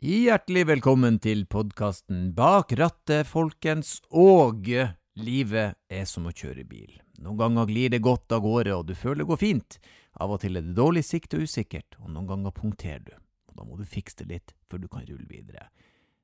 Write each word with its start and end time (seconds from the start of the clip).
Hjertelig 0.00 0.62
velkommen 0.64 1.18
til 1.20 1.42
podkasten 1.44 2.30
Bak 2.32 2.70
rattet, 2.80 3.28
folkens, 3.28 3.98
og 4.08 4.64
livet 5.20 5.76
er 5.92 6.06
som 6.08 6.24
å 6.24 6.32
kjøre 6.32 6.64
bil. 6.64 6.94
Noen 7.20 7.36
ganger 7.36 7.68
glir 7.68 7.92
det 7.92 8.00
godt 8.00 8.32
av 8.32 8.40
gårde, 8.40 8.78
og 8.78 8.86
du 8.88 8.94
føler 8.96 9.20
det 9.20 9.26
går 9.28 9.40
fint. 9.42 9.76
Av 10.16 10.32
og 10.32 10.40
til 10.40 10.56
er 10.56 10.64
det 10.64 10.72
dårlig 10.78 11.02
sikt 11.04 11.36
og 11.36 11.44
usikkert, 11.44 11.98
og 12.00 12.14
noen 12.14 12.30
ganger 12.30 12.56
punkterer 12.56 13.04
du. 13.10 13.12
Og 13.52 13.60
da 13.60 13.66
må 13.68 13.76
du 13.76 13.84
fikse 13.84 14.22
det 14.22 14.30
litt 14.30 14.54
før 14.72 14.80
du 14.80 14.88
kan 14.88 15.04
rulle 15.04 15.28
videre. 15.28 15.68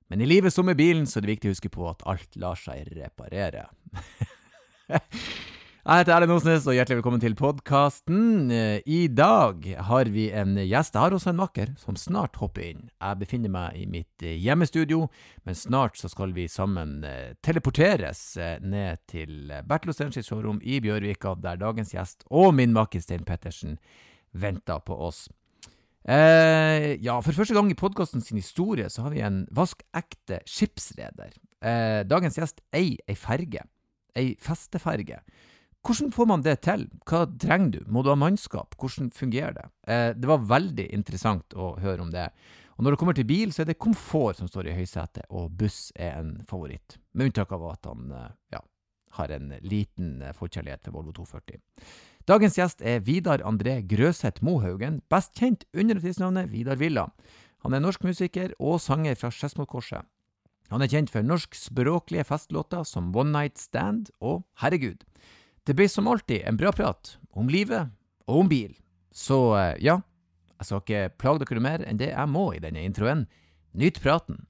Men 0.08 0.24
i 0.24 0.30
livet 0.32 0.56
som 0.56 0.64
med 0.64 0.80
bilen, 0.80 1.04
så 1.04 1.20
er 1.20 1.26
det 1.26 1.34
viktig 1.34 1.52
å 1.52 1.58
huske 1.58 1.74
på 1.76 1.84
at 1.92 2.06
alt 2.08 2.40
lar 2.40 2.56
seg 2.56 2.88
reparere. 2.96 3.68
Jeg 5.86 6.02
heter 6.02 6.16
Erlend 6.16 6.34
Osnes, 6.34 6.64
og 6.66 6.74
hjertelig 6.74 6.96
velkommen 6.98 7.20
til 7.22 7.36
podkasten. 7.38 8.48
I 8.50 9.04
dag 9.06 9.68
har 9.86 10.08
vi 10.10 10.24
en 10.34 10.56
gjest. 10.58 10.96
Jeg 10.96 10.98
har 10.98 11.14
også 11.14 11.30
en 11.30 11.38
makker 11.38 11.70
som 11.78 11.94
snart 11.94 12.40
hopper 12.40 12.64
inn. 12.64 12.88
Jeg 12.90 13.20
befinner 13.20 13.52
meg 13.54 13.76
i 13.78 13.84
mitt 13.86 14.24
eh, 14.26 14.34
hjemmestudio, 14.34 15.04
men 15.46 15.54
snart 15.54 15.94
så 15.94 16.10
skal 16.10 16.34
vi 16.34 16.48
sammen 16.50 17.06
eh, 17.06 17.38
teleporteres 17.38 18.24
eh, 18.34 18.58
ned 18.66 19.04
til 19.06 19.54
Bertil 19.62 19.94
Ostenskis 19.94 20.26
showroom 20.26 20.58
i 20.58 20.82
Bjørvika, 20.82 21.36
der 21.38 21.62
dagens 21.62 21.94
gjest 21.94 22.26
og 22.34 22.50
min 22.58 22.74
makker 22.74 23.06
Stein 23.06 23.22
Pettersen 23.22 23.78
venter 24.34 24.82
på 24.82 24.98
oss. 25.06 25.28
Eh, 26.02 26.98
ja, 26.98 27.20
for 27.22 27.30
første 27.30 27.54
gang 27.54 27.70
i 27.70 27.78
podkasten 27.78 28.26
sin 28.26 28.42
historie 28.42 28.90
så 28.90 29.06
har 29.06 29.14
vi 29.14 29.22
en 29.22 29.44
vaskekte 29.54 30.42
skipsreder. 30.50 31.38
Eh, 31.62 32.02
dagens 32.10 32.42
gjest 32.42 32.64
eier 32.74 32.98
ei 33.06 33.22
ferge. 33.22 33.70
Ei 34.18 34.32
festeferge. 34.42 35.22
Hvordan 35.86 36.10
får 36.10 36.26
man 36.26 36.42
det 36.42 36.56
til? 36.66 36.88
Hva 37.06 37.22
trenger 37.38 37.76
du? 37.76 37.80
Må 37.86 38.02
du 38.02 38.10
ha 38.10 38.16
mannskap? 38.18 38.74
Hvordan 38.80 39.12
fungerer 39.14 39.54
det? 39.54 39.66
Eh, 39.86 40.08
det 40.18 40.26
var 40.26 40.48
veldig 40.50 40.86
interessant 40.96 41.54
å 41.54 41.76
høre 41.78 42.02
om 42.02 42.10
det. 42.10 42.26
Og 42.76 42.82
når 42.82 42.92
det 42.92 43.00
kommer 43.00 43.16
til 43.16 43.28
bil, 43.28 43.52
så 43.54 43.62
er 43.62 43.70
det 43.70 43.78
komfort 43.78 44.40
som 44.40 44.50
står 44.50 44.68
i 44.68 44.74
høysetet, 44.76 45.28
og 45.30 45.54
buss 45.56 45.92
er 45.94 46.18
en 46.18 46.32
favoritt. 46.50 46.98
Med 47.14 47.30
unntak 47.30 47.54
av 47.54 47.68
at 47.70 47.86
han 47.86 48.10
eh, 48.10 48.34
ja, 48.56 48.60
har 49.20 49.36
en 49.36 49.54
liten 49.62 50.18
eh, 50.26 50.34
forkjærlighet 50.34 50.88
for 50.88 50.98
Volvo 50.98 51.14
240. 51.20 51.62
Dagens 52.26 52.58
gjest 52.58 52.82
er 52.82 53.04
Vidar 53.06 53.44
André 53.46 53.78
Grøseth 53.86 54.42
Mohaugen, 54.42 54.98
best 55.12 55.38
kjent 55.38 55.64
under 55.70 56.02
tidsnavnet 56.02 56.50
Vidar 56.50 56.82
Villa. 56.82 57.06
Han 57.62 57.78
er 57.78 57.84
norsk 57.84 58.02
musiker 58.02 58.52
og 58.58 58.80
sanger 58.82 59.14
fra 59.14 59.30
Skedsmokorset. 59.30 60.02
Han 60.74 60.82
er 60.82 60.90
kjent 60.90 61.12
for 61.14 61.22
norskspråklige 61.22 62.26
festlåter 62.26 62.82
som 62.82 63.14
One 63.14 63.30
Night 63.30 63.62
Stand 63.62 64.10
og 64.18 64.42
Herregud. 64.58 65.06
Det 65.66 65.74
ble 65.74 65.88
som 65.90 66.06
alltid 66.06 66.44
en 66.46 66.54
bra 66.56 66.70
prat 66.70 67.16
om 67.34 67.48
livet 67.50 67.88
og 68.30 68.44
om 68.44 68.50
bil. 68.50 68.76
Så 69.10 69.34
eh, 69.58 69.72
ja, 69.82 69.96
jeg 70.60 70.68
skal 70.68 70.82
ikke 70.84 71.16
plage 71.18 71.42
dere 71.42 71.62
mer 71.64 71.82
enn 71.82 71.98
det 71.98 72.12
jeg 72.12 72.30
må 72.30 72.52
i 72.54 72.60
denne 72.62 72.84
introen. 72.86 73.24
Nyt 73.74 73.98
praten. 73.98 74.44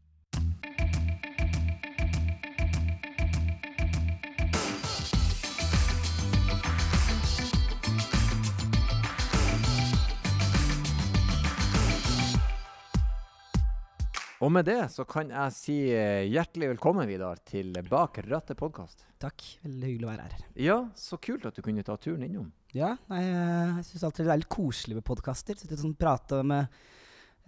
Og 14.44 14.52
med 14.52 14.68
det 14.68 14.82
så 14.92 15.08
kan 15.08 15.32
jeg 15.32 15.56
si 15.56 15.80
eh, 15.96 16.28
hjertelig 16.28 16.74
velkommen, 16.76 17.08
Vidar, 17.08 17.40
til 17.48 17.72
Bak 17.88 18.20
rattet 18.28 18.60
podkast. 18.60 19.05
Takk. 19.22 19.44
Veldig 19.64 19.88
hyggelig 19.90 20.06
å 20.06 20.10
være 20.12 20.26
her. 20.26 20.46
Ja, 20.60 20.76
så 20.98 21.16
kult 21.22 21.46
at 21.48 21.56
du 21.56 21.62
kunne 21.64 21.84
ta 21.86 21.96
turen 21.96 22.26
innom. 22.26 22.50
Ja, 22.76 22.96
eh, 23.08 23.78
jeg 23.78 23.86
syns 23.88 24.04
alltid 24.04 24.26
det 24.26 24.34
er 24.34 24.42
litt 24.42 24.52
koselig 24.52 24.98
med 24.98 25.06
podkaster. 25.08 25.56
Sånn, 25.56 25.94
prate 25.96 26.42
med 26.44 26.66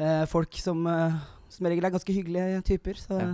eh, 0.00 0.24
folk 0.30 0.56
som 0.56 0.86
eh, 0.88 1.18
som 1.52 1.68
regel 1.68 1.84
er 1.88 1.94
ganske 1.94 2.12
hyggelige 2.12 2.62
typer. 2.68 2.94
Så 3.00 3.18
Ja. 3.20 3.28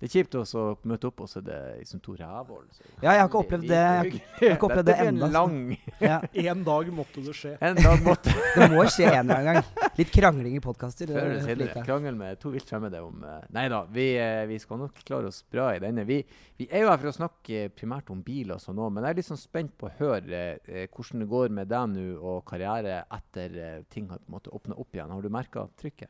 Det 0.00 0.08
er 0.08 0.12
kjipt 0.14 0.34
også 0.40 0.60
å 0.64 0.68
møte 0.88 1.08
opp, 1.10 1.18
og 1.20 1.28
så 1.28 1.42
er 1.42 1.44
det 1.44 1.56
liksom 1.82 2.00
to 2.00 2.14
rævhål. 2.16 2.62
Ja, 3.02 3.10
jeg 3.12 3.20
har 3.20 3.26
ikke 3.28 3.40
opplevd 3.42 3.66
det. 3.68 3.76
Jeg 3.76 3.98
har 3.98 4.06
ikke- 4.08 4.20
jeg 4.40 4.48
har 4.48 4.56
ikke 4.56 4.68
opplevd 4.70 4.86
det 4.88 4.94
ennå. 5.04 5.26
en 5.26 5.32
lang 5.34 5.78
ja, 6.00 6.20
En 6.54 6.64
dag 6.64 6.88
måtte 6.96 7.24
det 7.26 7.34
skje. 7.36 7.52
En 7.60 7.76
dag 7.76 8.00
måtte 8.06 8.32
det 8.56 8.68
må 8.72 8.86
skje 8.88 9.10
en 9.10 9.28
eller 9.28 9.36
annen 9.36 9.60
gang. 9.60 9.90
Litt 9.98 10.12
krangling 10.14 10.56
i 10.56 10.62
podkaster. 10.64 11.12
Før 11.12 11.20
eller 11.26 11.44
senere 11.44 11.84
krangle 11.84 12.14
med 12.16 12.40
to 12.40 12.54
vilt 12.54 12.64
fremmede 12.72 13.02
om 13.04 13.20
uh, 13.26 13.42
Nei 13.52 13.66
da, 13.68 13.82
vi, 13.92 14.06
uh, 14.16 14.46
vi 14.48 14.58
skal 14.62 14.80
nok 14.80 15.04
klare 15.04 15.28
oss 15.28 15.42
bra 15.52 15.68
i 15.76 15.82
denne. 15.84 16.06
Vi, 16.08 16.22
vi 16.56 16.68
er 16.70 16.86
jo 16.86 16.88
her 16.94 16.96
for 17.04 17.12
å 17.12 17.16
snakke 17.18 17.66
primært 17.76 18.08
om 18.10 18.24
bil 18.24 18.54
og 18.56 18.64
sånn 18.64 18.80
òg, 18.80 18.94
men 18.96 19.04
jeg 19.04 19.12
er 19.12 19.20
litt 19.20 19.28
sånn 19.28 19.42
spent 19.44 19.76
på 19.76 19.90
å 19.90 19.94
høre 20.00 20.42
uh, 20.64 20.86
hvordan 20.88 21.26
det 21.26 21.28
går 21.36 21.52
med 21.60 21.68
deg 21.68 21.92
nå 21.92 22.06
og 22.24 22.40
karriere 22.48 23.02
etter 23.12 23.56
eh, 23.60 23.82
ting 23.92 24.08
har 24.08 24.18
på 24.20 24.30
en 24.30 24.34
måte 24.38 24.52
åpna 24.56 24.76
opp 24.80 24.94
igjen. 24.96 25.10
Har 25.12 25.22
du 25.24 25.28
merka 25.32 25.68
trykket? 25.80 26.08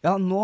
Ja, 0.00 0.14
nå 0.16 0.40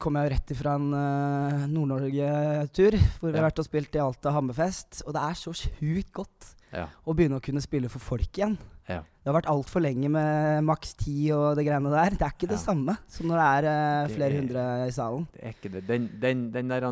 kom 0.00 0.16
jeg 0.16 0.24
jo 0.24 0.32
rett 0.32 0.52
ifra 0.54 0.74
en 0.78 0.86
uh, 0.96 1.66
Nord-Norge-tur, 1.68 2.94
hvor 3.20 3.28
vi 3.28 3.34
Ja. 3.36 3.42
har 3.42 3.50
vært 3.50 3.60
og 3.60 3.66
spilt 3.68 3.94
i 3.98 4.00
Alta 4.00 4.32
Hammerfest. 4.32 5.02
Og 5.04 5.12
det 5.12 5.20
er 5.26 5.36
så 5.36 5.52
sjukt 5.52 6.12
godt 6.16 6.54
Ja. 6.72 6.86
å 7.06 7.12
begynne 7.14 7.36
å 7.36 7.44
kunne 7.44 7.60
spille 7.60 7.88
for 7.92 7.98
folk 8.00 8.32
igjen. 8.32 8.56
Ja. 8.88 9.02
Det 9.20 9.28
har 9.28 9.42
vært 9.42 9.48
altfor 9.52 9.82
lenge 9.84 10.08
med 10.08 10.62
maks 10.64 10.94
ti 10.96 11.26
og 11.36 11.58
det 11.58 11.66
greiene 11.66 11.90
der. 11.92 12.14
Det 12.16 12.24
er 12.24 12.30
ikke 12.32 12.48
det 12.48 12.56
Ja. 12.56 12.62
samme 12.62 12.94
som 13.12 13.26
når 13.28 13.36
det 13.36 13.48
er 13.48 14.06
Det 14.08 14.14
flere 14.16 14.32
er- 14.32 14.38
hundre 14.40 14.62
i 14.86 14.90
salen. 14.96 15.26
Det 15.34 15.42
er 15.44 15.52
ikke 15.52 15.72
det. 15.74 15.82
Den, 15.86 16.06
den, 16.22 16.50
den 16.54 16.68
der 16.72 16.86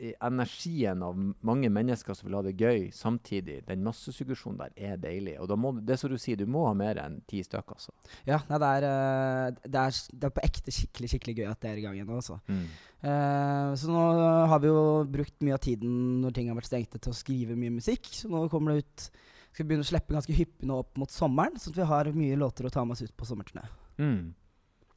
eh, 0.00 0.12
energien 0.24 1.02
av 1.04 1.14
mange 1.44 1.68
mennesker 1.68 2.16
som 2.16 2.30
vil 2.30 2.36
ha 2.38 2.42
det 2.46 2.56
gøy 2.56 2.88
samtidig, 2.96 3.58
den 3.66 3.84
massesuggesjonen 3.84 4.56
der, 4.62 4.72
er 4.78 4.96
deilig. 4.96 5.36
Og 5.38 5.52
må, 5.58 5.74
det 5.84 5.98
som 6.00 6.08
du 6.08 6.16
sier, 6.16 6.36
du 6.40 6.46
må 6.46 6.64
ha 6.66 6.72
mer 6.72 6.96
enn 7.04 7.20
ti 7.28 7.42
stykker, 7.44 7.76
altså. 7.76 7.92
Ja, 8.24 8.40
nei, 8.48 8.58
det, 8.64 8.72
er, 8.78 8.88
uh, 8.88 9.50
det, 9.68 9.84
er, 9.84 10.00
det 10.16 10.24
er 10.30 10.34
på 10.40 10.46
ekte 10.48 10.72
skikkelig 10.72 11.12
skikkelig 11.12 11.36
gøy 11.42 11.50
at 11.50 11.60
det 11.60 11.70
er 11.70 11.76
i 11.76 11.84
gang 11.84 12.00
igjen. 12.00 12.08
altså. 12.16 12.40
Mm. 12.48 12.66
Så 13.76 13.92
nå 13.92 14.02
har 14.48 14.58
vi 14.64 14.68
jo 14.72 15.04
brukt 15.04 15.36
mye 15.44 15.54
av 15.54 15.60
tiden 15.62 16.22
når 16.24 16.32
ting 16.34 16.48
har 16.48 16.56
vært 16.58 16.70
stengte, 16.72 16.98
til 16.98 17.12
å 17.12 17.16
skrive 17.20 17.54
mye 17.58 17.70
musikk. 17.76 18.08
Så 18.08 18.30
nå 18.32 18.46
kommer 18.50 18.72
det 18.72 18.86
ut 18.86 19.10
Skal 19.56 19.64
vi 19.64 19.70
begynne 19.72 19.86
å 19.86 19.88
slippe 19.88 20.12
ganske 20.12 20.34
hyppig 20.36 20.66
nå 20.68 20.82
opp 20.82 20.98
mot 21.00 21.08
sommeren, 21.08 21.54
sånn 21.56 21.72
at 21.72 21.78
vi 21.80 21.84
har 21.88 22.10
mye 22.12 22.36
låter 22.36 22.66
å 22.68 22.70
ta 22.74 22.82
med 22.84 22.92
oss 22.92 23.06
ut 23.06 23.14
på 23.16 23.24
sommerturné. 23.24 23.62
Mm. 23.96 24.34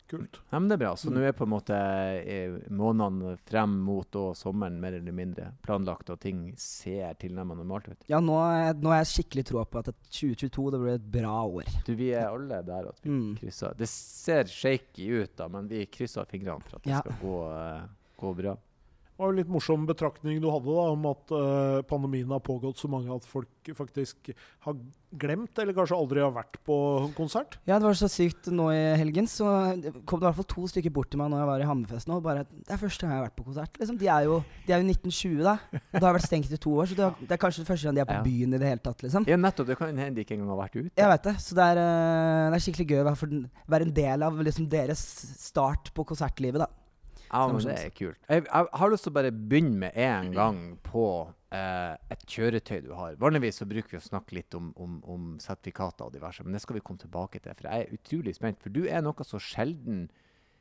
Kult. 0.09 0.39
Ja, 0.49 0.57
men 0.59 0.67
det 0.67 0.73
er 0.73 0.81
bra. 0.81 0.95
Så 0.97 1.07
Mm. 1.07 1.13
nå 1.15 1.21
er 1.27 1.31
på 1.37 1.43
en 1.45 1.51
måte 1.53 1.77
eh, 2.25 2.57
månedene 2.73 3.37
frem 3.45 3.75
mot 3.85 4.09
da, 4.11 4.33
sommeren 4.33 4.79
mer 4.81 4.93
eller 4.97 5.13
mindre 5.13 5.51
planlagt, 5.63 6.09
og 6.09 6.19
ting 6.19 6.55
ser 6.57 7.13
tilnærmet 7.21 7.55
normalt 7.61 7.87
ut. 7.87 8.03
Ja, 8.09 8.19
nå, 8.19 8.33
nå 8.81 8.89
har 8.89 9.03
jeg 9.05 9.11
skikkelig 9.13 9.45
troa 9.45 9.65
på 9.69 9.79
at 9.79 9.93
2022 10.09 10.71
det 10.73 10.79
blir 10.81 10.95
et 10.97 11.11
bra 11.13 11.37
år. 11.45 11.69
Du, 11.85 11.93
vi 11.95 12.09
er 12.11 12.27
alle 12.27 12.59
der 12.65 12.89
at 12.89 12.99
vi 13.03 13.09
Mm. 13.11 13.37
krysser. 13.37 13.77
Det 13.77 13.87
ser 13.87 14.43
shaky 14.45 15.07
ut, 15.23 15.35
da, 15.37 15.47
men 15.47 15.67
vi 15.69 15.85
krysser 15.85 16.25
fingrene 16.27 16.61
for 16.63 16.77
at 16.77 16.83
det 16.83 16.91
Ja. 16.91 16.99
skal 16.99 17.13
gå, 17.21 17.37
uh, 17.47 17.87
gå 18.19 18.35
bra. 18.35 18.57
Det 19.19 19.25
var 19.25 19.33
jo 19.33 19.37
litt 19.41 19.49
morsom 19.51 19.81
betraktning 19.83 20.37
du 20.39 20.45
hadde 20.47 20.71
da, 20.71 20.83
om 20.93 21.07
at 21.09 21.31
uh, 21.35 21.81
pandemien 21.89 22.29
har 22.31 22.39
pågått 22.39 22.79
så 22.79 22.87
mange 22.87 23.11
at 23.11 23.25
folk 23.27 23.67
faktisk 23.75 24.29
har 24.63 24.77
glemt, 25.19 25.59
eller 25.59 25.75
kanskje 25.75 25.97
aldri 25.97 26.21
har 26.23 26.31
vært 26.31 26.55
på 26.63 26.77
konsert. 27.17 27.57
Ja, 27.67 27.81
det 27.81 27.89
var 27.89 27.97
så 27.99 28.07
sykt 28.07 28.47
nå 28.47 28.69
i 28.71 28.79
helgen. 29.01 29.27
Så 29.27 29.43
kom 30.07 30.21
det 30.21 30.23
i 30.23 30.29
hvert 30.29 30.39
fall 30.39 30.47
to 30.53 30.63
stykker 30.71 30.93
bort 30.95 31.11
til 31.11 31.19
meg 31.19 31.33
når 31.33 31.41
jeg 31.43 31.49
var 31.51 31.65
i 31.65 31.67
Hammerfest 31.67 32.07
nå. 32.07 32.21
og 32.21 32.23
Bare, 32.29 32.45
det 32.47 32.71
er 32.71 32.79
første 32.79 33.03
gang 33.03 33.11
jeg 33.11 33.19
har 33.19 33.27
vært 33.27 33.37
på 33.41 33.47
konsert. 33.49 33.75
Liksom. 33.83 33.99
De 33.99 34.07
er 34.15 34.29
jo, 34.29 34.39
de 34.69 34.71
er 34.77 34.79
jo 34.85 34.87
1920, 34.95 35.43
da. 35.49 35.57
Og 35.81 35.99
det 35.99 36.05
har 36.07 36.15
vært 36.21 36.29
stengt 36.29 36.55
i 36.55 36.63
to 36.69 36.79
år, 36.79 36.87
så 36.93 37.11
det 37.19 37.35
er 37.35 37.43
kanskje 37.43 37.67
første 37.67 37.89
gang 37.89 37.99
de 37.99 38.05
er 38.05 38.11
på 38.15 38.19
Ja. 38.21 38.25
byen 38.31 38.55
i 38.55 38.63
det 38.63 38.71
hele 38.71 38.85
tatt. 38.87 39.03
liksom. 39.03 39.27
Ja, 39.27 39.35
nettopp. 39.35 39.67
Det 39.73 39.77
kan 39.83 39.91
hende 39.91 40.15
de 40.15 40.23
ikke 40.23 40.39
engang 40.39 40.55
har 40.55 40.63
vært 40.63 40.79
ute. 40.79 40.95
Jeg 40.95 41.11
vet 41.11 41.27
det. 41.27 41.35
Så 41.43 41.59
det 41.59 41.67
er, 41.73 41.83
uh, 41.83 42.55
det 42.55 42.61
er 42.61 42.65
skikkelig 42.69 42.87
gøy 42.93 43.01
å 43.03 43.09
være, 43.11 43.45
være 43.75 43.89
en 43.89 43.97
del 43.99 44.23
av 44.31 44.39
liksom, 44.47 44.71
deres 44.71 45.03
start 45.43 45.91
på 45.91 46.07
konsertlivet, 46.07 46.63
da. 46.63 46.71
Ja, 47.29 47.47
men 47.47 47.61
det 47.65 47.75
er 47.77 47.91
kult. 47.93 48.19
Jeg, 48.29 48.45
jeg 48.47 48.69
har 48.81 48.93
lyst 48.93 49.05
til 49.05 49.13
å 49.13 49.17
bare 49.19 49.31
begynne 49.33 49.77
med 49.85 49.97
en 50.01 50.31
gang 50.33 50.61
på 50.85 51.03
eh, 51.53 51.93
et 52.13 52.25
kjøretøy 52.29 52.79
du 52.87 52.93
har. 52.97 53.17
Vanligvis 53.21 53.61
så 53.61 53.67
bruker 53.69 53.95
vi 53.95 54.01
å 54.01 54.05
snakke 54.07 54.37
litt 54.39 54.57
om, 54.57 54.71
om, 54.81 54.97
om 55.05 55.27
sertifikater 55.41 56.07
og 56.07 56.15
diverse, 56.15 56.45
men 56.45 56.57
det 56.57 56.63
skal 56.65 56.79
vi 56.79 56.85
komme 56.85 57.01
tilbake 57.01 57.41
til. 57.43 57.53
For 57.53 57.69
jeg 57.69 57.85
er 57.85 57.99
utrolig 57.99 58.35
spent, 58.37 58.61
for 58.63 58.73
du 58.73 58.83
er 58.89 59.05
noe 59.05 59.27
så 59.27 59.41
sjelden 59.41 60.07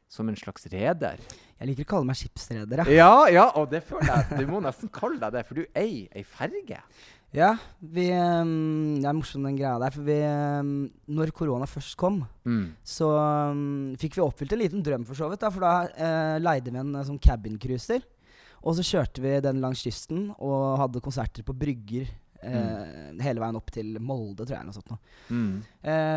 som 0.08 0.28
en 0.30 0.36
slags 0.40 0.64
reder. 0.72 1.20
Jeg 1.58 1.68
liker 1.68 1.84
å 1.84 1.90
kalle 1.90 2.08
meg 2.08 2.16
skipsreder, 2.16 2.80
ja. 2.80 2.96
Ja, 2.96 3.16
ja, 3.32 3.46
og 3.60 3.68
det 3.72 3.82
føler 3.84 4.08
jeg. 4.08 4.38
Du 4.40 4.48
må 4.48 4.62
nesten 4.64 4.88
kalle 4.92 5.20
deg 5.20 5.34
det, 5.36 5.42
for 5.48 5.60
du 5.60 5.66
eier 5.76 6.08
ei 6.16 6.24
ferge. 6.24 6.80
Ja, 7.36 7.50
vi 7.84 8.06
um, 8.16 8.96
Det 9.02 9.04
er 9.04 9.12
morsom 9.16 9.44
den 9.44 9.56
greia 9.58 9.74
der, 9.82 9.92
for 9.92 10.06
vi 10.06 10.14
um, 10.24 10.70
Når 11.12 11.32
korona 11.36 11.66
først 11.68 11.96
kom, 12.00 12.22
Mm. 12.48 12.70
så 12.80 13.08
um, 13.52 13.92
fikk 14.00 14.14
vi 14.16 14.22
oppfylt 14.24 14.54
en 14.56 14.62
liten 14.62 14.82
drøm, 14.82 15.04
for 15.04 15.14
så 15.18 15.28
vidt. 15.28 15.42
Da, 15.42 15.50
for 15.52 15.60
da 15.60 15.72
uh, 15.92 16.38
leide 16.40 16.72
vi 16.72 16.80
en 16.80 16.94
uh, 16.96 17.02
sånn 17.04 17.20
cabincruiser. 17.20 18.00
Og 18.64 18.78
så 18.78 18.82
kjørte 18.82 19.20
vi 19.20 19.34
den 19.44 19.60
langs 19.60 19.82
kysten 19.84 20.30
og 20.40 20.78
hadde 20.80 21.02
konserter 21.04 21.44
på 21.46 21.54
brygger 21.54 22.08
eh, 22.42 23.12
hele 23.22 23.38
veien 23.38 23.54
opp 23.60 23.70
til 23.70 23.92
Molde, 24.02 24.42
tror 24.48 24.56
jeg. 24.56 24.64
eller 24.64 24.72
Noe 24.72 24.78
sånt. 24.80 25.12
Mm. 25.30 25.52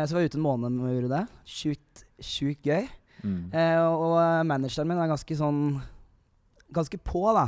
Så 0.08 0.16
var 0.16 0.24
vi 0.24 0.26
ute 0.32 0.40
en 0.40 0.44
måned 0.48 0.74
med 0.74 0.88
å 0.88 0.90
gjøre 0.96 1.10
det. 1.12 1.20
Sjukt, 1.46 2.02
sjukt 2.18 2.66
gøy. 2.66 2.88
Mm. 3.22 3.44
Og 3.94 4.16
manageren 4.50 4.90
min 4.90 4.98
er 5.04 5.12
ganske 5.14 5.36
sånn 5.38 5.62
Ganske 6.74 6.98
på, 6.98 7.22
da. 7.36 7.46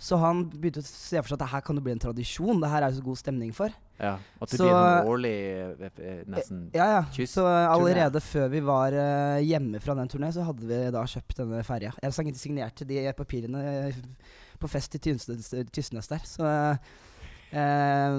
Så 0.00 0.16
han 0.16 0.46
begynte 0.48 0.80
å 0.80 0.86
se 0.86 1.20
for 1.20 1.28
seg 1.28 1.36
at 1.36 1.42
det 1.44 1.48
her 1.52 1.60
kan 1.66 1.76
jo 1.76 1.82
bli 1.84 1.92
en 1.92 2.00
tradisjon. 2.00 2.60
Det 2.62 2.70
her 2.72 2.82
er 2.86 2.90
jo 2.94 3.00
så 3.02 3.04
god 3.04 3.18
stemning 3.20 3.50
for. 3.52 3.68
Ja, 4.00 4.14
At 4.40 4.48
det 4.48 4.56
Så- 4.56 4.64
blir 4.64 4.78
en 4.80 5.08
årlig 5.12 5.32
eh, 5.52 5.90
eh, 6.00 6.22
nesten 6.24 6.62
Ja, 6.72 6.86
ja. 6.94 7.02
Kyst- 7.12 7.34
Så 7.36 7.44
eh, 7.44 7.68
allerede 7.68 8.22
før 8.24 8.48
vi 8.48 8.60
var 8.64 8.92
eh, 8.96 9.42
hjemme 9.44 9.78
fra 9.84 9.94
den 9.94 10.08
turneen, 10.08 10.32
så 10.32 10.42
hadde 10.46 10.64
vi 10.64 10.78
da 10.90 11.02
kjøpt 11.04 11.36
denne 11.36 11.60
ferja. 11.68 11.92
Jeg 12.02 12.12
sang- 12.16 12.26
ikke 12.32 12.40
signerte 12.40 12.86
de 12.88 13.12
papirene 13.12 13.60
eh, 13.90 13.92
på 14.58 14.68
fest 14.72 14.94
i 14.96 14.98
Tysnes 15.04 16.08
der. 16.08 16.24
Så 16.24 16.48
eh, 17.52 18.12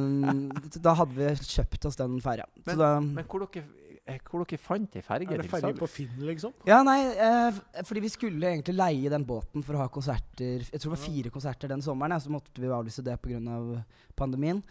da 0.85 0.93
hadde 1.01 1.15
vi 1.17 1.33
kjøpt 1.49 1.85
oss 1.89 1.95
den 1.97 2.19
ferja. 2.21 2.45
Men- 2.65 3.13
Men 3.15 3.25
hvor 3.25 3.39
dere, 3.47 3.63
eh, 3.63 3.80
hvor 4.27 4.43
dere 4.43 4.59
fant 4.59 4.95
ei 4.97 5.03
ferge 5.05 5.35
Er 5.35 5.43
det 5.43 5.49
ferge 5.49 5.77
på 5.77 5.87
Finn, 5.89 6.15
liksom? 6.25 6.53
Ja, 6.67 6.81
nei, 6.83 6.99
eh, 7.13 7.59
fordi 7.85 8.01
vi 8.03 8.09
skulle 8.11 8.49
egentlig 8.49 8.75
leie 8.75 9.11
den 9.13 9.25
båten 9.27 9.63
for 9.63 9.77
å 9.77 9.83
ha 9.83 9.89
konserter 9.93 10.65
Jeg 10.65 10.79
tror 10.81 10.91
det 10.91 10.95
var 10.95 11.03
fire 11.03 11.33
konserter 11.33 11.71
den 11.71 11.83
sommeren, 11.85 12.19
så 12.19 12.33
måtte 12.33 12.61
vi 12.61 12.71
avlyse 12.71 13.05
det 13.05 13.19
pga. 13.21 13.83
pandemien. 14.15 14.63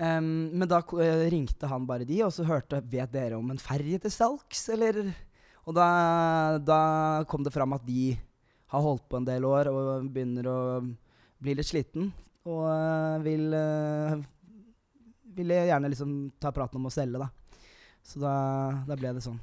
Um, 0.00 0.48
men 0.56 0.68
da 0.70 0.78
eh, 1.02 1.26
ringte 1.28 1.68
han 1.68 1.84
bare 1.84 2.06
de, 2.08 2.22
og 2.24 2.32
så 2.32 2.46
hørte 2.48 2.78
Vet 2.88 3.10
dere 3.12 3.36
om 3.36 3.50
en 3.52 3.60
ferge 3.60 3.98
til 4.00 4.14
salgs, 4.14 4.68
eller? 4.72 5.02
Og 5.68 5.76
da, 5.76 6.58
da 6.62 6.80
kom 7.28 7.44
det 7.44 7.52
fram 7.52 7.74
at 7.76 7.84
de 7.84 8.14
har 8.70 8.84
holdt 8.84 9.08
på 9.10 9.18
en 9.18 9.26
del 9.26 9.44
år 9.44 9.68
og 9.68 10.06
begynner 10.08 10.46
å 10.48 10.60
bli 11.42 11.56
litt 11.58 11.68
sliten. 11.68 12.08
Og 12.48 12.64
eh, 12.70 13.16
vil 13.26 13.50
eh, 13.56 14.20
Ville 15.30 15.60
gjerne 15.68 15.88
liksom 15.92 16.14
ta 16.42 16.50
praten 16.52 16.80
om 16.80 16.88
å 16.88 16.92
selge, 16.92 17.20
da. 17.20 17.28
Så 18.10 18.18
da, 18.22 18.34
da 18.88 18.96
ble 18.98 19.12
det 19.14 19.22
sånn. 19.22 19.38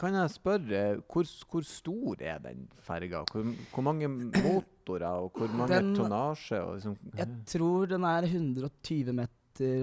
Kan 0.00 0.14
jeg 0.16 0.30
spørre, 0.32 0.82
hvor, 1.12 1.26
hvor 1.52 1.64
stor 1.68 2.22
er 2.24 2.38
den 2.40 2.62
ferga? 2.86 3.20
Hvor, 3.28 3.50
hvor 3.74 3.84
mange 3.84 4.08
motorer 4.08 5.04
og 5.26 5.34
hvor 5.36 5.50
mange 5.52 5.74
Den- 5.76 5.90
tonnasje? 5.98 6.60
Liksom, 6.78 6.94
Jeg 7.18 7.28
tror 7.52 7.90
den 7.90 8.06
er 8.08 8.24
120 8.30 9.12
meter 9.12 9.34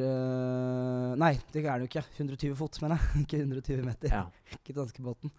øh, 0.09 1.11
Nei, 1.19 1.33
det 1.53 1.61
er 1.65 1.77
den 1.77 1.85
jo 1.85 1.89
ikke. 1.91 2.03
120 2.17 2.55
fot, 2.57 2.79
mener 2.81 2.97
jeg. 2.97 3.21
ikke 3.25 3.37
120 3.43 3.85
meter. 3.85 4.09
ja. 4.15 4.23
Ikke 4.57 4.73
danskebåten. 4.79 5.31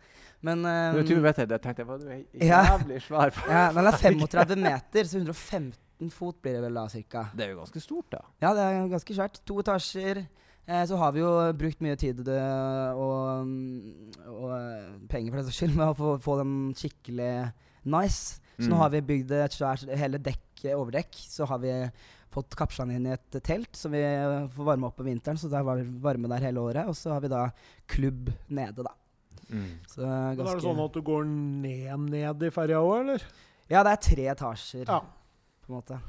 Men 0.47 0.59
um, 0.62 1.00
120 1.00 1.23
meter, 1.25 1.49
det 1.50 1.61
tenkte 1.65 1.83
jeg 1.83 1.88
var 1.88 2.06
er 2.06 2.23
Ja. 2.53 2.62
jævlig 2.71 3.03
svær. 3.03 3.35
ja, 3.50 3.67
den 3.73 3.87
er 3.91 3.99
35 3.99 4.56
meter, 4.62 5.05
så 5.11 5.19
115 5.25 6.11
fot 6.12 6.38
blir 6.44 6.59
det 6.61 6.62
vel 6.69 6.75
da, 6.79 6.87
cirka. 6.93 7.27
Det 7.35 7.47
er 7.49 7.55
jo 7.55 7.62
ganske 7.65 7.81
stort, 7.83 8.11
da. 8.12 8.23
Ja, 8.44 8.53
det 8.55 8.62
er 8.69 8.88
ganske 8.94 9.17
svært. 9.17 9.41
To 9.49 9.59
etasjer. 9.65 10.27
Eh, 10.67 10.83
så 10.91 10.97
har 10.99 11.13
vi 11.15 11.21
jo 11.23 11.31
brukt 11.55 11.81
mye 11.85 11.95
tid 12.01 12.25
øh, 12.27 12.99
og, 12.99 13.51
og 14.27 14.51
øh, 14.57 14.97
penger 15.09 15.31
for 15.31 15.39
det 15.39 15.47
saks 15.47 15.61
skyld 15.61 15.77
med 15.79 15.93
å 15.93 15.95
få, 15.99 16.15
få 16.25 16.39
den 16.41 16.57
skikkelig 16.75 17.31
nice. 17.87 18.41
Så 18.59 18.71
nå 18.71 18.75
Mm. 18.75 18.81
har 18.81 18.91
vi 18.95 19.01
bygd 19.05 19.31
et 19.37 19.53
svært 19.53 19.83
hele 20.01 20.17
dekk, 20.19 20.63
overdekk. 20.73 21.13
Så 21.29 21.45
har 21.47 21.59
vi 21.61 21.73
fått 22.33 22.55
kapsla 22.57 22.87
den 22.89 22.97
inn 22.97 23.07
i 23.11 23.13
et 23.13 23.37
telt 23.45 23.77
som 23.77 23.93
vi 23.93 24.01
får 24.57 24.65
varme 24.65 24.89
opp 24.89 24.97
på 24.97 25.05
vinteren. 25.05 25.37
Så 25.37 25.51
det 25.53 25.59
er 25.61 25.67
var- 25.69 25.83
varme 26.01 26.27
der 26.33 26.41
hele 26.49 26.59
året. 26.65 26.89
Og 26.89 26.97
så 26.97 27.12
har 27.12 27.21
vi 27.21 27.29
da 27.29 27.51
klubb 27.87 28.31
nede, 28.49 28.83
da. 28.83 28.95
Mm. 29.53 29.67
Så 29.87 30.01
er 30.01 30.09
Men 30.09 30.37
ganske 30.41 30.51
er 30.57 30.57
det 30.57 30.65
sånn 30.65 30.85
at 30.87 30.93
du 30.97 31.03
går 31.03 31.25
ned 31.29 32.11
ned 32.11 32.43
i 32.43 32.51
ferja 32.51 32.81
òg, 32.81 33.01
eller? 33.05 33.23
Ja, 33.69 33.83
det 33.85 33.93
er 33.93 34.03
tre 34.09 34.25
etasjer, 34.33 34.87
Ja. 34.89 35.01
på 35.01 35.69
en 35.69 35.77
måte. 35.83 36.01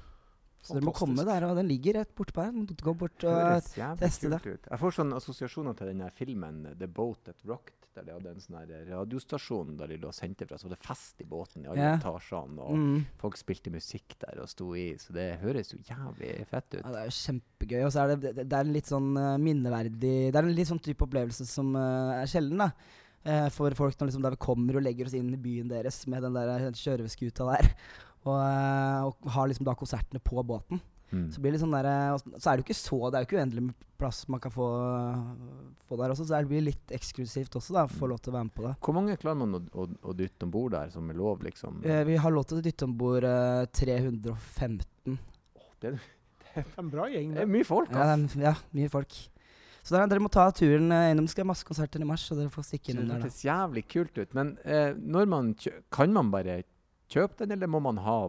Så 0.67 0.77
dere 0.77 0.87
må 0.87 0.93
komme 0.95 1.25
der, 1.27 1.47
og 1.47 1.57
den 1.57 1.69
ligger 1.69 2.01
rett 2.01 2.13
bortpå 2.17 2.43
her. 2.43 2.53
Gå 2.83 2.93
bort 2.99 3.25
og 3.27 3.71
teste 4.01 4.31
det. 4.33 4.41
ut. 4.43 4.69
Jeg 4.69 4.81
får 4.83 4.95
sånne 4.99 5.19
assosiasjoner 5.21 5.77
til 5.79 5.91
den 5.93 6.05
filmen 6.15 6.63
eh, 6.67 6.77
'The 6.77 6.89
Boat 6.99 7.23
That 7.29 7.45
Rocked', 7.47 7.87
der 7.97 8.05
de 8.05 8.13
hadde 8.13 8.33
en 8.35 8.43
sånn 8.43 8.59
her 8.59 8.73
radiostasjon 8.91 9.71
der 9.79 9.89
de 9.93 9.97
lå 10.01 10.11
og 10.11 10.17
sendte 10.17 10.45
fra. 10.49 10.59
Så 10.59 10.67
var 10.67 10.75
det 10.75 10.83
fest 10.83 11.23
i 11.23 11.29
båten 11.29 11.65
i 11.65 11.71
alle 11.71 11.81
yeah. 11.81 11.97
etasjene, 11.97 12.67
og 12.67 12.83
mm. 12.83 12.99
folk 13.23 13.39
spilte 13.39 13.73
musikk 13.73 14.19
der 14.21 14.43
og 14.43 14.51
sto 14.51 14.69
i. 14.77 14.91
Så 15.01 15.15
det 15.17 15.29
høres 15.41 15.73
jo 15.73 15.81
jævlig 15.81 16.35
fett 16.51 16.69
ut. 16.75 16.83
Ja, 16.83 16.93
det 16.93 17.01
er 17.01 17.09
jo 17.09 17.17
kjempegøy. 17.17 17.81
Og 17.87 17.91
så 17.95 18.03
er 18.03 18.13
det, 18.13 18.35
det, 18.43 18.47
er 18.51 18.61
en 18.61 18.75
litt 18.75 18.91
sånn 18.91 19.11
eh, 19.17 19.33
minneverdig 19.41 20.15
Det 20.29 20.37
er 20.37 20.43
en 20.45 20.55
litt 20.59 20.69
sånn 20.69 20.83
type 20.83 21.07
opplevelse 21.07 21.47
som 21.49 21.73
uh, 21.79 22.19
er 22.19 22.29
sjelden, 22.29 22.67
da. 22.67 22.71
Eh, 23.27 23.47
for 23.51 23.73
folk 23.75 23.97
når 23.99 24.11
liksom, 24.11 24.25
vi 24.29 24.39
kommer 24.39 24.77
og 24.79 24.83
legger 24.85 25.09
oss 25.09 25.15
inn 25.17 25.33
i 25.35 25.39
byen 25.41 25.67
deres 25.71 26.05
med 26.07 26.23
den 26.23 26.37
der 26.37 26.53
eh, 26.55 26.67
kjøreskuta 26.71 27.47
der. 27.49 27.71
Og, 28.27 28.38
eh, 28.44 29.07
og 29.07 29.33
har 29.38 29.50
liksom 29.50 29.68
da 29.68 29.75
konsertene 29.77 30.21
på 30.24 30.44
båten. 30.44 30.81
Mm. 31.07 31.27
Så 31.31 31.39
blir 31.39 31.53
det 31.56 31.62
sånn 31.62 31.71
der, 31.71 31.88
eh, 31.88 32.18
så 32.35 32.50
er 32.50 32.57
det 32.57 32.65
jo 32.65 32.68
ikke 32.68 32.75
så 32.75 32.97
Det 33.07 33.15
er 33.15 33.24
jo 33.24 33.27
ikke 33.29 33.38
uendelig 33.39 33.62
med 33.69 33.85
plass 33.97 34.25
man 34.27 34.41
kan 34.44 34.51
få, 34.51 34.65
få 35.88 35.97
der 35.97 36.12
også, 36.13 36.25
så 36.27 36.41
det 36.41 36.50
blir 36.51 36.65
litt 36.68 36.91
eksklusivt 36.94 37.56
også, 37.57 37.74
da. 37.74 37.85
Få 37.89 38.09
lov 38.12 38.19
til 38.21 38.33
å 38.33 38.35
være 38.35 38.50
med 38.50 38.56
på 38.57 38.65
det. 38.68 38.74
Hvor 38.83 38.97
mange 38.97 39.15
klarer 39.18 39.39
man 39.39 39.56
å, 39.57 39.62
å, 39.71 39.88
å 40.12 40.13
dytte 40.18 40.45
om 40.45 40.51
bord 40.53 40.75
der, 40.75 40.91
som 40.94 41.07
er 41.09 41.18
lov, 41.18 41.41
liksom? 41.47 41.79
Eh, 41.88 42.03
vi 42.06 42.19
har 42.21 42.35
lov 42.35 42.45
til 42.50 42.59
å 42.59 42.65
dytte 42.65 42.85
om 42.85 42.94
bord 43.00 43.25
eh, 43.25 43.63
315. 43.71 45.18
det, 45.81 45.95
Det 46.51 46.62
er 46.62 46.69
en 46.83 46.91
bra 46.94 47.07
gjeng, 47.09 47.33
det 47.38 47.47
er 47.47 47.50
mye 47.56 47.65
folk, 47.68 47.95
Ja, 47.95 48.12
er, 48.13 48.27
ja, 48.44 48.53
mye 48.75 48.91
folk. 48.91 49.18
Så 49.88 49.95
der, 49.95 50.07
dere 50.12 50.19
må 50.19 50.27
ta 50.27 50.50
turen 50.51 50.91
innom. 50.91 51.24
Det 51.24 51.31
skal 51.31 51.45
være 51.45 51.53
masse 51.53 51.65
konserter 51.65 52.01
i 52.03 52.07
mars, 52.09 52.25
så 52.27 52.35
dere 52.35 52.51
får 52.51 52.65
stikke 52.68 52.91
innom 52.91 53.06
det 53.06 53.13
der. 53.13 53.21
Det 53.24 53.29
høres 53.29 53.44
jævlig 53.45 53.83
kult 53.88 54.18
ut. 54.19 54.33
Men 54.35 54.57
eh, 54.68 54.89
når 55.00 55.29
man 55.31 55.53
kjø 55.56 55.77
kan 55.95 56.12
man 56.12 56.33
bare 56.33 56.57
kjøpe 57.12 57.44
den, 57.44 57.56
eller 57.57 57.68
må 57.71 57.80
man 57.83 57.98
ha 58.04 58.19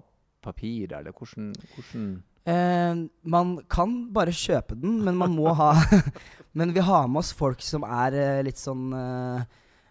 papir, 0.44 0.92
eller 0.96 1.12
hvordan, 1.12 1.52
hvordan 1.74 2.08
Eh, 2.48 2.94
man 3.28 3.58
kan 3.68 3.90
bare 4.16 4.32
kjøpe 4.32 4.72
den, 4.80 5.02
men 5.04 5.18
man 5.20 5.34
må 5.36 5.50
ha 5.52 5.66
Men 6.56 6.70
vi 6.72 6.80
har 6.80 7.04
med 7.10 7.20
oss 7.20 7.32
folk 7.36 7.60
som 7.60 7.82
er 7.84 8.14
eh, 8.16 8.38
litt 8.46 8.56
sånn 8.56 8.86
eh, 8.96 9.42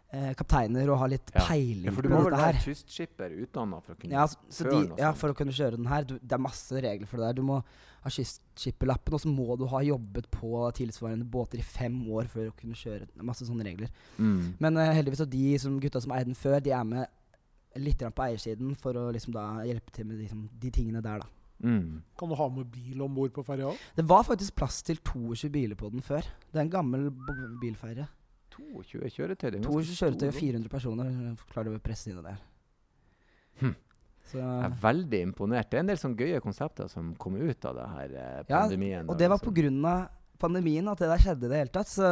eh, 0.10 0.32
kapteiner 0.40 0.90
og 0.90 0.98
har 1.04 1.12
litt 1.12 1.30
Ja. 1.36 1.44
peiling 1.46 1.86
Ja, 1.86 1.94
for 1.94 2.02
du 2.02 2.10
må 2.10 2.24
vel 2.24 2.34
dette 2.34 2.48
være 2.48 2.64
kystskipper 2.64 3.36
utdanna 3.44 3.78
for 3.84 3.94
å 3.94 4.00
kunne 4.00 4.16
Ja, 4.16 4.26
så, 4.32 4.40
så 4.50 4.66
de, 4.72 4.80
noe 4.90 4.98
ja, 4.98 5.12
for 5.14 5.30
å 5.30 5.38
kunne 5.38 5.54
kjøre 5.54 5.78
den 5.78 5.86
her. 5.92 6.08
Du, 6.10 6.16
det 6.18 6.34
er 6.34 6.42
masse 6.48 6.82
regler 6.82 7.06
for 7.12 7.22
det 7.22 7.28
der. 7.30 7.38
Du 7.38 7.46
må 7.46 7.60
ha 7.62 8.14
kystskipperlappen, 8.16 9.14
og 9.20 9.22
så 9.22 9.30
må 9.30 9.60
du 9.62 9.68
ha 9.70 9.84
jobbet 9.86 10.32
på 10.34 10.64
tilsvarende 10.80 11.30
båter 11.30 11.62
i 11.62 11.68
fem 11.68 12.00
år 12.10 12.26
for 12.32 12.50
å 12.50 12.56
kunne 12.58 12.74
kjøre. 12.80 13.06
Det 13.12 13.22
er 13.22 13.30
masse 13.36 13.46
sånne 13.46 13.68
regler. 13.70 13.94
mm. 14.18 14.56
Men 14.66 14.82
eh, 14.82 14.96
heldigvis 14.98 15.22
og 15.28 15.30
de 15.30 15.46
som 15.62 15.78
gutta 15.84 16.02
som 16.02 16.18
eide 16.18 16.32
den 16.32 16.42
før, 16.42 16.58
de 16.64 16.74
er 16.74 16.90
med 16.96 17.06
litt 17.82 18.04
på 18.04 18.26
eiersiden 18.28 18.76
for 18.80 18.98
å 19.00 19.08
liksom 19.16 19.36
da 19.36 19.48
hjelpe 19.68 19.94
til 19.96 20.08
med 20.10 20.22
liksom, 20.24 20.46
de 20.62 20.72
tingene 20.74 21.02
der, 21.06 21.24
da. 21.24 21.34
Mm. 21.64 22.04
Kan 22.20 22.30
du 22.30 22.36
ha 22.38 22.48
med 22.54 22.70
bil 22.70 23.02
om 23.02 23.16
bord 23.18 23.34
på 23.34 23.44
ferja 23.46 23.72
òg? 23.72 23.80
Det 23.98 24.06
var 24.06 24.26
faktisk 24.28 24.56
plass 24.60 24.84
til 24.86 25.00
22 25.02 25.50
biler 25.54 25.80
på 25.80 25.90
den 25.90 26.04
før. 26.06 26.28
Det 26.52 26.60
er 26.60 26.68
en 26.68 26.74
gammel 26.74 27.10
bilferje. 27.62 28.06
22 28.58 29.10
kjøretøy. 29.14 29.50
det 29.54 29.60
er 29.60 29.66
22 29.66 29.98
kjøretøy 29.98 30.28
og 30.30 30.38
400 30.38 30.72
personer 30.72 31.10
eh, 31.10 31.42
klarer 31.52 31.74
du 31.74 31.80
å 31.80 31.84
presse 31.84 32.12
inn 32.12 32.22
i 32.22 32.26
der. 32.26 32.40
Hm. 33.62 33.74
Så, 34.28 34.38
Jeg 34.42 34.68
er 34.68 34.78
veldig 34.82 35.20
imponert. 35.24 35.70
Det 35.72 35.80
er 35.80 35.86
en 35.86 35.92
del 35.92 36.00
sånne 36.02 36.20
gøye 36.20 36.44
konsepter 36.44 36.90
som 36.92 37.14
kom 37.22 37.38
ut 37.40 37.68
av 37.70 37.78
det 37.78 37.90
her 37.94 38.16
eh, 38.16 38.40
Ja, 38.52 38.64
og 39.06 39.18
det 39.18 39.30
var 39.32 39.40
liksom. 39.40 39.82
pga. 39.82 39.98
pandemien 40.38 40.90
at 40.92 41.00
det 41.02 41.10
der 41.10 41.22
skjedde 41.24 41.48
i 41.48 41.52
det 41.54 41.62
hele 41.64 41.74
tatt. 41.74 41.90
Så 41.90 42.06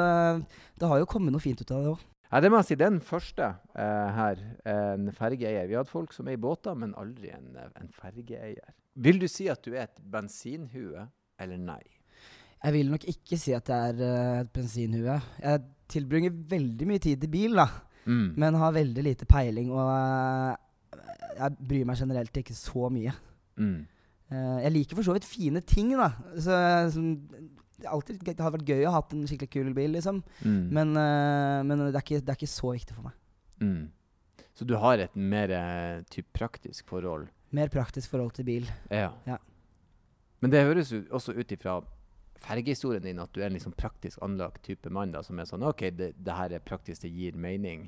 det 0.80 0.90
har 0.90 1.02
jo 1.02 1.10
kommet 1.10 1.34
noe 1.36 1.44
fint 1.44 1.62
ut 1.62 1.72
av 1.72 1.84
det 1.84 1.96
òg. 1.96 2.06
Ja, 2.32 2.42
det 2.42 2.50
må 2.52 2.60
jeg 2.62 2.70
si. 2.70 2.78
Den 2.80 3.02
første 3.06 3.52
eh, 3.78 4.16
her, 4.18 4.42
en 4.70 5.12
fergeeier. 5.16 5.68
Vi 5.70 5.78
hadde 5.78 5.92
folk 5.92 6.16
som 6.16 6.28
er 6.28 6.38
i 6.38 6.42
båter, 6.42 6.76
men 6.78 6.96
aldri 7.00 7.32
en, 7.36 7.54
en 7.56 7.92
fergeeier. 7.94 8.74
Vil 8.96 9.20
du 9.22 9.28
si 9.32 9.50
at 9.52 9.62
du 9.66 9.74
er 9.76 9.90
et 9.90 10.02
bensinhue, 10.12 11.06
eller 11.40 11.62
nei? 11.62 11.84
Jeg 12.66 12.74
vil 12.74 12.92
nok 12.94 13.04
ikke 13.12 13.38
si 13.38 13.54
at 13.54 13.70
jeg 13.70 13.96
er 13.96 14.00
uh, 14.02 14.42
et 14.42 14.52
bensinhue. 14.56 15.18
Jeg 15.42 15.66
tilbringer 15.92 16.38
veldig 16.50 16.88
mye 16.90 17.04
tid 17.04 17.26
i 17.28 17.30
bil, 17.30 17.60
da. 17.60 17.68
Mm. 18.06 18.30
Men 18.42 18.58
har 18.62 18.74
veldig 18.74 19.04
lite 19.06 19.28
peiling, 19.30 19.70
og 19.74 19.90
uh, 19.92 20.56
jeg 21.36 21.58
bryr 21.60 21.86
meg 21.86 22.00
generelt 22.00 22.40
ikke 22.42 22.56
så 22.58 22.90
mye. 22.94 23.14
Mm. 23.62 23.84
Uh, 24.32 24.58
jeg 24.64 24.74
liker 24.74 24.98
for 24.98 25.06
så 25.06 25.14
vidt 25.18 25.30
fine 25.30 25.62
ting, 25.62 25.94
da. 26.00 26.10
Så, 26.42 26.58
som, 26.96 27.12
alltid, 27.92 28.22
det 28.26 28.38
hadde 28.38 28.58
vært 28.58 28.72
gøy 28.72 28.86
å 28.86 28.94
ha 28.94 29.02
hatt 29.02 29.14
en 29.16 29.26
skikkelig 29.30 29.52
kul 29.54 29.74
bil, 29.78 29.94
liksom. 29.98 30.22
Mm. 30.42 30.64
Men, 30.76 30.96
uh, 30.98 31.60
men 31.68 31.86
det, 31.88 31.94
er 31.94 32.04
ikke, 32.04 32.22
det 32.22 32.34
er 32.34 32.40
ikke 32.40 32.52
så 32.52 32.74
viktig 32.76 32.98
for 32.98 33.10
meg. 33.10 33.18
Mm. 33.62 33.84
Så 34.56 34.68
du 34.68 34.76
har 34.80 35.02
et 35.04 35.16
mer 35.20 35.52
eh, 35.52 36.04
typ 36.12 36.28
praktisk 36.36 36.88
forhold? 36.88 37.28
Mer 37.56 37.68
praktisk 37.72 38.14
forhold 38.14 38.38
til 38.38 38.48
bil. 38.48 38.70
Ja. 38.88 39.10
Ja. 39.28 39.38
Men 40.40 40.54
det 40.54 40.64
høres 40.64 40.94
jo 40.94 41.02
også 41.12 41.36
ut 41.36 41.52
ifra 41.52 41.82
fergehistorien 42.44 43.04
din 43.06 43.22
at 43.22 43.32
du 43.34 43.42
er 43.42 43.50
en 43.50 43.58
liksom 43.58 43.76
praktisk 43.78 44.22
anlagt 44.26 44.64
type 44.68 44.92
mann 44.94 45.14
da, 45.14 45.24
som 45.26 45.40
er 45.40 45.48
sånn 45.50 45.66
OK, 45.66 45.88
det, 45.96 46.14
det 46.18 46.38
her 46.38 46.56
er 46.56 46.64
praktisk, 46.64 47.06
det 47.06 47.14
gir 47.14 47.38
mening. 47.40 47.88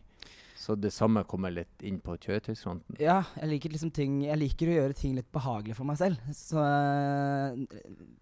Så 0.58 0.74
det 0.75 0.89
samme 0.92 1.22
kommer 1.30 1.54
litt 1.54 1.84
inn 1.86 2.00
på 2.01 2.16
kjøretøysfronten. 2.18 2.98
Ja, 3.01 3.20
jeg 3.38 3.51
liker 3.51 3.74
liksom 3.75 3.92
ting 3.94 4.24
Jeg 4.25 4.39
liker 4.42 4.72
å 4.72 4.77
gjøre 4.80 4.96
ting 4.98 5.13
litt 5.13 5.30
behagelig 5.34 5.75
for 5.77 5.86
meg 5.86 6.00
selv. 6.00 6.24
Så 6.34 6.58
eh, 6.58 7.60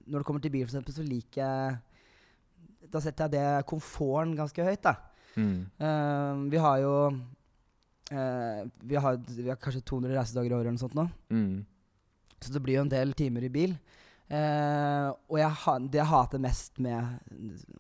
når 0.04 0.18
det 0.20 0.26
kommer 0.28 0.44
til 0.44 0.52
bil, 0.52 0.66
for 0.66 0.74
eksempel, 0.74 0.98
så 0.98 1.06
liker 1.08 1.40
jeg 1.42 2.90
Da 2.92 3.02
setter 3.04 3.30
jeg 3.30 3.38
det 3.38 3.70
komforten 3.72 4.36
ganske 4.38 4.68
høyt, 4.68 4.84
da. 4.84 4.98
Mm. 5.36 5.56
Uh, 5.80 6.44
vi 6.52 6.60
har 6.64 6.78
jo 6.80 6.92
uh, 7.12 8.60
vi, 8.88 8.96
har, 8.96 9.18
vi 9.28 9.50
har 9.50 9.58
kanskje 9.60 9.84
200 9.84 10.16
reisedager 10.16 10.54
i 10.54 10.56
året 10.56 10.68
eller 10.68 10.78
noe 10.78 10.84
sånt 10.84 10.96
nå. 10.96 11.08
Mm. 11.32 11.66
Så 12.40 12.54
det 12.54 12.62
blir 12.64 12.78
jo 12.78 12.86
en 12.86 12.92
del 12.92 13.16
timer 13.18 13.48
i 13.48 13.52
bil. 13.52 13.76
Eh, 14.30 15.10
og 15.30 15.38
jeg 15.38 15.90
det 15.92 16.00
jeg 16.00 16.10
hater 16.10 16.42
mest 16.42 16.80
med 16.80 17.20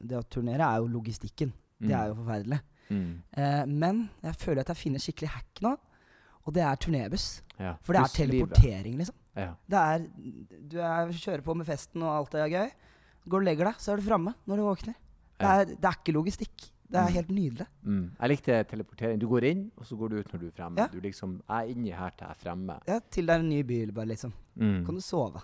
det 0.01 0.17
å 0.19 0.23
turnere, 0.29 0.61
er 0.67 0.77
jo 0.83 0.87
logistikken. 0.87 1.53
Det 1.81 1.91
er 1.93 2.07
jo 2.11 2.15
forferdelig. 2.21 2.59
mm. 2.89 3.21
Eh, 3.37 3.65
men 3.65 4.09
jeg 4.23 4.35
føler 4.35 4.61
at 4.61 4.67
jeg 4.73 4.77
finner 4.77 4.99
skikkelig 5.03 5.29
hack 5.33 5.61
nå, 5.65 5.75
og 6.45 6.53
det 6.53 6.61
er 6.63 6.75
turnébuss. 6.77 7.41
ja. 7.59 7.75
For 7.81 7.93
det 7.93 8.01
er 8.03 8.13
teleportering, 8.13 8.97
liksom. 8.97 9.15
Ja. 9.35 9.53
Det 9.67 9.77
er, 9.79 10.05
du 10.69 10.77
er, 10.79 11.09
kjører 11.11 11.41
på 11.43 11.55
med 11.57 11.65
festen, 11.67 12.01
og 12.03 12.13
alt 12.13 12.35
er 12.35 12.47
gøy. 12.47 12.69
Går 13.27 13.41
og 13.41 13.43
legger 13.47 13.65
deg, 13.71 13.75
så 13.81 13.91
er 13.91 13.97
du 13.97 14.03
framme 14.05 14.35
når 14.45 14.57
du 14.61 14.63
våkner. 14.63 14.95
Det 15.39 15.49
er, 15.49 15.65
det 15.65 15.83
er 15.89 15.97
ikke 15.99 16.13
logistikk. 16.15 16.69
Det 16.85 16.99
er 17.01 17.07
Mm. 17.09 17.13
helt 17.15 17.29
nydelig. 17.33 17.65
Mm. 17.83 18.11
Jeg 18.21 18.29
likte 18.29 18.63
teleportering. 18.69 19.19
Du 19.19 19.27
går 19.27 19.43
inn, 19.49 19.71
og 19.75 19.85
så 19.89 19.97
går 19.97 20.09
du 20.09 20.15
ut 20.19 20.31
når 20.31 20.39
du 20.39 20.45
er 20.47 20.51
fremme. 20.51 20.77
Ja. 20.77 20.87
Du 20.87 20.99
liksom 21.01 21.41
er 21.49 21.65
inni 21.73 21.89
her 21.91 22.09
til 22.15 22.27
jeg 22.27 22.29
er 22.29 22.39
fremme. 22.43 22.79
Ja, 22.87 22.99
til 23.09 23.25
det 23.25 23.33
er 23.35 23.39
en 23.39 23.49
ny 23.49 23.63
by, 23.63 23.79
bare 23.91 24.05
liksom. 24.13 24.31
Mm. 24.55 24.85
Kan 24.85 24.95
du 24.95 25.01
sove. 25.01 25.41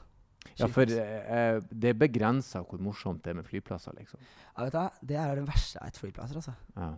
Ja, 0.59 0.67
for 0.67 0.83
eh, 0.83 1.59
det 1.71 1.89
er 1.93 1.97
begrensa 1.97 2.61
hvor 2.65 2.81
morsomt 2.83 3.23
det 3.23 3.31
er 3.31 3.37
med 3.39 3.45
flyplasser, 3.47 3.93
liksom. 3.97 4.19
Ja, 4.57 4.63
vet 4.65 4.73
du, 4.73 4.77
hva? 4.77 4.87
det 5.11 5.17
er 5.17 5.35
det 5.39 5.45
verste 5.47 5.79
jeg 5.79 5.85
vet 5.91 5.99
flyplasser, 6.03 6.35
altså. 6.41 6.53
Ja. 6.75 6.89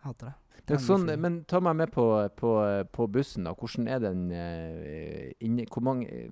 Jeg 0.00 0.06
hater 0.08 0.30
det. 0.30 0.36
Det 0.70 0.78
sånn, 0.84 1.06
men 1.20 1.40
ta 1.50 1.58
meg 1.64 1.76
med 1.76 1.90
på, 1.92 2.04
på, 2.36 2.50
på 2.92 3.06
bussen. 3.10 3.44
da. 3.48 3.52
Hvordan 3.58 3.88
er 3.90 3.98
den 4.04 4.20
eh, 4.30 5.32
inni, 5.42 5.64
Hvor 5.72 5.82
mange 5.82 6.06
eh, 6.06 6.28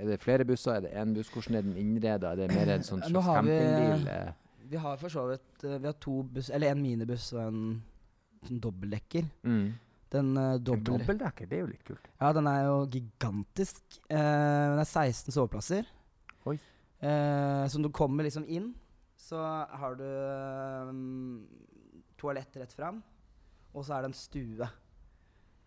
Er 0.00 0.04
det 0.10 0.18
flere 0.20 0.44
busser? 0.48 0.74
Er 0.78 0.80
det 0.86 0.92
én 0.98 1.12
buss? 1.14 1.30
Hvordan 1.32 1.56
er 1.60 1.62
den 1.66 1.76
innreda? 1.80 2.32
Er 2.32 2.36
det 2.42 2.48
mer 2.54 2.72
en 2.74 2.82
sånn 2.86 3.02
slags 3.06 3.26
har 3.28 3.42
vi- 3.46 3.58
campingbil? 3.58 4.08
eh? 4.08 4.32
Vi 4.68 4.76
har 4.76 4.96
for 5.00 5.08
så 5.08 5.22
vidt 5.30 5.64
eh, 5.64 5.78
Vi 5.78 5.86
har 5.88 5.94
to 6.00 6.22
buss, 6.22 6.50
eller 6.50 6.72
en 6.74 6.82
minibuss 6.82 7.30
og 7.36 7.40
en 7.46 7.60
sånn 8.48 8.58
dobbeltdekker. 8.60 9.28
Mm. 9.48 9.68
Den 10.14 10.32
uh, 10.38 10.56
dobbel... 10.56 10.94
Dobbeltdekker, 10.94 11.48
det 11.50 11.58
er 11.58 11.64
jo 11.66 11.70
litt 11.70 11.84
kult. 11.84 12.10
Ja, 12.16 12.32
den 12.36 12.48
er 12.48 12.62
jo 12.64 12.76
gigantisk. 12.92 13.82
Uh, 14.08 14.16
den 14.16 14.82
er 14.82 14.88
16 14.88 15.34
soveplasser. 15.34 15.88
Oi. 16.48 16.56
Uh, 17.02 17.64
så 17.68 17.78
når 17.78 17.90
du 17.90 17.98
kommer 17.98 18.26
liksom 18.26 18.46
inn, 18.48 18.72
så 19.18 19.38
har 19.80 19.98
du 19.98 20.06
um, 20.88 21.46
toalett 22.18 22.56
rett 22.56 22.72
fram, 22.72 23.02
og 23.74 23.84
så 23.84 23.96
er 23.96 24.04
det 24.04 24.12
en 24.12 24.18
stue. 24.18 24.68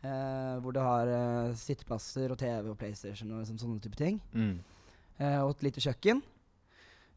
Uh, 0.01 0.57
hvor 0.63 0.74
du 0.74 0.79
har 0.81 1.05
uh, 1.05 1.53
sitteplasser 1.53 2.31
og 2.33 2.39
TV 2.41 2.71
og 2.71 2.77
PlayStation 2.79 3.36
og 3.36 3.43
liksom, 3.43 3.60
sånne 3.62 3.83
type 3.83 4.00
ting. 4.00 4.17
Mm. 4.33 4.55
Uh, 5.19 5.43
og 5.43 5.53
et 5.53 5.67
lite 5.69 5.83
kjøkken. 5.83 6.24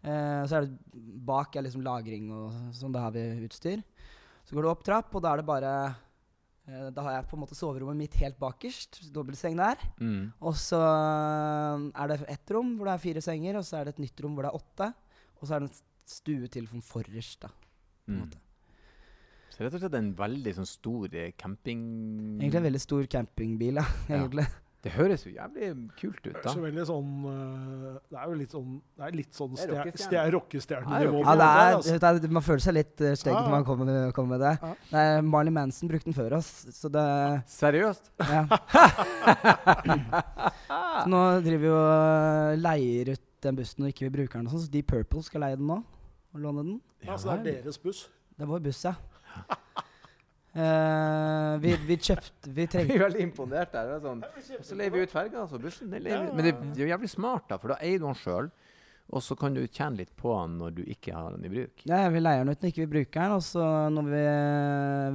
Så 0.04 0.59
er 0.59 0.66
det 0.66 1.00
bak 1.25 1.54
er 1.57 1.62
liksom 1.64 1.81
lagring 1.81 2.26
og 2.28 2.75
sånn. 2.76 2.93
Da 2.93 3.07
har 3.07 3.14
vi 3.14 3.23
utstyr. 3.47 3.81
Så 4.45 4.52
går 4.52 4.66
du 4.66 4.69
opp 4.69 4.83
trapp, 4.85 5.14
og 5.16 5.23
da 5.25 5.31
er 5.33 5.40
det 5.40 5.47
bare 5.49 5.71
Da 6.66 7.02
har 7.04 7.12
jeg 7.18 7.26
på 7.28 7.37
en 7.37 7.42
måte 7.42 7.56
soverommet 7.59 7.99
mitt 8.06 8.14
helt 8.23 8.38
bakerst. 8.40 9.02
Dobbeltseng 9.12 9.56
der. 9.61 9.76
Mm. 10.00 10.30
Og 10.40 10.54
så 10.56 10.78
eh, 10.80 11.90
er 12.02 12.09
det 12.14 12.21
ett 12.33 12.54
rom 12.56 12.71
hvor 12.78 12.88
det 12.88 12.94
er 12.94 13.02
fire 13.02 13.21
senger, 13.25 13.59
og 13.61 13.66
så 13.68 13.80
er 13.83 13.85
det 13.90 13.94
et 13.99 14.04
nytt 14.06 14.23
rom 14.25 14.35
hvor 14.38 14.47
det 14.47 14.52
er 14.54 14.61
åtte. 14.62 14.88
Og 15.40 15.44
så 15.49 15.54
er 15.59 15.61
det 15.64 15.68
en 15.68 15.83
stue 16.09 16.49
til 16.49 16.66
sånn 16.71 16.85
forrest, 16.85 17.40
da. 17.44 17.52
På 17.52 18.12
en 18.12 18.16
Mm. 18.16 18.25
måte. 18.25 18.40
Så 19.54 19.62
rett 19.62 19.75
og 19.76 19.80
slett 19.85 19.94
en 19.94 20.09
veldig 20.18 20.52
sånn 20.56 20.66
stor 20.66 21.12
eh, 21.14 21.30
camping... 21.38 21.83
Egentlig 22.40 22.59
en 22.59 22.66
veldig 22.66 22.80
stor 22.83 23.04
campingbil, 23.06 23.78
ja. 23.78 23.85
Ja. 24.11 24.25
Det 24.85 24.91
høres 24.93 25.23
jo 25.25 25.31
jævlig 25.33 25.69
kult 25.97 26.19
ut, 26.26 26.35
da. 26.35 26.41
Det 26.45 26.50
er 26.50 26.59
jo 26.59 26.64
veldig 26.67 26.83
sånn 26.91 27.12
øh, 27.31 27.95
Det 28.12 28.19
er 28.21 28.25
jo 28.29 28.35
litt 28.37 28.53
sånn 28.53 28.73
Det 28.99 29.05
er 29.07 29.14
litt 29.17 29.38
sånn 29.38 29.55
Det 29.55 29.62
er 29.62 29.64
stjer- 29.64 29.79
rockestjerne. 29.81 30.11
stjer- 30.11 30.33
rockestjernenivå. 30.35 31.23
Ja, 31.25 31.33
det 31.33 31.38
det, 31.41 31.47
er, 31.49 31.76
altså. 31.79 31.95
vet 32.05 32.23
du, 32.26 32.29
Man 32.37 32.45
føler 32.45 32.64
seg 32.67 32.76
litt 32.76 32.93
steget 32.99 33.19
stygg 33.23 33.33
Ja, 33.33 33.41
når 33.47 33.55
man 33.55 33.64
kommer, 33.64 34.12
kommer 34.19 34.37
med 34.37 34.45
det. 34.45 34.53
Ja. 34.61 34.75
Nei, 34.93 35.07
Marley 35.33 35.55
Manson 35.57 35.88
brukte 35.88 36.11
den 36.11 36.19
før 36.19 36.37
oss, 36.37 36.50
så 36.76 36.93
det 36.93 37.07
Seriøst? 37.55 38.12
ja. 38.21 38.45
Så 41.05 41.09
nå 41.11 41.21
driver 41.45 41.62
vi 41.64 41.71
og 41.73 41.88
øh, 41.88 42.61
leier 42.61 43.12
ut 43.17 43.25
den 43.45 43.57
bussen 43.59 43.85
og 43.85 43.91
ikke 43.93 44.07
vi 44.07 44.12
bruker 44.21 44.38
den, 44.38 44.47
og 44.49 44.55
sånn, 44.55 44.62
så 44.67 44.73
Deep 44.73 44.87
Purple 44.93 45.23
skal 45.26 45.43
leie 45.45 45.57
den 45.59 45.67
nå. 45.69 45.81
Og 46.35 46.41
låne 46.45 46.62
den. 46.64 46.76
Ja, 47.05 47.17
så 47.21 47.35
det 47.45 47.57
er 47.57 47.62
deres 47.64 47.79
buss. 47.83 48.05
Det 48.37 48.45
er 48.47 48.50
vår 48.53 48.62
buss, 48.69 48.85
ja. 48.85 48.95
Eh, 50.54 51.56
vi, 51.58 51.73
vi 51.88 51.96
kjøpte 51.99 52.52
Vi 52.54 52.62
Jeg 52.66 52.70
trengte 52.70 52.94
er 52.99 53.06
veldig 53.08 53.25
imponert 53.26 53.73
der. 53.75 53.94
Er 53.96 54.04
sånn. 54.04 54.20
Så 54.62 54.78
leier 54.78 54.94
vi 54.94 55.02
ut 55.02 55.14
ferga, 55.14 55.42
altså 55.46 55.58
bussen. 55.62 55.90
Det 55.90 56.04
ja. 56.06 56.20
Men 56.30 56.46
det, 56.46 56.54
det 56.70 56.78
er 56.78 56.87
jo 56.87 56.92
jævlig 56.94 57.11
smart, 57.11 57.49
da, 57.50 57.58
for 57.58 57.75
da 57.75 57.80
eier 57.82 57.99
du 58.02 58.06
den 58.06 58.20
sjøl. 58.20 58.52
Og 59.12 59.20
så 59.20 59.34
kan 59.37 59.52
du 59.52 59.61
tjene 59.68 59.99
litt 60.00 60.14
på 60.16 60.30
den 60.32 60.54
når 60.62 60.70
du 60.78 60.82
ikke 60.88 61.12
har 61.12 61.34
den 61.34 61.44
i 61.44 61.50
bruk. 61.52 61.82
Ja, 61.84 62.06
vi 62.08 62.23
leier 62.23 62.40
den 62.40 62.54
ut 62.54 62.62
når 62.62 62.70
ikke 62.70 62.84
vi 62.87 62.92
bruker 62.94 63.18
den. 63.20 63.34
Og 63.37 63.42
så 63.44 63.64
når 63.92 64.06
vi 64.08 64.23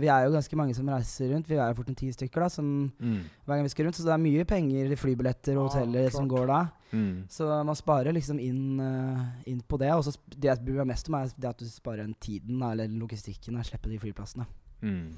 Vi 0.04 0.12
er 0.14 0.28
jo 0.28 0.36
ganske 0.36 0.60
mange 0.60 0.76
som 0.78 0.92
reiser 0.94 1.32
rundt. 1.34 1.50
Vi 1.50 1.58
er 1.58 1.72
jo 1.72 1.78
fort 1.80 1.90
en 1.90 1.98
ti 1.98 2.12
stykker 2.14 2.46
da 2.46 2.50
som 2.54 2.70
Mm. 3.00 3.24
hver 3.48 3.56
gang 3.56 3.66
vi 3.66 3.74
skal 3.74 3.88
rundt. 3.88 3.98
Så 3.98 4.06
det 4.06 4.14
er 4.14 4.22
mye 4.22 4.46
penger 4.46 4.94
i 4.94 5.00
flybilletter 5.00 5.58
og 5.58 5.64
Ja, 5.64 5.80
hoteller 5.80 6.12
som 6.14 6.30
går 6.30 6.46
da. 6.48 6.62
Mm. 6.94 7.26
Så 7.34 7.50
man 7.66 7.76
sparer 7.76 8.14
liksom 8.14 8.40
inn, 8.40 8.80
uh, 8.80 9.26
inn 9.50 9.62
på 9.62 9.80
det. 9.82 9.90
Og 9.96 10.04
så 10.06 10.14
det 10.38 10.52
jeg 10.52 10.66
bryr 10.66 10.84
meg 10.84 10.94
mest 10.94 11.10
om, 11.10 11.16
er 11.16 11.34
det 11.34 11.50
at 11.50 11.58
du 11.58 11.66
sparer 11.66 12.06
den 12.06 12.16
tiden, 12.22 12.62
eller 12.62 12.88
logistikken, 12.88 13.58
Slipper 13.66 13.90
de 13.90 13.98
flyplassene. 13.98 14.46
Mm. 14.82 15.18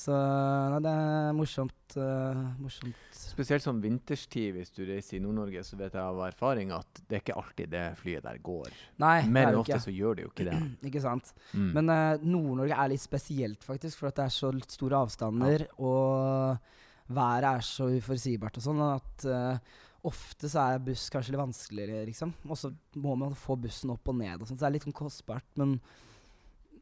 Så 0.00 0.14
nei, 0.14 0.78
det 0.84 0.90
er 0.94 1.32
morsomt. 1.36 1.96
uh, 1.98 2.42
morsomt. 2.62 2.98
Spesielt 3.16 3.64
sånn 3.64 3.80
vinterstid, 3.82 4.54
hvis 4.54 4.70
du 4.72 4.84
reiser 4.86 5.18
i 5.18 5.20
Nord-Norge, 5.24 5.64
så 5.66 5.76
vet 5.76 5.96
jeg 5.98 6.00
av 6.00 6.20
erfaring 6.28 6.70
at 6.72 7.02
det 7.08 7.18
er 7.18 7.24
ikke 7.24 7.36
alltid 7.40 7.72
det 7.74 7.82
flyet 7.98 8.24
der 8.24 8.38
går. 8.46 8.70
Nei, 9.02 9.16
Mer 9.26 9.48
er 9.48 9.52
enn 9.52 9.60
ofte 9.60 9.74
ikke. 9.74 9.84
så 9.88 9.94
gjør 9.94 10.16
det 10.16 10.24
jo 10.24 10.30
ikke 10.30 10.46
det. 10.46 10.60
Ikke 10.90 11.02
sant. 11.04 11.34
Mm. 11.52 11.68
Men 11.76 11.92
uh, 11.92 12.22
Nord-Norge 12.22 12.78
er 12.78 12.92
litt 12.94 13.02
spesielt, 13.02 13.66
faktisk, 13.66 13.98
for 13.98 14.12
at 14.12 14.20
det 14.22 14.28
er 14.28 14.36
så 14.38 14.52
litt 14.54 14.78
store 14.78 15.02
avstander, 15.04 15.66
og 15.82 17.10
været 17.10 17.50
er 17.50 17.66
så 17.66 17.90
uforutsigbart 17.90 18.60
og 18.60 18.66
sånn 18.68 18.82
at 18.86 19.26
uh, 19.26 19.76
ofte 20.06 20.48
så 20.48 20.62
er 20.70 20.84
buss 20.86 21.10
kanskje 21.12 21.34
litt 21.34 21.42
vanskeligere, 21.42 22.06
liksom. 22.08 22.32
Og 22.46 22.56
så 22.56 22.70
må 23.02 23.18
man 23.18 23.34
få 23.36 23.58
bussen 23.60 23.92
opp 23.92 24.08
og 24.08 24.16
ned 24.22 24.38
og 24.38 24.46
sånn, 24.48 24.56
så 24.56 24.64
det 24.64 24.70
er 24.70 24.76
litt 24.78 24.86
sånn 24.88 24.96
kostbart, 25.02 25.50
men 25.60 25.76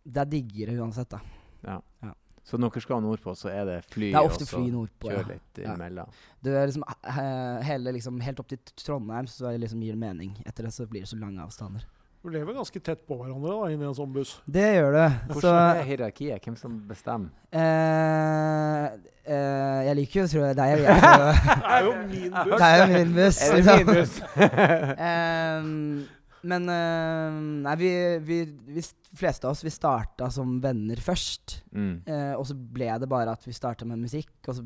det 0.05 0.23
er 0.23 0.33
diggere 0.37 0.77
uansett, 0.79 1.17
da. 1.17 1.25
Ja. 1.67 1.81
ja. 2.03 2.13
Så 2.49 2.57
når 2.57 2.71
dere 2.73 2.81
skal 2.81 3.03
nordpå, 3.05 3.35
så 3.37 3.51
er 3.53 3.65
det 3.69 3.85
fly, 3.93 4.07
Det 4.13 4.17
er 4.17 4.25
ofte 4.25 4.47
og 4.47 4.49
så 4.49 4.57
fly 4.57 4.71
nordpå, 4.73 5.11
ja. 5.13 5.19
litt 5.21 5.29
litt 5.59 5.67
Ja. 5.67 5.75
imellom. 5.77 6.09
Det 6.43 6.55
er 6.57 6.67
liksom 6.71 6.85
hele, 7.67 7.93
liksom, 7.93 8.21
Helt 8.25 8.41
opp 8.41 8.49
til 8.49 8.59
Trondheim 8.81 9.27
så 9.29 9.47
er 9.51 9.59
det 9.59 9.61
liksom 9.67 9.83
gir 9.85 9.93
det 9.93 10.01
mening. 10.01 10.33
Etter 10.47 10.65
det 10.65 10.73
så 10.73 10.87
blir 10.89 11.05
det 11.05 11.11
så 11.11 11.19
lange 11.21 11.43
avstander. 11.45 11.85
Du 12.25 12.31
lever 12.35 12.53
ganske 12.57 12.81
tett 12.83 13.05
på 13.07 13.15
hverandre 13.21 13.53
da, 13.53 13.69
inni 13.71 13.85
en 13.87 13.95
sånn 13.95 14.11
buss. 14.13 14.41
Det 14.51 14.65
gjør 14.75 14.97
det. 14.97 15.05
Så 15.39 15.53
er 15.55 15.85
hierarkiet? 15.87 16.43
Hvem 16.43 16.57
som 16.59 16.73
bestemmer? 16.89 17.31
eh, 17.53 18.87
eh, 19.29 19.81
Jeg 19.87 19.97
liker 20.01 20.21
jo 20.21 20.25
å 20.27 20.31
tro 20.33 20.41
det 20.43 20.51
er 20.51 20.59
deg 20.59 20.83
Det 20.83 21.69
er 21.69 21.85
jo 21.85 21.93
min 22.09 22.33
buss! 22.33 22.59
det 22.59 22.69
er 22.69 22.81
jo 22.81 22.89
min 22.97 23.15
buss. 23.15 23.39
Er 23.41 23.55
det 23.55 23.61
liksom. 23.61 23.77
min 23.79 23.95
buss? 23.95 24.21
Ehm, 25.09 26.07
men 26.49 26.69
uh, 26.71 27.39
Nei, 27.67 27.75
vi, 27.81 27.91
vi, 28.25 28.39
vi 28.77 28.83
fleste 29.19 29.49
av 29.49 29.55
oss 29.57 29.65
vi 29.67 29.73
starta 29.73 30.31
som 30.33 30.57
venner 30.65 31.01
først. 31.03 31.61
mm. 31.73 31.95
Uh, 32.09 32.35
og 32.39 32.47
så 32.49 32.57
ble 32.57 32.91
det 33.03 33.09
bare 33.11 33.35
at 33.37 33.47
vi 33.47 33.55
starta 33.57 33.87
med 33.89 34.01
musikk. 34.03 34.33
Og 34.49 34.59
så 34.59 34.65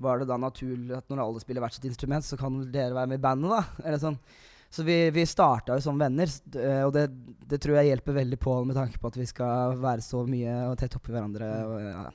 var 0.00 0.20
det 0.22 0.30
da 0.30 0.38
naturlig 0.40 0.94
at 0.96 1.10
når 1.12 1.22
alle 1.24 1.42
spiller 1.42 1.64
hvert 1.64 1.76
sitt 1.76 1.88
instrument, 1.90 2.24
så 2.24 2.38
kan 2.40 2.56
dere 2.72 2.96
være 2.96 3.10
med 3.12 3.20
i 3.20 3.24
bandet, 3.24 3.52
da. 3.52 3.84
Eller 3.84 4.00
sånn. 4.00 4.16
Så 4.70 4.84
vi, 4.86 4.94
vi 5.10 5.24
starta 5.26 5.74
jo 5.76 5.82
som 5.82 5.98
venner, 5.98 6.30
uh, 6.54 6.84
og 6.86 6.94
det, 6.94 7.08
det 7.50 7.58
tror 7.60 7.80
jeg 7.80 7.90
hjelper 7.90 8.20
veldig 8.20 8.38
på 8.40 8.54
med 8.68 8.78
tanke 8.78 9.00
på 9.02 9.10
at 9.10 9.18
vi 9.18 9.26
skal 9.28 9.74
være 9.82 10.04
så 10.06 10.22
mye 10.28 10.54
og 10.70 10.76
tett 10.80 10.94
oppi 10.96 11.12
hverandre. 11.14 11.50
Og, 11.66 11.80
ja. 11.88 12.06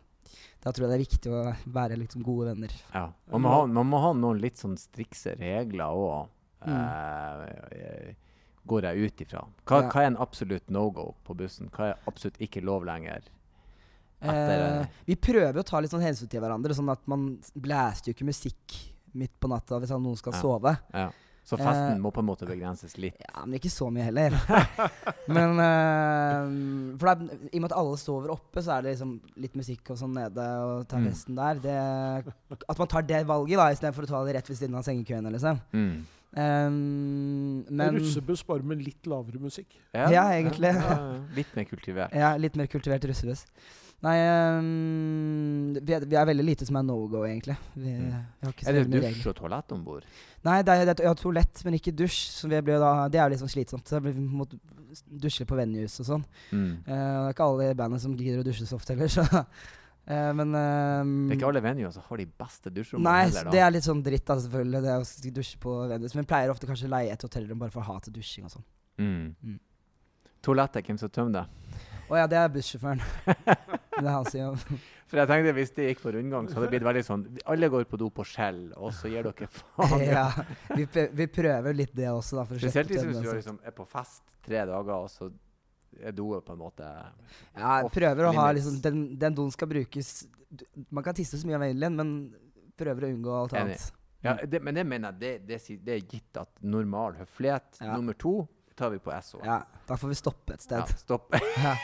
Da 0.66 0.72
tror 0.74 0.88
jeg 0.88 0.92
det 0.94 0.96
er 0.98 1.04
viktig 1.04 1.34
å 1.36 1.42
være 1.76 1.98
liksom 2.00 2.24
gode 2.26 2.54
venner. 2.54 2.72
Ja. 2.96 3.10
Man 3.36 3.44
må, 3.44 3.52
ha, 3.54 3.66
man 3.70 3.90
må 3.92 4.00
ha 4.02 4.14
noen 4.18 4.40
litt 4.42 4.58
sånn 4.58 4.80
strikse 4.82 5.36
regler 5.38 5.92
òg, 5.94 6.32
Mm. 6.66 8.16
Går 8.68 8.82
jeg 8.90 9.06
ut 9.06 9.22
ifra. 9.28 9.44
Hva, 9.66 9.82
Ja. 9.84 9.90
hva 9.90 10.02
er 10.02 10.08
en 10.08 10.18
absolutt 10.18 10.70
no 10.70 10.90
go 10.92 11.16
på 11.26 11.36
bussen? 11.38 11.70
Hva 11.70 11.92
er 11.92 11.98
absolutt 12.08 12.38
ikke 12.42 12.64
lov 12.64 12.84
lenger? 12.86 13.22
Eh, 14.26 14.86
vi 15.06 15.16
prøver 15.16 15.60
å 15.62 15.66
ta 15.68 15.80
litt 15.84 15.92
sånn 15.92 16.02
hensyn 16.02 16.30
til 16.32 16.42
hverandre, 16.42 16.74
sånn 16.74 16.90
at 16.92 17.04
man 17.08 17.38
blæster 17.56 18.10
jo 18.10 18.16
ikke 18.16 18.26
musikk 18.32 18.80
midt 19.14 19.36
på 19.40 19.48
natta 19.52 19.78
hvis 19.80 19.92
noen 19.92 20.18
skal 20.18 20.34
Ja. 20.34 20.42
sove. 20.42 20.78
Ja. 20.94 21.10
Så 21.46 21.58
festen 21.60 21.92
Eh, 21.94 22.00
må 22.02 22.12
på 22.12 22.22
en 22.24 22.26
måte 22.26 22.48
begrenses 22.48 22.98
litt. 22.98 23.14
Ja, 23.22 23.46
men 23.46 23.60
ikke 23.60 23.70
så 23.70 23.92
mye 23.94 24.02
heller. 24.08 24.32
men 25.28 25.60
eh, 25.62 26.98
For 26.98 27.08
er, 27.12 27.22
i 27.54 27.58
og 27.58 27.62
med 27.62 27.72
at 27.72 27.78
alle 27.78 27.98
sover 28.02 28.32
oppe, 28.34 28.64
så 28.66 28.80
er 28.80 28.82
det 28.82 28.96
liksom 28.98 29.22
litt 29.38 29.54
musikk 29.54 29.92
og 29.92 29.98
sånn 30.00 30.16
nede 30.16 30.42
og 30.42 30.88
tar 30.88 30.98
Mm. 31.06 31.36
der. 31.36 31.54
Det, 31.62 32.34
at 32.68 32.80
man 32.80 32.88
tar 32.88 33.04
det 33.04 33.28
valget 33.28 33.58
da 33.58 33.70
istedenfor 33.70 34.04
å 34.04 34.08
ta 34.08 34.24
det 34.26 34.36
rett 34.40 34.50
ved 34.50 34.58
siden 34.58 34.76
av 34.76 34.84
sengekøene, 34.84 35.32
liksom. 35.32 35.62
Mm. 35.72 36.06
Um, 36.36 37.64
men 37.72 37.96
Russebuss 37.96 38.42
bare 38.48 38.64
med 38.68 38.82
litt 38.84 39.08
lavere 39.08 39.40
musikk. 39.40 39.78
Ja, 39.96 40.26
egentlig. 40.36 40.74
ja, 40.76 40.82
ja. 40.92 41.00
Litt 41.38 41.54
mer 41.56 41.68
kultivert. 41.70 42.14
Ja, 42.16 42.34
litt 42.42 42.58
mer 42.60 42.68
kultivert 42.72 43.06
russebuss. 43.08 43.46
Nei, 44.04 44.18
um, 44.60 45.78
vi, 45.80 45.94
er, 45.96 46.04
vi 46.06 46.18
er 46.20 46.28
veldig 46.28 46.44
lite 46.46 46.66
som 46.68 46.76
er 46.78 46.84
no 46.86 46.98
go, 47.10 47.24
egentlig. 47.26 47.56
Vi, 47.74 47.94
Mm. 47.96 48.10
vi 48.12 48.46
har 48.46 48.52
ikke 48.54 48.66
så 48.66 48.70
Er 48.70 48.74
det 48.82 48.84
dusj 48.92 49.06
regler. 49.06 49.30
og 49.32 49.36
toalett 49.40 49.72
om 49.72 49.84
bord? 49.88 50.04
Nei, 50.46 50.58
det 50.68 50.74
er, 50.76 50.86
det 50.92 51.00
er, 51.00 51.08
ja, 51.08 51.14
toalett, 51.18 51.64
men 51.66 51.74
ikke 51.80 51.96
dusj. 51.96 52.20
Så 52.36 52.50
vi 52.52 52.60
blir 52.68 52.80
da, 52.84 52.92
det 53.10 53.20
er 53.22 53.26
jo 53.30 53.34
litt 53.34 53.42
sånn 53.46 53.54
slitsomt. 53.56 53.88
Så 53.90 54.02
vi 54.04 54.12
må 54.20 54.46
dusje 55.10 55.48
på 55.48 55.56
venues 55.58 55.96
og 56.04 56.06
sånn. 56.12 56.28
Mm. 56.52 56.68
Uh, 56.84 56.92
det 56.92 57.00
er 57.00 57.34
ikke 57.34 57.48
alle 57.50 57.72
i 57.72 57.80
bandet 57.80 58.04
som 58.04 58.14
gidder 58.20 58.44
å 58.44 58.46
dusje 58.46 58.68
så 58.68 58.76
ofte 58.78 58.94
heller, 58.94 59.08
så 59.12 59.26
eh, 60.08 60.32
Men 60.38 60.54
um, 60.54 61.14
Det 61.26 61.36
er 61.36 61.40
ikke 61.40 61.50
alle 61.52 61.64
venuer 61.66 61.94
som 61.96 62.06
har 62.08 62.22
de 62.22 62.28
beste 62.44 62.74
dusjrommene 62.74 63.12
Nei, 63.12 63.28
heller, 63.28 63.52
det 63.54 63.62
er 63.66 63.76
litt 63.76 63.88
sånn 63.88 64.04
dritt, 64.06 64.26
da, 64.28 64.40
selvfølgelig. 64.46 64.84
Det 64.86 64.96
å 64.98 65.36
dusje 65.40 65.62
på 65.62 65.78
venues. 65.92 66.18
Men 66.18 66.30
pleier 66.30 66.54
ofte 66.54 66.70
kanskje 66.70 66.90
å 66.90 66.96
leie 66.96 67.14
et 67.16 67.28
hotellrom 67.28 67.62
bare 67.62 67.74
for 67.74 67.84
å 67.84 67.90
ha 67.94 68.02
til 68.06 68.16
dusjing 68.16 68.48
og 68.50 68.56
sånn. 68.58 68.68
Mm. 69.02 69.24
Mm. 69.44 69.62
Toalettet, 70.46 70.86
hvem 70.86 71.00
som 71.02 71.12
tømmer 71.14 71.40
det? 71.40 71.46
Å 72.06 72.20
ja, 72.20 72.28
det 72.30 72.38
er 72.38 72.52
bussjåføren. 72.54 73.02
det 73.96 74.04
er 74.04 74.12
hans 74.12 74.36
jobb. 74.38 74.62
For 75.10 75.22
jeg 75.22 75.30
tenkte 75.30 75.54
hvis 75.58 75.74
det 75.76 75.88
gikk 75.90 76.02
på 76.02 76.12
rundgang, 76.16 76.48
så 76.50 76.58
hadde 76.58 76.68
det 76.68 76.74
blitt 76.74 76.86
veldig 76.88 77.04
sånn 77.06 77.24
Alle 77.54 77.68
går 77.70 77.84
på 77.90 77.98
do 78.02 78.08
på 78.14 78.26
skjell, 78.26 78.62
og 78.74 78.94
så 78.98 79.10
gir 79.12 79.26
dere 79.28 79.50
faen. 79.54 80.06
ja, 80.18 80.28
vi, 80.74 80.88
vi 80.90 81.28
prøver 81.30 81.78
litt 81.78 81.94
det 81.98 82.10
også, 82.10 82.42
da. 82.42 82.46
Spesielt 82.58 82.94
hvis 82.94 83.06
du 83.22 83.30
liksom 83.30 83.60
er 83.62 83.76
på 83.76 83.86
fest 83.90 84.24
tre 84.46 84.64
dager, 84.70 84.96
og 84.98 85.10
så 85.14 85.30
doet 86.16 86.46
på 86.46 86.54
en 86.54 86.60
måte 86.60 86.88
Ja, 87.56 87.82
jeg 87.82 87.92
prøver 87.94 88.28
å 88.30 88.34
ha 88.36 88.48
liksom 88.56 88.82
Den, 88.84 89.04
den 89.20 89.36
doen 89.38 89.52
skal 89.52 89.68
brukes 89.72 90.28
Man 90.92 91.04
kan 91.04 91.16
tisse 91.18 91.38
så 91.40 91.48
mye 91.48 91.56
av 91.60 91.66
vil 91.68 91.90
men 91.96 92.12
prøver 92.78 93.08
å 93.08 93.14
unngå 93.16 93.32
alt 93.42 93.54
annet. 93.56 93.86
ja, 94.24 94.34
det, 94.44 94.60
Men 94.62 94.76
det 94.76 94.84
mener 94.88 95.12
jeg 95.14 95.20
det, 95.20 95.34
det, 95.48 95.80
det 95.86 95.94
er 95.96 96.04
gitt 96.18 96.38
at 96.42 96.52
normal 96.62 97.16
høflighet 97.22 97.80
Ja. 97.82 97.96
nummer 97.96 98.14
to 98.14 98.48
tar 98.76 98.90
vi 98.92 98.98
på 99.00 99.14
SO. 99.24 99.40
Ja, 99.46 99.62
da 99.88 99.96
får 99.96 100.10
vi 100.12 100.16
stoppe 100.20 100.54
et 100.58 100.66
Ja, 100.70 100.82
sted. 100.84 100.98
stopp. 101.00 101.32
Ja. 101.64 101.76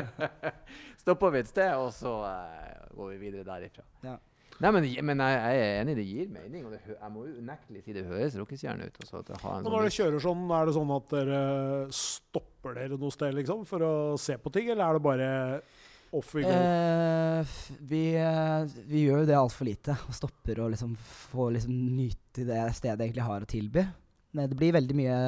Stopper 1.00 1.30
vi 1.34 1.42
et 1.42 1.48
sted, 1.50 1.74
og 1.76 1.90
så 1.92 2.12
uh, 2.24 2.96
går 2.96 3.10
vi 3.14 3.18
videre 3.26 3.44
derifra. 3.44 3.84
Ja. 4.04 4.14
Nei, 4.60 4.70
men, 4.76 4.86
men 5.08 5.22
jeg, 5.24 5.36
jeg 5.40 5.60
er 5.64 5.78
enig, 5.80 5.96
det 5.96 6.04
gir 6.04 6.32
mening. 6.34 6.64
Og 6.68 6.74
det, 6.74 6.80
jeg 6.92 7.12
må 7.14 7.24
unektelig 7.24 7.84
si 7.84 7.94
det 7.96 8.04
høres 8.04 8.36
rockestjerne 8.36 8.88
ut. 8.90 8.98
Også, 9.00 9.22
at 9.22 9.30
jeg 9.32 9.40
har 9.40 9.54
en 9.54 9.62
Og 9.62 9.64
sånn 9.64 9.72
når 9.72 9.86
dere 9.86 9.94
kjører 9.96 10.24
sånn, 10.26 10.42
er 10.58 10.68
det 10.68 10.74
sånn 10.76 10.92
at 10.96 11.14
dere 11.14 11.44
stopper 11.96 12.76
dere 12.76 12.98
noe 13.00 13.14
sted 13.14 13.38
liksom, 13.38 13.64
for 13.68 13.86
å 13.86 13.94
se 14.20 14.36
på 14.42 14.52
ting, 14.52 14.68
eller 14.68 14.84
er 14.84 14.98
det 14.98 15.04
bare 15.06 15.30
off 16.12 16.34
we 16.36 16.44
go? 16.44 16.52
Eh, 16.52 17.56
vi, 17.88 18.02
eh, 18.20 18.76
vi 18.90 19.06
gjør 19.06 19.22
jo 19.22 19.30
det 19.30 19.38
altfor 19.38 19.70
lite, 19.70 19.96
og 20.04 20.16
stopper 20.18 20.60
og 20.66 20.72
liksom 20.74 20.92
får 21.00 21.54
liksom 21.56 21.82
nyte 21.96 22.44
det 22.48 22.62
stedet 22.76 23.06
egentlig 23.06 23.28
har 23.30 23.46
å 23.46 23.48
tilby. 23.48 23.86
Men 24.36 24.50
det 24.50 24.58
blir 24.58 24.76
veldig 24.76 24.96
mye 24.98 25.20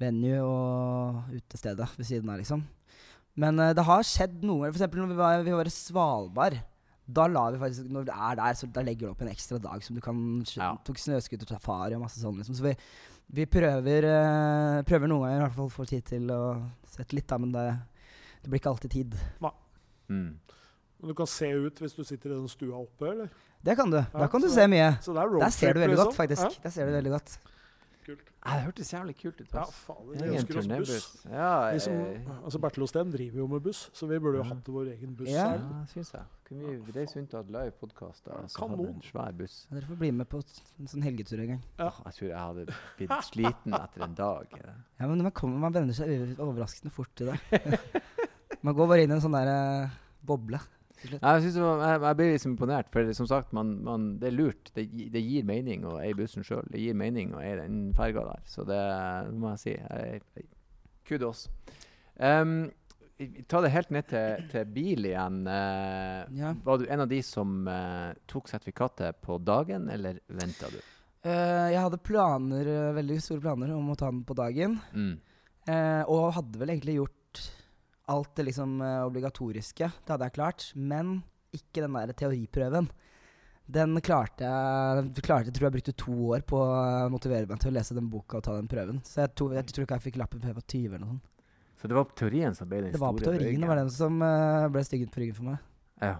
venue 0.00 0.38
og 0.46 1.34
utestedet 1.34 1.90
ved 1.98 2.06
siden 2.08 2.30
av, 2.30 2.38
liksom. 2.38 2.62
Men 3.42 3.58
eh, 3.58 3.74
det 3.76 3.84
har 3.88 4.06
skjedd 4.06 4.44
noe. 4.46 4.70
Eksempel 4.70 5.02
når 5.02 5.10
vi 5.10 5.18
var, 5.24 5.42
vi 5.46 5.56
var 5.56 5.68
i 5.68 5.74
Svalbard. 5.74 6.62
Da 7.06 7.26
la 7.26 7.48
vi 7.50 7.58
faktisk, 7.58 7.88
når 7.90 8.04
du 8.06 8.12
er 8.14 8.36
der, 8.38 8.54
så 8.54 8.68
da 8.70 8.84
legger 8.86 9.08
du 9.08 9.12
opp 9.12 9.22
en 9.24 9.32
ekstra 9.32 9.58
dag 9.62 9.82
som 9.82 9.96
du 9.96 10.02
kan 10.04 10.18
Ja. 10.54 10.76
Tok 10.86 11.00
snøscooter-safari 11.02 11.96
og 11.96 12.04
masse 12.04 12.22
sånn, 12.22 12.38
liksom. 12.38 12.54
Så 12.54 12.62
vi, 12.68 12.74
vi 13.40 13.46
prøver, 13.46 14.06
uh, 14.06 14.82
prøver 14.86 15.10
noen 15.10 15.26
ganger 15.26 15.40
i 15.40 15.44
hvert 15.46 15.56
fall 15.58 15.70
å 15.70 15.74
få 15.74 15.86
tid 15.88 16.06
til 16.06 16.30
å 16.30 16.42
sette 16.86 17.16
litt, 17.18 17.26
da, 17.28 17.40
men 17.42 17.52
det, 17.52 17.66
det 18.42 18.52
blir 18.52 18.62
ikke 18.62 18.74
alltid 18.74 18.94
tid. 18.94 19.16
mm. 20.08 20.30
Men 21.02 21.10
Du 21.10 21.14
kan 21.18 21.26
se 21.26 21.48
ut 21.50 21.80
hvis 21.82 21.96
du 21.98 22.04
sitter 22.06 22.30
i 22.30 22.36
den 22.36 22.48
stua 22.48 22.78
oppe, 22.78 23.08
eller? 23.10 23.32
Det 23.62 23.74
kan 23.78 23.90
du. 23.90 23.98
Ja, 23.98 24.20
da 24.22 24.28
kan 24.30 24.42
du 24.42 24.48
se 24.50 24.66
mye. 24.70 24.92
Så 25.02 25.14
det 25.14 25.22
er 25.22 25.34
Der 25.38 25.50
ser 25.50 25.74
du 25.74 25.80
veldig 25.82 25.96
liksom. 25.96 26.12
godt, 26.12 26.16
faktisk. 26.16 26.62
Der 26.62 26.70
ser 26.70 26.86
du 26.86 26.94
veldig 26.94 27.10
godt. 27.10 27.38
Ja, 28.02 28.14
kult. 28.14 28.30
Ja, 28.42 28.54
det 28.56 28.62
hørtes 28.66 28.92
jævlig 28.92 29.14
kult 29.20 29.40
ut. 29.40 29.52
Ja, 29.54 29.62
fader. 29.70 30.12
Vi 30.12 30.18
er 30.18 30.32
ønsker 30.32 30.58
oss 30.58 30.68
buss. 30.68 31.26
Ja, 31.30 31.50
jeg... 31.70 31.82
som, 31.84 31.92
eh, 31.94 32.30
altså 32.44 32.58
Bertil 32.58 32.82
Osten 32.82 33.12
driver 33.12 33.38
jo 33.38 33.46
med 33.46 33.60
buss, 33.62 33.82
så 33.94 34.06
vi 34.10 34.18
burde 34.18 34.40
jo 34.40 34.46
hatt 34.48 34.70
vår 34.74 34.90
egen 34.96 35.14
buss 35.16 35.30
Ja. 35.30 35.48
her. 35.52 35.62
ja, 35.62 35.84
syns 35.92 36.12
jeg. 36.16 36.22
Kunne 36.48 36.72
vi 36.86 36.96
reist 36.96 37.16
rundt 37.16 37.34
og 37.34 37.44
hatt 37.44 37.52
live 37.54 37.70
podkast 37.80 38.28
og 38.28 38.42
altså, 38.42 38.66
hatt 38.68 38.84
en 38.88 39.02
svær 39.06 39.32
buss? 39.38 39.68
Dere 39.70 39.86
får 39.86 40.00
bli 40.02 40.10
med 40.10 40.28
på 40.32 40.42
en 40.42 40.90
sånn 40.90 41.06
helgetur 41.06 41.40
en 41.44 41.52
gang. 41.54 41.62
Ja. 41.78 41.90
Jeg 42.04 42.18
tror 42.18 42.28
jeg 42.28 42.38
hadde 42.38 42.66
blitt 42.98 43.16
sliten 43.30 43.78
etter 43.78 44.06
en 44.08 44.18
dag. 44.18 44.58
Ja, 44.98 45.06
men 45.06 45.22
man, 45.22 45.32
kommer, 45.32 45.62
man 45.68 45.74
venner 45.78 45.96
seg 45.96 46.40
overraskende 46.42 46.92
fort 46.94 47.14
til 47.16 47.30
det. 47.30 47.62
man 48.66 48.74
går 48.74 48.90
bare 48.90 49.06
inn 49.06 49.14
i 49.14 49.20
en 49.20 49.22
sånn 49.24 49.38
der 49.38 49.52
uh, 49.86 49.98
boble. 50.26 50.58
Til 51.02 51.12
slutt. 51.12 51.22
Jeg, 51.22 51.54
var, 51.58 51.82
jeg, 51.84 52.02
jeg 52.06 52.18
ble 52.20 52.28
liksom 52.32 52.54
imponert, 52.54 52.90
for 52.94 53.12
som 53.18 53.28
sagt, 53.30 53.52
man, 53.56 53.74
man, 53.84 54.06
det 54.22 54.30
er 54.30 54.36
lurt. 54.36 54.72
Det, 54.76 54.86
det 55.12 55.22
gir 55.24 55.46
mening 55.48 55.86
å 55.88 55.98
eie 56.00 56.16
bussen 56.18 56.46
sjøl. 56.46 56.64
Det 56.72 56.80
gir 56.82 56.96
mening 56.98 57.34
å 57.36 57.42
eie 57.42 57.58
den 57.60 57.80
ferga 57.98 58.24
der. 58.30 58.44
Så 58.48 58.64
det 58.68 58.82
må 59.36 59.52
jeg 59.54 59.62
si. 59.64 59.74
Jeg, 59.76 60.46
kudos. 61.08 61.48
Um, 62.16 62.70
ta 63.50 63.60
det 63.64 63.72
helt 63.74 63.92
ned 63.94 64.08
til, 64.10 64.46
til 64.52 64.70
bil 64.74 65.10
igjen. 65.10 65.42
Uh, 65.46 66.22
Ja. 66.38 66.54
Var 66.64 66.78
du 66.78 66.86
en 66.88 67.04
av 67.04 67.10
de 67.10 67.20
som 67.26 67.66
uh, 67.68 68.12
tok 68.30 68.50
sertifikatet 68.50 69.20
på 69.24 69.38
dagen, 69.42 69.88
eller 69.92 70.22
venta 70.28 70.70
du? 70.72 70.78
Uh, 71.22 71.68
jeg 71.70 71.78
hadde 71.78 72.02
planer, 72.02 72.70
veldig 72.96 73.18
store 73.22 73.44
planer 73.44 73.74
om 73.74 73.92
å 73.92 73.98
ta 73.98 74.10
den 74.10 74.24
på 74.26 74.38
dagen. 74.38 74.80
Mm. 74.94 75.14
og 76.10 76.32
hadde 76.34 76.58
vel 76.58 76.72
egentlig 76.72 76.96
gjort 76.96 77.18
alt 78.10 78.34
det 78.36 78.48
liksom 78.48 78.80
eh, 78.82 79.04
obligatoriske. 79.06 79.88
Det 80.04 80.14
hadde 80.14 80.28
jeg 80.28 80.36
klart. 80.38 80.68
Men 80.74 81.20
ikke 81.54 81.84
den 81.84 81.96
der 81.98 82.14
teoriprøven. 82.16 82.88
Den 83.72 83.94
klarte 84.04 84.48
jeg 84.48 85.22
klarte, 85.22 85.52
tror 85.54 85.68
jeg 85.68 85.74
brukte 85.76 85.94
to 85.96 86.14
år 86.34 86.42
på 86.44 86.58
å 86.58 87.10
motivere 87.12 87.46
meg 87.48 87.60
til 87.62 87.70
å 87.70 87.76
lese 87.76 87.94
den 87.96 88.08
boka 88.10 88.40
og 88.40 88.46
ta 88.46 88.56
den 88.56 88.70
prøven. 88.70 88.98
Så 89.06 89.22
jeg, 89.22 89.32
to, 89.38 89.52
jeg 89.54 89.68
tror 89.70 89.86
ikke 89.86 90.00
jeg 90.00 90.06
fikk 90.08 90.18
lappen 90.20 90.42
før 90.42 90.50
jeg 90.50 90.58
var 90.58 90.66
20 90.66 90.88
eller 90.88 91.04
noe 91.04 91.12
sånt. 91.14 91.28
Så 91.78 91.88
det 91.90 91.96
var 91.98 92.10
teorien 92.18 92.54
som 92.54 92.68
ble 92.70 92.82
den 92.84 92.92
Det 92.94 93.00
var 93.02 93.14
på 93.14 93.22
store 93.24 93.38
teorien 93.40 93.62
det 93.62 93.70
var 93.70 93.80
den 93.80 93.88
som 93.90 94.20
eh, 94.22 94.66
ble 94.70 94.82
styggen 94.86 95.10
på 95.14 95.22
ryggen 95.22 95.38
for 95.38 95.48
meg. 95.50 95.64
Ja. 96.02 96.18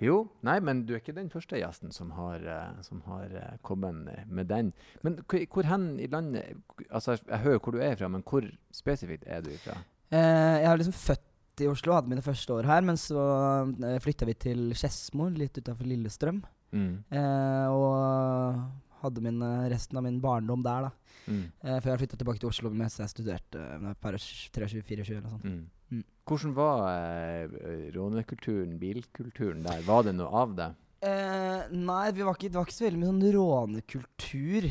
Jo, 0.00 0.14
nei, 0.48 0.54
men 0.64 0.86
du 0.88 0.94
er 0.94 1.02
ikke 1.02 1.12
den 1.16 1.28
første 1.32 1.58
gjesten 1.60 1.92
som 1.92 2.12
har, 2.16 2.44
eh, 2.48 2.78
som 2.84 3.02
har 3.08 3.34
kommet 3.66 4.28
med 4.28 4.48
den. 4.48 4.70
Men 5.04 5.18
hvor 5.28 5.68
hen 5.68 5.92
i 6.00 6.08
landet 6.08 6.60
Altså, 6.88 7.18
jeg 7.18 7.44
hører 7.44 7.60
hvor 7.60 7.76
du 7.76 7.82
er 7.84 7.96
fra, 8.00 8.08
men 8.08 8.24
hvor 8.24 8.48
spesifikt 8.76 9.26
er 9.28 9.44
du 9.44 9.52
fra? 9.64 9.80
Eh, 10.10 10.56
jeg 10.60 10.68
er 10.70 10.80
liksom 10.80 10.96
født 10.96 11.64
i 11.64 11.68
Oslo, 11.70 11.94
hadde 11.94 12.10
mine 12.10 12.24
første 12.24 12.54
år 12.56 12.68
her. 12.70 12.86
Men 12.86 13.00
så 13.00 13.20
uh, 13.20 13.98
flytta 14.02 14.28
vi 14.28 14.36
til 14.46 14.70
Skedsmo, 14.78 15.28
litt 15.34 15.58
utafor 15.60 15.88
Lillestrøm. 15.88 16.42
Mm. 16.70 16.92
Eh, 17.10 17.68
og 17.74 18.60
hadde 19.00 19.22
min, 19.24 19.40
eh, 19.42 19.68
resten 19.72 19.98
av 19.98 20.04
min 20.06 20.20
barndom 20.22 20.62
der, 20.62 20.88
da. 20.88 21.16
Mm. 21.26 21.44
Eh, 21.62 21.78
før 21.80 21.92
jeg 21.92 22.02
flytta 22.02 22.18
tilbake 22.20 22.42
til 22.42 22.50
Oslo 22.50 22.70
mens 22.74 22.98
jeg 22.98 23.12
studerte 23.12 23.60
uh, 23.60 23.92
par 24.00 24.16
23-24 24.16 25.16
eller 25.16 25.30
sånt. 25.30 25.44
Mm. 25.44 25.64
Mm. 25.90 26.04
Hvordan 26.30 26.54
var 26.54 26.84
eh, 26.92 27.90
rånekulturen, 27.96 28.78
bilkulturen 28.78 29.64
der? 29.66 29.82
Var 29.86 30.06
det 30.06 30.14
noe 30.18 30.44
av 30.44 30.54
det? 30.58 30.68
Eh, 31.06 31.72
nei, 31.74 32.04
vi 32.14 32.26
var 32.26 32.36
ikke, 32.36 32.50
det 32.52 32.60
var 32.60 32.68
ikke 32.68 32.76
så 32.76 32.86
veldig 32.86 33.00
mye 33.00 33.10
sånn 33.10 33.36
rånekultur. 33.36 34.68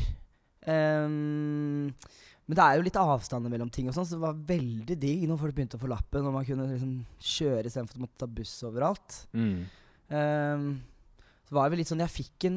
Ehm, 0.70 1.90
men 2.50 2.58
det 2.58 2.64
er 2.64 2.78
jo 2.80 2.82
litt 2.82 2.96
avstander 2.98 3.52
mellom 3.52 3.68
ting, 3.70 3.86
og 3.86 3.94
sånn, 3.94 4.08
så 4.10 4.16
det 4.16 4.24
var 4.24 4.38
veldig 4.48 4.94
digg 4.98 5.20
når 5.30 5.38
folk 5.38 5.54
begynte 5.54 5.78
å 5.78 5.82
få 5.84 5.90
lappen, 5.92 6.24
og 6.26 6.34
man 6.34 6.46
kunne 6.48 6.64
liksom 6.66 6.96
kjøre 7.22 7.70
istedenfor 7.70 8.00
å 8.00 8.02
måtte 8.02 8.18
ta 8.18 8.26
buss 8.26 8.54
overalt. 8.66 9.18
Mm. 9.38 9.60
Um, 10.10 10.64
så 11.46 11.54
var 11.54 11.68
det 11.68 11.72
vel 11.76 11.78
litt 11.84 11.90
sånn 11.92 12.02
Jeg 12.02 12.10
fikk 12.10 12.48
en, 12.48 12.56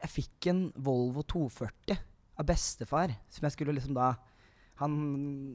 jeg 0.00 0.10
fikk 0.10 0.48
en 0.50 0.64
Volvo 0.82 1.22
240 1.22 2.00
av 2.42 2.48
bestefar, 2.50 3.14
som 3.30 3.46
jeg 3.46 3.54
skulle 3.54 3.76
liksom 3.76 3.94
da 3.94 4.16
han, 4.78 4.92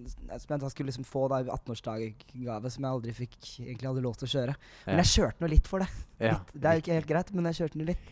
som 0.07 0.55
jeg 0.55 0.61
da 0.63 0.71
skulle 0.71 0.91
liksom 0.91 1.05
få 1.07 1.25
da 1.31 1.41
18-årsdaggave, 1.43 2.71
som 2.71 2.87
jeg 2.87 2.89
aldri 2.89 3.13
fikk 3.15 3.37
egentlig 3.65 3.87
hadde 3.87 4.03
lov 4.03 4.17
til 4.19 4.27
å 4.27 4.33
kjøre. 4.33 4.55
Men 4.87 4.99
jeg 5.03 5.11
kjørte 5.13 5.43
nå 5.43 5.51
litt 5.51 5.69
for 5.71 5.83
det. 5.83 5.87
ja. 6.19 6.33
Litt. 6.35 6.51
Det 6.55 6.69
er 6.69 6.75
jo 6.75 6.83
ikke 6.83 6.97
helt 6.97 7.11
greit, 7.11 7.31
men 7.35 7.47
jeg 7.51 7.59
kjørte 7.61 7.81
noe 7.81 7.91
litt. 7.93 8.11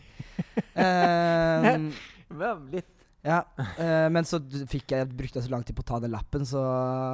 Um, 0.72 1.90
litt. 2.72 2.91
Ja, 3.22 3.40
eh, 3.78 4.08
men 4.10 4.26
så 4.26 4.40
fikk 4.70 4.96
jeg, 4.96 5.10
brukte 5.14 5.38
jeg 5.38 5.46
så 5.46 5.52
lang 5.52 5.62
tid 5.66 5.76
på 5.78 5.84
å 5.84 5.90
ta 5.92 6.00
den 6.02 6.10
lappen, 6.10 6.46
så, 6.48 6.62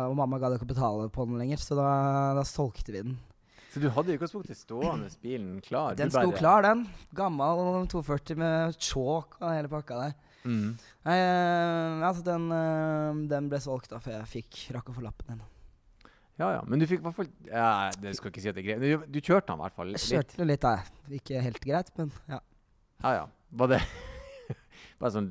og 0.08 0.14
mamma 0.16 0.38
gadd 0.40 0.56
ikke 0.56 0.64
å 0.64 0.70
betale 0.70 1.08
på 1.12 1.26
den 1.28 1.40
lenger, 1.40 1.60
så 1.60 1.76
da, 1.76 1.90
da 2.38 2.44
solgte 2.48 2.94
vi 2.94 3.02
den. 3.02 3.18
Så 3.68 3.82
du 3.82 3.90
hadde 3.92 4.14
i 4.14 4.16
utgangspunktet 4.16 4.56
stående 4.56 5.10
bilen 5.20 5.58
klar? 5.60 5.98
Den 5.98 6.08
sto 6.10 6.32
klar, 6.32 6.64
den. 6.64 6.86
Gammel 7.16 7.84
240 7.92 8.40
med 8.40 8.80
chalk 8.80 9.36
og 9.42 9.52
hele 9.52 9.68
pakka 9.68 10.00
der. 10.06 10.16
Mm. 10.48 10.72
Eh, 11.04 12.06
altså 12.08 12.24
den, 12.24 12.48
eh, 12.56 13.20
den 13.28 13.52
ble 13.52 13.60
solgt 13.60 13.92
da, 13.92 14.00
før 14.00 14.16
jeg 14.22 14.32
fikk 14.38 14.64
rakk 14.78 14.88
å 14.88 14.96
få 14.96 15.04
lappen 15.04 15.36
ennå. 15.36 15.52
Ja 16.38 16.52
ja, 16.54 16.58
men 16.64 16.80
du 16.80 16.86
fikk 16.86 17.02
i 17.02 17.04
hvert 17.08 17.16
fall 17.16 17.26
ja, 17.50 17.90
Det 17.98 18.12
skal 18.14 18.30
ikke 18.30 18.42
si 18.44 18.46
at 18.46 18.54
det 18.54 18.62
er 18.62 18.68
greit. 18.68 18.84
Du, 18.84 19.08
du 19.10 19.18
kjørte 19.18 19.50
den 19.50 19.58
i 19.58 19.64
hvert 19.64 19.74
fall 19.74 19.88
Jeg 19.96 20.04
kjørte 20.04 20.38
den 20.38 20.52
litt, 20.52 20.62
da. 20.62 21.16
Ikke 21.18 21.42
helt 21.42 21.64
greit, 21.64 21.90
men 21.98 22.14
ja. 22.30 22.38
Ja 23.02 23.18
ja. 23.20 23.26
Var 23.58 23.74
det 23.74 23.82
bare 25.00 25.12
sånn 25.14 25.28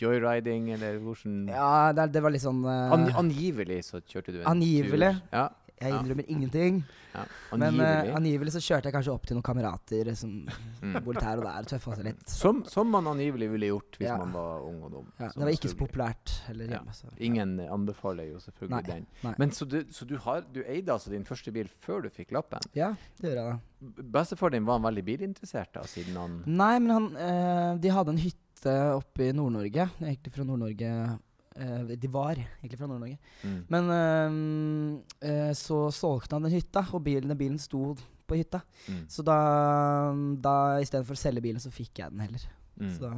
joyriding, 0.00 0.70
eller 0.76 0.98
hvordan 1.04 1.48
Ja, 1.52 1.92
det, 1.96 2.10
det 2.12 2.22
var 2.24 2.34
litt 2.34 2.44
sånn 2.44 2.64
uh, 2.66 2.92
An, 2.96 3.08
Angivelig 3.24 3.82
så 3.92 4.00
kjørte 4.04 4.32
du 4.34 4.42
en 4.42 4.52
Angivelig. 4.56 5.14
tur. 5.18 5.32
Ja, 5.32 5.48
Jeg 5.78 5.92
ja. 5.92 5.98
innrømmer 6.02 6.26
ingenting. 6.26 6.80
ja. 7.14 7.22
Men 7.54 7.76
uh, 7.78 8.08
Angivelig. 8.18 8.50
så 8.56 8.58
kjørte 8.64 8.88
jeg 8.90 8.94
kanskje 8.96 9.12
opp 9.14 9.26
til 9.28 9.36
noen 9.38 9.44
kamerater 9.46 10.08
som 10.18 10.32
Mm. 10.78 10.94
bodde 11.02 11.18
her 11.26 11.40
og 11.40 11.42
der. 11.42 11.64
Tøffa 11.66 11.96
seg 11.98 12.04
litt. 12.06 12.28
som, 12.30 12.60
som 12.70 12.86
man 12.90 13.06
angivelig 13.10 13.48
ville 13.50 13.66
gjort 13.72 13.96
hvis 13.98 14.06
Ja. 14.06 14.16
man 14.20 14.30
var 14.32 14.60
ung 14.62 14.76
og 14.86 14.92
dum. 14.92 15.06
Ja, 15.18 15.26
det 15.34 15.42
var 15.42 15.50
ikke 15.50 15.70
så 15.72 15.78
populært 15.80 16.34
heller 16.46 16.68
Ja. 16.70 16.78
hjemme. 16.78 16.94
Så. 16.94 17.08
Ingen 17.18 17.56
anbefaler 17.66 18.28
jo 18.30 18.38
selvfølgelig 18.38 18.70
Nei, 18.70 18.82
den. 18.86 19.06
nei. 19.24 19.34
Men 19.42 19.50
så, 19.50 19.66
du, 19.66 19.80
så 19.90 20.06
du, 20.06 20.16
har, 20.22 20.44
du 20.54 20.60
eide 20.62 20.92
altså 20.94 21.10
din 21.10 21.24
første 21.26 21.50
bil 21.52 21.66
før 21.82 22.02
du 22.06 22.10
fikk 22.14 22.30
lappen? 22.36 22.62
Ja, 22.78 22.92
det 23.20 23.32
gjør 23.32 23.40
jeg 23.40 23.58
da. 23.58 24.04
Bestefaren 24.18 24.52
din 24.52 24.66
var 24.66 24.78
han 24.78 24.86
veldig 24.86 25.04
bilinteressert 25.04 25.72
da, 25.74 25.82
siden 25.90 26.14
han 26.18 26.38
Nei, 26.46 26.78
men 26.78 26.90
han 26.94 27.08
eh, 27.16 27.74
De 27.82 27.90
hadde 27.94 28.14
en 28.14 28.22
hytte 28.22 28.38
oppe 28.66 29.28
i 29.28 29.32
Nord-Norge. 29.36 29.88
Egentlig 30.00 30.32
fra 30.34 30.44
Nord-Norge 30.44 30.90
eh, 31.56 31.94
De 31.94 32.10
var 32.10 32.38
egentlig 32.40 32.78
fra 32.78 32.88
Nord-Norge. 32.90 33.18
mm. 33.44 33.58
Men 33.68 33.90
eh, 33.94 35.30
eh, 35.30 35.52
så 35.54 35.90
solgte 35.94 36.36
han 36.36 36.46
den 36.48 36.56
hytta, 36.56 36.86
og 36.92 37.02
bilen, 37.06 37.28
den 37.28 37.38
bilen 37.38 37.58
sto 37.58 37.94
på 38.28 38.36
hytta. 38.36 38.60
Mm. 38.88 39.04
Så 39.08 39.24
da, 39.24 39.38
da 40.36 40.54
istedenfor 40.82 41.16
å 41.16 41.22
selge 41.22 41.44
bilen, 41.44 41.62
så 41.62 41.72
fikk 41.72 42.02
jeg 42.02 42.12
den 42.12 42.26
heller. 42.26 42.48
Mm. 42.78 42.92
Så 42.96 43.06
da, 43.06 43.16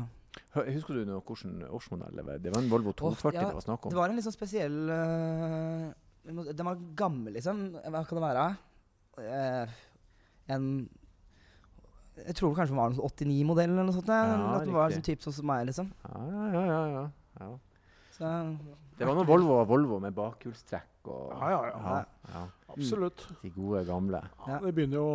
Husker 0.55 0.95
du 0.95 1.09
noe 1.09 1.23
hvordan 1.27 1.65
årsmodell 1.71 2.21
det 2.21 2.25
var? 2.27 2.39
Det 2.43 2.53
var 2.55 2.63
en 2.63 2.71
Volvo 2.71 2.93
240 2.95 3.35
ja, 3.35 3.49
det 3.49 3.57
var 3.57 3.65
snakk 3.65 3.87
om? 3.87 3.93
det 3.93 3.99
var 3.99 4.11
en 4.11 4.19
litt 4.19 4.27
sånn 4.27 4.35
spesiell 4.35 4.77
uh, 4.87 5.89
Den 6.23 6.69
var 6.69 6.85
gammel, 6.99 7.35
liksom. 7.35 7.65
Hva 7.75 8.03
kan 8.07 8.19
det 8.19 8.25
være? 8.25 8.45
Uh, 9.19 9.81
en 10.55 10.69
Jeg 12.27 12.37
tror 12.39 12.55
kanskje 12.57 12.75
det 12.75 12.79
var 12.81 12.93
noen 12.93 13.11
89-modell 13.11 13.71
eller 13.73 13.89
noe 13.89 13.97
sånt. 13.97 14.09
Ja, 14.13 14.55
at 14.59 14.65
det 14.69 14.75
var 14.77 14.95
sånn 14.95 15.07
type 15.07 15.25
sånn 15.27 15.37
som 15.41 15.47
meg, 15.51 15.67
liksom. 15.71 15.91
Ja, 16.07 16.23
ja, 16.29 16.63
ja, 16.69 16.81
ja, 16.95 17.05
ja. 17.41 17.51
Så, 18.17 18.31
Det 18.99 19.07
var 19.09 19.15
noen 19.17 19.29
Volvo, 19.29 19.61
Volvo 19.65 19.99
med 20.03 20.13
bakhjulstrekk 20.17 21.09
og 21.09 21.31
Ja, 21.33 21.51
ja, 21.55 21.61
ja. 21.71 21.79
ja, 21.81 22.33
ja. 22.35 22.43
Absolutt. 22.75 23.23
De 23.43 23.51
gode, 23.55 23.85
gamle. 23.89 24.21
Ja, 24.47 24.59
det 24.61 24.75
begynner 24.77 25.01
jo 25.01 25.07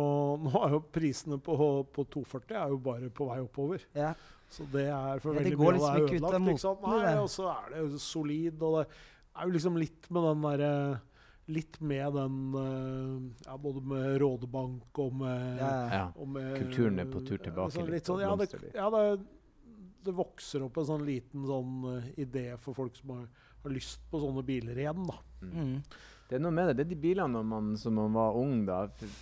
Nå 0.42 0.50
er 0.66 0.74
jo 0.74 0.80
prisene 0.92 1.38
på, 1.38 1.54
på 1.94 2.04
240 2.16 2.56
er 2.58 2.72
jo 2.74 2.80
bare 2.82 3.10
på 3.14 3.28
vei 3.30 3.38
oppover. 3.44 3.84
ja. 3.94 4.14
Så 4.50 4.62
det 4.70 4.84
er 4.94 5.18
for 5.18 5.34
Ja, 5.34 5.40
veldig 5.42 5.58
mye 5.58 5.72
liksom 5.74 5.88
er 5.90 6.04
ødelagt. 6.06 6.48
Ikke 6.52 6.62
sant? 6.62 6.84
Nei, 6.86 7.14
og 7.18 7.30
så 7.32 7.48
er 7.50 7.72
det 7.72 7.80
jo 7.82 7.98
solid, 7.98 8.60
og 8.62 8.76
det 8.78 8.84
er 9.34 9.48
jo 9.48 9.54
liksom 9.56 9.78
litt 9.82 10.06
med 10.14 10.22
den 10.28 10.44
derre 10.44 10.70
Litt 11.46 11.78
med 11.78 12.16
den 12.16 12.38
eh, 12.58 13.46
Ja, 13.46 13.56
både 13.62 13.82
med 13.86 14.16
Rådebank 14.22 14.98
og 14.98 15.14
med, 15.20 15.60
Ja, 15.60 16.08
og 16.16 16.28
med 16.34 16.56
Kulturen 16.58 16.98
er 16.98 17.10
på 17.10 17.22
tur 17.22 17.38
tilbake 17.38 17.76
sånn, 17.76 17.90
litt, 17.92 18.08
sånn, 18.08 18.24
ja, 18.24 18.32
det, 18.40 18.48
ja 18.74 18.88
det, 18.90 19.04
det 20.06 20.14
vokser 20.16 20.66
opp 20.66 20.80
en 20.80 20.90
sånn 20.90 21.06
liten 21.06 21.46
sånn 21.46 21.86
eh, 21.92 22.10
idé 22.26 22.48
for 22.62 22.74
folk 22.78 22.98
som 22.98 23.14
har, 23.14 23.30
har 23.62 23.74
lyst 23.74 24.02
på 24.10 24.20
sånne 24.22 24.42
biler 24.46 24.78
igjen, 24.82 25.06
da. 25.06 25.22
Mm. 25.46 25.80
Det 26.26 26.40
er 26.40 26.42
noe 26.42 26.54
med 26.54 26.66
det. 26.66 26.74
Det 26.80 26.84
er 26.86 26.90
de 26.90 26.98
bilene 26.98 27.30
når 27.36 27.44
man, 27.46 27.68
som 27.78 27.94
man 27.94 28.14
var 28.16 28.34
ung 28.38 28.64
da. 28.66 28.80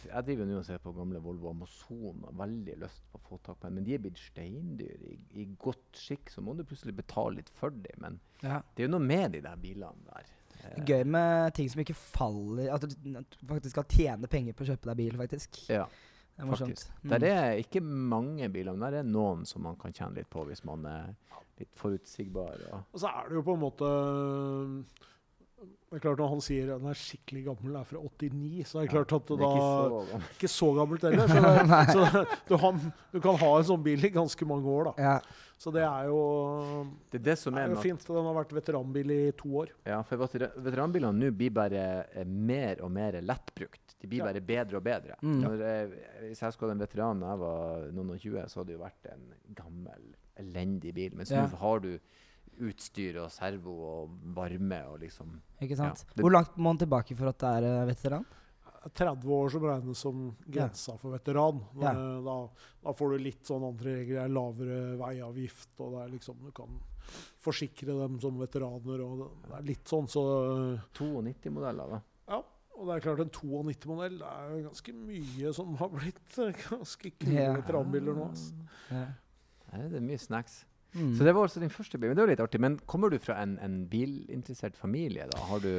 Jeg 0.08 0.24
driver 0.24 0.48
nå 0.48 0.56
og 0.62 0.64
ser 0.64 0.80
på 0.80 0.92
gamle 0.96 1.20
Volvo 1.20 1.50
Amazon 1.50 2.22
og 2.22 2.30
har 2.30 2.38
veldig 2.46 2.76
lyst 2.80 3.02
på 3.12 3.20
å 3.20 3.24
få 3.26 3.40
tak 3.44 3.58
på 3.60 3.68
en, 3.68 3.76
men 3.76 3.84
de 3.84 3.96
er 3.96 4.00
blitt 4.06 4.20
steindyr. 4.22 5.02
I, 5.10 5.18
I 5.42 5.44
godt 5.60 6.00
skikk 6.00 6.32
så 6.32 6.44
må 6.44 6.56
du 6.56 6.64
plutselig 6.64 6.96
betale 6.96 7.42
litt 7.42 7.52
for 7.60 7.76
dem. 7.76 8.00
Men 8.00 8.16
ja. 8.40 8.62
det 8.72 8.84
er 8.86 8.88
jo 8.88 8.94
noe 8.96 9.04
med 9.04 9.36
de 9.36 9.44
der 9.44 9.60
bilene 9.60 10.08
der. 10.08 10.32
Det 10.64 10.82
er 10.82 10.88
Gøy 10.90 11.04
med 11.14 11.54
ting 11.58 11.70
som 11.70 11.82
ikke 11.84 11.96
faller 11.98 12.72
At 12.74 12.84
du 12.88 13.14
faktisk 13.48 13.74
skal 13.76 13.86
tjene 13.90 14.30
penger 14.30 14.56
på 14.56 14.64
å 14.66 14.70
kjøpe 14.72 14.90
deg 14.90 15.00
bil, 15.02 15.16
faktisk. 15.20 15.60
Ja, 15.68 15.84
Det 16.34 16.42
er 16.42 16.50
morsomt. 16.50 16.70
faktisk. 16.74 16.92
Mm. 17.02 17.10
Der 17.14 17.26
er 17.30 17.62
ikke 17.62 17.84
mange 17.84 18.48
biler, 18.50 18.72
men 18.76 18.86
der 18.88 19.00
er 19.02 19.08
noen 19.08 19.44
som 19.46 19.62
man 19.62 19.76
kan 19.80 19.92
tjene 19.94 20.18
litt 20.20 20.30
på 20.32 20.44
hvis 20.48 20.64
man 20.66 20.86
er 20.90 21.14
litt 21.60 21.70
forutsigbar. 21.78 22.58
Og 22.72 22.80
Og 22.94 23.00
så 23.04 23.12
er 23.12 23.28
det 23.28 23.38
jo 23.38 23.46
på 23.46 23.54
en 23.54 23.64
måte 23.68 23.90
det 25.64 26.00
er 26.00 26.02
klart 26.02 26.18
Når 26.18 26.30
han 26.32 26.42
sier 26.42 26.70
at 26.74 26.82
den 26.82 26.90
er 26.90 26.98
skikkelig 26.98 27.42
gammel, 27.46 27.76
er 27.78 27.86
fra 27.86 28.00
89, 28.02 28.64
så 28.66 28.80
er 28.80 28.86
det 28.88 28.90
klart 28.90 29.12
at 29.14 29.28
det 29.30 29.36
da 29.38 29.46
er 29.46 29.54
ikke 29.54 30.00
så. 30.10 30.18
Ikke 30.34 30.50
så 30.50 30.68
gammelt 30.74 31.06
heller. 31.06 31.30
Så, 31.30 31.42
det, 31.54 31.84
så 31.94 32.24
du, 32.48 32.54
har, 32.64 32.80
du 33.14 33.18
kan 33.22 33.38
ha 33.44 33.50
en 33.60 33.68
sånn 33.70 33.84
bil 33.86 34.04
i 34.04 34.10
ganske 34.12 34.48
mange 34.50 34.74
år, 34.74 34.90
da. 34.90 34.94
Ja. 35.06 35.14
Så 35.64 35.72
det 35.72 35.80
er 35.86 36.08
jo, 36.10 36.18
Det 37.10 37.20
er 37.22 37.24
det 37.30 37.34
som 37.40 37.54
er 37.56 37.62
er 37.64 37.72
jo 37.72 37.80
fint. 37.80 38.02
at. 38.02 38.06
Den 38.12 38.26
har 38.28 38.34
vært 38.36 38.50
veteranbil 38.52 39.10
i 39.14 39.20
to 39.32 39.48
år. 39.62 39.70
Ja, 39.88 40.02
for 40.04 40.20
veteranbilene 40.20 41.16
nå 41.16 41.30
blir 41.32 41.54
bare 41.56 41.84
eh, 42.12 42.24
mer 42.28 42.82
og 42.84 42.90
mer 42.92 43.16
lettbrukt. 43.24 43.94
De 44.00 44.06
blir 44.10 44.18
Ja. 44.20 44.26
bare 44.28 44.42
bedre 44.44 44.76
og 44.76 44.84
bedre. 44.84 45.16
Mm. 45.22 45.38
Når, 45.40 45.62
eh, 45.64 45.94
hvis 46.28 46.40
jeg 46.44 46.52
skulle 46.52 46.74
hatt 46.74 46.76
en 46.80 46.86
veteran 46.86 47.20
da 47.24 47.30
jeg 47.32 47.38
var 47.38 47.88
noen 47.96 48.10
og 48.12 48.20
tjue, 48.20 48.44
så 48.44 48.60
hadde 48.60 48.66
det 48.66 48.76
jo 48.76 48.84
vært 48.84 49.08
en 49.14 49.24
gammel, 49.54 50.04
elendig 50.36 50.92
bil. 50.94 51.16
Mens 51.16 51.30
Ja. 51.30 51.46
nå 51.46 51.56
har 51.56 51.80
du 51.80 51.98
utstyr 52.60 53.16
og 53.24 53.30
servo 53.32 53.72
og 54.04 54.10
varme 54.36 54.82
og 54.92 55.00
liksom 55.00 55.40
Ikke 55.62 55.76
sant? 55.76 56.04
Ja, 56.04 56.12
det- 56.14 56.22
Hvor 56.22 56.30
langt 56.30 56.54
må 56.56 56.62
man 56.64 56.78
tilbake 56.78 57.16
for 57.16 57.28
at 57.28 57.38
det 57.38 57.48
er 57.48 57.64
eh, 57.64 57.86
veteran? 57.86 58.26
30 58.92 59.30
år 59.32 59.50
som 59.54 59.62
regnes 59.64 59.98
som 60.04 60.36
grensa 60.46 60.96
for 61.00 61.14
veteran. 61.16 61.62
Ja. 61.80 61.92
Eh, 61.92 62.22
Da, 62.24 62.34
da 62.84 62.92
får 62.92 63.14
du 63.14 63.24
litt 63.24 63.44
sånn 63.48 63.64
andre 63.64 63.94
regler. 64.00 64.28
Lavere 64.28 64.80
veiavgift, 65.00 65.70
og 65.80 65.92
det 65.96 66.02
er 66.04 66.12
liksom 66.18 66.42
Du 66.44 66.50
kan 66.52 66.80
forsikre 67.44 67.92
dem 67.98 68.18
som 68.20 68.38
veteraner, 68.40 69.00
og 69.04 69.18
det, 69.20 69.26
det 69.48 69.56
er 69.58 69.66
litt 69.68 69.88
sånn, 69.90 70.06
så 70.08 70.22
92-modeller, 70.96 71.90
da. 71.96 72.00
Ja. 72.32 72.38
Og 72.74 72.88
det 72.88 72.94
er 72.96 73.04
klart, 73.04 73.20
en 73.22 73.30
92-modell 73.30 74.16
det 74.18 74.28
er 74.30 74.54
ganske 74.64 74.94
mye 74.98 75.52
som 75.54 75.74
har 75.78 75.90
blitt 75.92 76.38
eh, 76.42 76.56
ganske 76.70 77.12
kule 77.20 77.36
Ja. 77.36 77.52
veteranbiler 77.60 78.16
nå. 78.16 78.30
Altså. 78.32 78.54
Ja. 78.90 79.04
Det 79.74 79.98
er 80.00 80.06
mye 80.06 80.18
snacks. 80.22 80.64
Mm. 80.94 81.12
Så 81.18 81.24
det 81.26 81.32
var 81.34 81.42
altså 81.48 81.60
din 81.62 81.70
første 81.74 81.98
bil. 81.98 82.10
Men 82.12 82.16
det 82.18 82.22
var 82.24 82.30
litt 82.30 82.42
artig. 82.44 82.60
Men 82.62 82.76
kommer 82.86 83.10
du 83.10 83.16
fra 83.18 83.34
en, 83.42 83.56
en 83.62 83.80
bilinteressert 83.90 84.76
familie, 84.78 85.26
da? 85.32 85.40
Har 85.50 85.62
du 85.64 85.70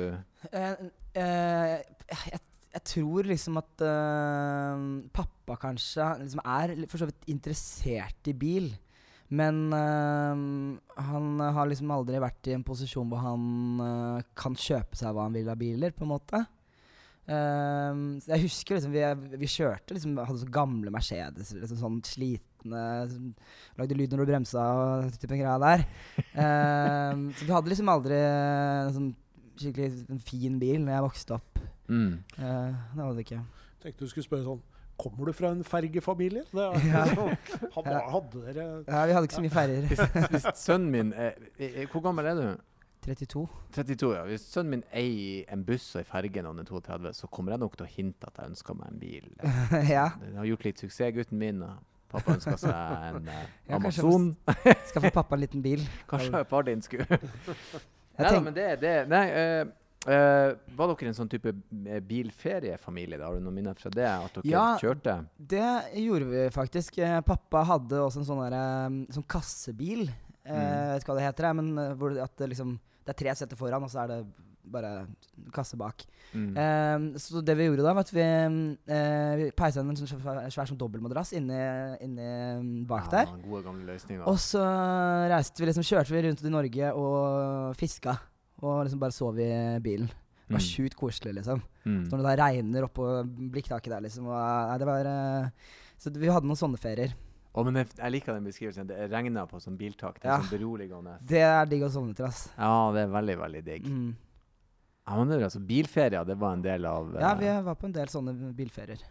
Eh, 0.51 0.73
eh, 1.15 1.83
jeg, 2.11 2.39
jeg 2.75 2.83
tror 2.91 3.27
liksom 3.29 3.59
at 3.61 3.83
uh, 3.88 4.79
pappa 5.15 5.55
kanskje 5.61 6.07
liksom 6.23 6.41
er 6.43 6.73
for 6.91 7.01
så 7.01 7.07
vidt 7.09 7.29
interessert 7.31 8.31
i 8.31 8.35
bil. 8.35 8.73
Men 9.35 9.71
uh, 9.73 10.35
han 11.07 11.45
har 11.55 11.69
liksom 11.69 11.93
aldri 11.95 12.19
vært 12.21 12.51
i 12.51 12.57
en 12.57 12.65
posisjon 12.67 13.07
hvor 13.09 13.23
han 13.23 13.45
uh, 13.81 14.25
kan 14.38 14.57
kjøpe 14.59 14.99
seg 14.99 15.15
hva 15.15 15.29
han 15.29 15.38
vil 15.38 15.49
av 15.51 15.61
biler, 15.61 15.95
på 15.95 16.05
en 16.05 16.13
måte. 16.15 16.43
Jeg 17.25 18.38
husker 18.43 18.75
liksom 18.77 18.91
vi, 18.93 19.01
vi 19.41 19.47
kjørte 19.49 19.95
liksom 19.95 20.11
Hadde 20.19 20.43
så 20.43 20.49
gamle 20.53 20.91
Mercedes, 20.93 21.55
liksom 21.57 21.79
sånn 21.79 21.95
slitne 22.05 22.83
som 23.09 23.31
Lagde 23.79 23.97
lyd 23.97 24.13
når 24.13 24.21
du 24.21 24.29
bremsa 24.29 24.65
og 24.77 25.17
typen 25.17 25.41
greia 25.41 25.55
der. 25.63 25.88
Så 26.13 27.47
vi 27.47 27.49
hadde 27.49 27.71
liksom 27.73 27.89
aldri 27.89 28.19
en 28.21 28.93
sånn 28.93 29.09
skikkelig 29.57 30.05
en 30.13 30.21
fin 30.21 30.61
bil 30.61 30.85
når 30.85 30.99
jeg 30.99 31.05
vokste 31.07 31.39
opp. 31.39 31.65
Mm. 31.87 32.13
Eh, 32.37 32.45
det 32.95 33.01
hadde 33.03 33.15
vi 33.15 33.25
ikke. 33.27 33.41
Tenkte 33.83 34.05
du 34.05 34.09
skulle 34.09 34.27
spørre 34.27 34.43
sånn 34.47 34.63
Kommer 34.95 35.27
du 35.27 35.33
fra 35.35 35.49
en 35.51 35.63
fergefamilie? 35.67 36.45
Det 36.51 36.63
er, 36.63 36.85
Ja. 36.87 37.01
sånn, 37.15 37.33
hadde, 37.75 37.97
hadde 38.13 38.43
dere 38.45 38.67
Ja, 38.87 39.01
vi 39.09 39.17
hadde 39.17 39.27
ikke 39.27 39.35
så 39.35 39.43
mye 39.43 39.55
ferger. 39.57 39.89
hvis, 39.89 40.29
hvis 40.31 40.47
sønnen 40.61 40.91
min 40.93 41.11
er, 41.13 41.35
er, 41.59 41.81
Hvor 41.91 42.05
gammel 42.05 42.29
er 42.31 42.39
du? 42.39 42.45
32. 43.05 43.47
32, 43.75 44.13
ja. 44.15 44.23
Hvis 44.25 44.45
sønnen 44.49 44.77
min 44.77 44.85
eier 44.95 45.51
en 45.53 45.65
buss 45.67 45.91
og 45.95 46.01
en 46.01 46.07
ferge 46.09 46.41
når 46.41 46.55
han 46.55 46.63
er 46.63 46.69
32, 46.71 47.11
så 47.19 47.27
kommer 47.27 47.53
jeg 47.53 47.61
nok 47.61 47.75
til 47.77 47.85
å 47.85 47.89
hinte 47.91 48.31
at 48.31 48.39
jeg 48.41 48.53
ønsker 48.53 48.79
meg 48.79 48.87
en 48.93 49.01
bil. 49.03 49.27
ja. 49.95 50.07
Det 50.23 50.31
har 50.39 50.47
gjort 50.49 50.65
litt 50.65 50.81
suksess, 50.81 51.13
gutten 51.13 51.37
min. 51.43 51.61
og 51.61 51.83
Pappa 52.15 52.37
ønska 52.39 52.55
seg 52.61 52.71
en 52.71 53.29
eh, 53.29 53.45
Ja, 53.69 53.77
Amazon. 53.77 54.31
Skal 54.89 55.05
få 55.05 55.11
pappa 55.19 55.35
en 55.37 55.43
liten 55.43 55.61
bil. 55.65 55.83
Kanskje 56.09 56.45
far 56.49 56.65
din 56.65 56.81
skulle 56.85 57.05
Nei 58.15 58.29
da, 58.31 58.39
men 58.39 58.55
det, 58.55 58.67
det 58.79 58.93
Nei, 59.11 59.25
eh, 59.35 59.65
eh, 60.07 60.53
var 60.77 60.91
dere 60.91 61.11
en 61.11 61.17
sånn 61.17 61.31
type 61.31 61.51
eh, 61.51 61.99
bilferiefamilie? 61.99 63.17
da? 63.19 63.27
Har 63.29 63.37
du 63.39 63.45
noen 63.45 63.57
minner 63.57 63.77
fra 63.79 63.91
det? 63.93 64.07
At 64.07 64.39
dere 64.39 64.51
Ja. 64.51 64.77
kjørte? 64.81 65.27
det 65.37 65.67
gjorde 66.01 66.29
vi 66.29 66.49
faktisk. 66.49 66.99
Eh, 66.99 67.21
pappa 67.21 67.63
hadde 67.63 68.01
også 68.01 68.21
en 68.21 68.29
sånn 68.29 68.43
der, 68.49 69.13
sånn 69.13 69.27
kassebil. 69.27 70.09
Mm. 70.45 70.53
Jeg 70.53 70.91
vet 70.93 71.03
ikke 71.03 71.13
hva 71.13 71.19
det 71.19 71.25
heter, 71.25 71.53
men 71.53 71.75
det, 72.37 72.49
liksom 72.49 72.79
Det 73.05 73.13
er 73.13 73.17
tre 73.23 73.35
setter 73.35 73.55
foran, 73.57 73.83
og 73.83 73.89
så 73.89 74.03
er 74.03 74.07
det 74.07 74.25
bare 74.71 75.07
kasse 75.53 75.77
bak. 75.77 76.03
Mm. 76.33 76.55
Uh, 76.57 77.17
så 77.21 77.41
det 77.45 77.55
vi 77.57 77.67
gjorde 77.67 77.85
da, 77.85 77.93
var 77.93 78.05
at 78.05 78.13
vi, 78.13 78.25
uh, 78.25 79.33
vi 79.39 79.49
peisa 79.55 79.83
inn 79.83 79.91
en 79.93 79.99
sånn 79.99 80.09
svær, 80.09 80.41
svær 80.53 80.69
sånn 80.71 80.79
dobbeltmadrass 80.79 81.35
inni, 81.37 81.59
inni 82.05 82.85
bak 82.89 83.09
der. 83.13 83.29
Ja, 83.29 83.73
løsninger. 83.91 84.25
Og 84.25 84.39
så 84.41 84.63
reiste 85.31 85.61
vi 85.61 85.69
liksom, 85.69 85.85
kjørte 85.85 86.15
vi 86.15 86.23
rundt 86.27 86.43
i 86.45 86.53
Norge 86.53 86.93
og 86.97 87.77
fiska. 87.79 88.17
Og 88.63 88.85
liksom 88.85 88.99
bare 89.01 89.11
sov 89.11 89.39
i 89.39 89.49
bilen. 89.83 90.07
Det 90.47 90.53
var 90.53 90.61
Mm. 90.61 90.69
sjukt 90.69 90.95
koselig, 90.95 91.33
liksom. 91.39 91.61
Mm. 91.85 92.05
Så 92.05 92.11
når 92.15 92.17
det 92.21 92.37
da 92.37 92.45
regner 92.45 92.83
oppå 92.85 93.05
blikktaket 93.51 93.89
der, 93.89 94.01
liksom. 94.01 94.27
Og, 94.27 94.35
nei, 94.69 94.77
det 94.77 94.85
var 94.87 95.05
uh, 95.09 95.49
Så 95.97 96.11
vi 96.13 96.27
hadde 96.27 96.45
noen 96.45 96.59
sånne 96.59 96.77
ferier. 96.77 97.15
Å, 97.55 97.63
men 97.65 97.75
jeg, 97.79 97.87
jeg 97.97 98.11
liker 98.11 98.33
den 98.35 98.43
beskrivelsen. 98.45 98.87
Det 98.87 99.09
regner 99.09 99.47
på 99.47 99.59
som 99.61 99.77
biltak. 99.77 100.19
Det 100.19 100.25
er 100.29 100.35
Ja. 100.35 100.39
sånn 100.41 100.59
beroligende. 100.59 101.17
Det 101.25 101.41
er 101.41 101.65
digg 101.65 101.81
å 101.83 101.89
sovne 101.89 102.13
til, 102.15 102.25
ass. 102.25 102.49
Ja, 102.57 102.91
det 102.91 103.05
er 103.07 103.11
veldig, 103.13 103.37
veldig 103.39 103.63
digg. 103.65 103.85
Mm. 103.87 104.15
Ja, 105.07 105.15
men 105.17 105.27
det 105.29 105.39
er 105.39 105.45
altså 105.45 105.59
Bilferier, 105.65 106.25
det 106.25 106.37
var 106.37 106.53
en 106.53 106.61
del 106.61 106.85
av 106.85 107.13
Ja, 107.13 107.31
eh, 107.33 107.37
vi 107.39 107.63
var 107.63 107.75
på 107.75 107.85
en 107.85 107.91
del 107.93 108.07
sånne 108.07 108.53
bilferier. 108.55 109.01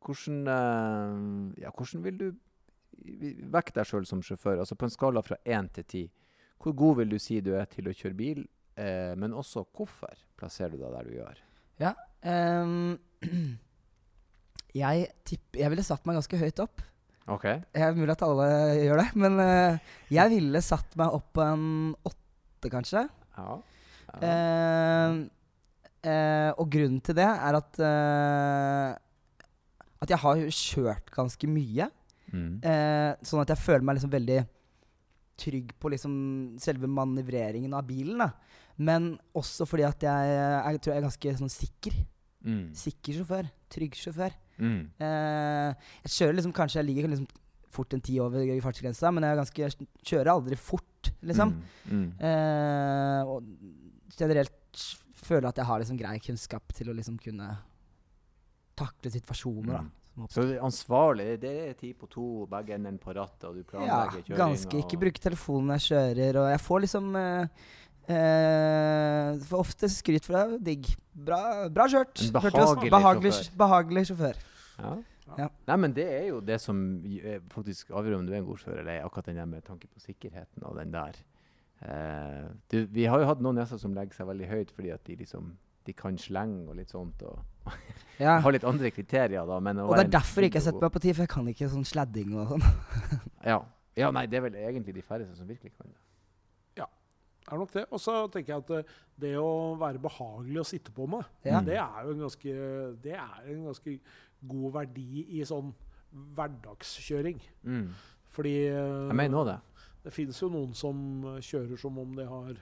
Hvordan, 0.00 0.48
uh, 0.48 1.52
ja, 1.60 1.70
hvordan 1.70 2.02
vil 2.02 2.16
du 2.18 2.32
vekke 3.50 3.72
deg 3.74 3.86
sjøl 3.88 4.06
som 4.06 4.22
sjåfør? 4.22 4.58
Altså 4.62 4.76
På 4.78 4.84
en 4.88 4.90
skala 4.94 5.22
fra 5.22 5.36
én 5.44 5.68
til 5.72 5.84
ti, 5.84 6.02
hvor 6.62 6.74
god 6.76 6.96
vil 7.00 7.08
du 7.14 7.18
si 7.18 7.40
du 7.40 7.52
er 7.56 7.66
til 7.66 7.84
å 7.90 7.94
kjøre 7.94 8.16
bil? 8.16 8.48
Eh, 8.80 9.12
men 9.20 9.36
også 9.36 9.66
hvorfor 9.76 10.14
plasserer 10.40 10.72
du 10.72 10.80
deg 10.80 10.94
der 10.94 11.08
du 11.08 11.16
gjør? 11.18 11.40
Ehm, 12.28 12.98
jeg 14.82 15.10
tipp, 15.24 15.56
Jeg 15.56 15.72
ville 15.72 15.84
satt 15.84 16.06
meg 16.08 16.18
ganske 16.18 16.40
høyt 16.40 16.62
opp. 16.64 16.82
OK? 17.30 17.46
Det 17.46 17.82
er 17.84 17.96
mulig 17.96 18.14
at 18.14 18.24
alle 18.26 18.46
gjør 18.80 19.02
det, 19.02 19.08
men 19.22 19.36
uh, 19.38 19.92
jeg 20.10 20.32
ville 20.32 20.62
satt 20.64 20.96
meg 20.98 21.12
opp 21.14 21.28
på 21.36 21.44
en 21.44 21.66
åtte, 22.08 22.70
kanskje. 22.72 23.04
Ja. 23.36 23.58
ja. 24.10 24.16
Uh, 24.24 25.20
uh, 26.08 26.50
og 26.56 26.66
grunnen 26.72 27.00
til 27.04 27.16
det 27.20 27.28
er 27.28 27.56
at 27.60 27.78
eh, 27.86 28.90
At 30.00 30.10
jeg 30.10 30.20
har 30.24 30.42
kjørt 30.56 31.12
ganske 31.14 31.48
mye. 31.50 31.90
Mm. 32.30 32.62
Sånn 33.26 33.42
at 33.42 33.50
jeg 33.52 33.58
føler 33.58 33.84
meg 33.84 33.96
liksom 33.98 34.12
veldig 34.12 34.38
trygg 35.40 35.72
på 35.82 35.90
liksom 35.92 36.12
selve 36.62 36.88
manøvreringen 36.88 37.74
av 37.76 37.84
bilen. 37.88 38.22
Da. 38.22 38.30
Men 38.80 39.10
også 39.36 39.66
fordi 39.68 39.84
at 39.84 40.06
jeg, 40.06 40.30
jeg 40.40 40.80
tror 40.80 40.94
jeg 40.94 41.00
er 41.02 41.06
ganske 41.08 41.34
sånn 41.42 41.52
sikker. 41.52 41.98
Mm. 42.46 42.62
Sikker 42.80 43.18
sjåfør. 43.20 43.50
Trygg 43.70 43.98
sjåfør. 44.00 44.36
Mm. 44.60 44.80
Eh, 45.00 45.90
jeg 46.04 46.12
kjører 46.14 46.36
liksom 46.36 46.52
kanskje 46.56 46.80
Jeg 46.82 46.88
ligger 46.90 47.08
liksom 47.12 47.28
fort 47.70 47.94
en 47.94 48.02
ti 48.04 48.16
over 48.20 48.48
fartsgrensa, 48.64 49.12
men 49.14 49.22
jeg 49.24 49.32
er 49.36 49.38
ganske, 49.38 49.68
kjører 50.10 50.32
aldri 50.32 50.56
fort, 50.58 51.12
liksom. 51.22 51.52
Mm. 51.86 52.00
Mm. 52.00 52.08
Eh, 52.26 53.30
og 53.30 54.16
generelt 54.18 54.82
føler 55.20 55.46
jeg 55.46 55.52
at 55.54 55.60
jeg 55.62 55.68
har 55.68 55.82
liksom 55.84 56.00
grei 56.00 56.16
kunnskap 56.24 56.74
til 56.74 56.90
å 56.90 56.96
liksom 56.98 57.20
kunne 57.22 57.46
takle 58.80 59.12
situasjoner 59.14 59.76
da, 59.76 59.86
Mm. 60.18 60.26
Så 60.28 60.42
ansvarlig, 60.58 61.36
det 61.40 61.50
er 61.68 61.74
ti 61.78 61.92
på 61.96 62.08
to, 62.10 62.24
begge 62.50 62.74
endene 62.74 62.98
på 63.00 63.12
rattet, 63.14 63.44
og 63.46 63.54
du 63.54 63.62
planlegger 63.62 63.86
Ja, 63.86 64.10
kjøringa. 64.10 64.38
ganske. 64.40 64.80
Ikke 64.82 64.98
bruke 64.98 65.22
telefonen 65.22 65.70
når 65.70 65.78
jeg 65.78 65.86
kjører, 65.86 66.38
og 66.42 66.48
jeg 66.50 66.60
får 66.66 66.80
liksom 66.84 67.06
eh, 67.16 67.46
eh, 68.10 69.38
Får 69.48 69.62
ofte 69.62 69.90
skryt 69.92 70.26
for 70.26 70.38
deg. 70.38 70.56
Digg. 70.66 70.90
Bra, 71.14 71.68
bra 71.72 71.86
kjørt. 71.90 72.20
Behagelig 72.34 72.92
behagelig, 72.92 73.32
sjåfør. 73.36 73.56
behagelig 73.64 74.04
sjåfør. 74.10 74.42
Ja. 74.80 74.98
Ja. 75.38 75.46
Nei, 75.68 75.76
men 75.78 75.92
det 75.94 76.06
er 76.10 76.24
jo 76.32 76.40
det 76.42 76.56
som 76.58 76.78
eh, 77.06 77.38
faktisk 77.52 77.92
avgjør 77.94 78.18
om 78.18 78.26
du 78.26 78.32
er 78.34 78.40
en 78.40 78.48
god 78.48 78.58
sjåfør 78.58 78.80
eller 78.82 78.96
ei, 78.96 79.02
akkurat 79.06 79.28
den 79.30 79.38
der 79.38 79.46
med 79.46 79.62
tanke 79.66 79.86
på 79.86 80.02
sikkerheten 80.02 80.64
og 80.66 80.74
den 80.80 80.94
der. 80.94 81.18
Eh, 81.86 82.48
du, 82.72 82.82
vi 82.90 83.06
har 83.06 83.22
jo 83.22 83.28
hatt 83.30 83.42
noen 83.44 83.60
gjester 83.62 83.78
som 83.80 83.94
legger 83.96 84.18
seg 84.18 84.28
veldig 84.28 84.48
høyt 84.50 84.72
fordi 84.74 84.90
at 84.92 85.04
de 85.06 85.16
liksom 85.22 85.52
de 85.86 85.94
kan 85.96 86.18
slenge 86.20 86.66
og 86.68 86.76
litt 86.76 86.92
sånt. 86.92 87.22
og 87.24 87.38
Ja. 88.20 88.38
Har 88.44 88.52
litt 88.52 88.66
andre 88.68 88.90
kriterier, 88.92 89.46
da. 89.48 89.58
Men 89.64 89.80
Og 89.80 89.94
det 89.96 90.08
er 90.08 90.14
derfor 90.18 90.44
jeg 90.44 90.52
ikke 90.52 90.60
setter 90.66 90.84
meg 90.84 90.92
på 90.92 91.00
tid, 91.00 91.16
for 91.16 91.24
jeg 91.24 91.32
kan 91.32 91.48
ikke 91.48 91.70
sånn 91.72 91.86
sladding 91.88 92.34
og 92.36 92.54
sånn. 92.54 92.66
Ja. 93.46 93.62
ja, 93.96 94.10
nei, 94.12 94.26
det 94.28 94.36
er 94.36 94.44
vel 94.50 94.58
egentlig 94.60 94.98
de 94.98 95.04
færreste 95.06 95.38
som 95.38 95.48
virkelig 95.48 95.72
kan 95.72 95.88
det. 95.88 95.96
Er 97.52 97.58
nok 97.62 97.72
det. 97.72 97.84
Og 97.90 98.00
så 98.00 98.14
tenker 98.32 98.54
jeg 98.54 98.62
at 98.64 98.70
eh, 98.78 98.92
det 99.20 99.34
å 99.40 99.76
være 99.80 99.98
behagelig 100.02 100.60
å 100.62 100.66
sitte 100.70 100.92
på 100.96 101.06
med, 101.08 101.24
Ja. 101.44 101.60
det 101.60 101.76
er 101.78 102.04
jo 102.06 102.14
en 102.16 102.24
ganske, 102.26 102.54
det 103.02 103.14
er 103.16 103.50
en 103.54 103.64
ganske 103.70 103.98
god 104.48 104.72
verdi 104.72 105.26
i 105.38 105.42
sånn 105.44 105.74
hverdagskjøring. 106.36 107.40
Mm. 107.66 107.90
Fordi 108.30 108.54
eh, 108.68 109.08
Jeg 109.10 109.18
mener 109.18 109.42
òg 109.42 109.50
det. 109.50 109.58
det 110.06 110.12
fins 110.14 110.40
jo 110.42 110.48
noen 110.52 110.72
som 110.78 110.96
eh, 111.34 111.40
kjører 111.44 111.78
som 111.80 111.98
om 112.00 112.14
de 112.16 112.26
har 112.28 112.56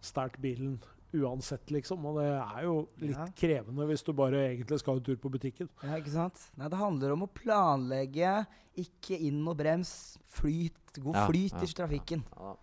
stjålet 0.00 0.38
bilen 0.40 0.78
uansett, 1.12 1.66
liksom. 1.74 2.04
Og 2.06 2.20
det 2.20 2.28
er 2.30 2.62
jo 2.68 2.74
litt 3.02 3.16
Ja. 3.18 3.26
krevende 3.36 3.86
hvis 3.90 4.04
du 4.06 4.12
bare 4.14 4.44
egentlig 4.52 4.78
skal 4.78 4.96
en 5.00 5.02
tur 5.04 5.16
på 5.18 5.28
butikken. 5.34 5.68
Ja, 5.82 5.96
ikke 5.98 6.12
sant? 6.14 6.38
Nei, 6.56 6.68
det 6.70 6.78
handler 6.78 7.12
om 7.16 7.24
å 7.26 7.30
planlegge, 7.34 8.46
ikke 8.78 9.18
inn 9.18 9.42
og 9.50 9.56
brems. 9.58 10.16
Flyt, 10.30 11.00
god 11.02 11.14
Ja, 11.18 11.26
flyt 11.26 11.58
i 11.66 11.66
trafikken. 11.74 12.22
Ja. 12.38 12.54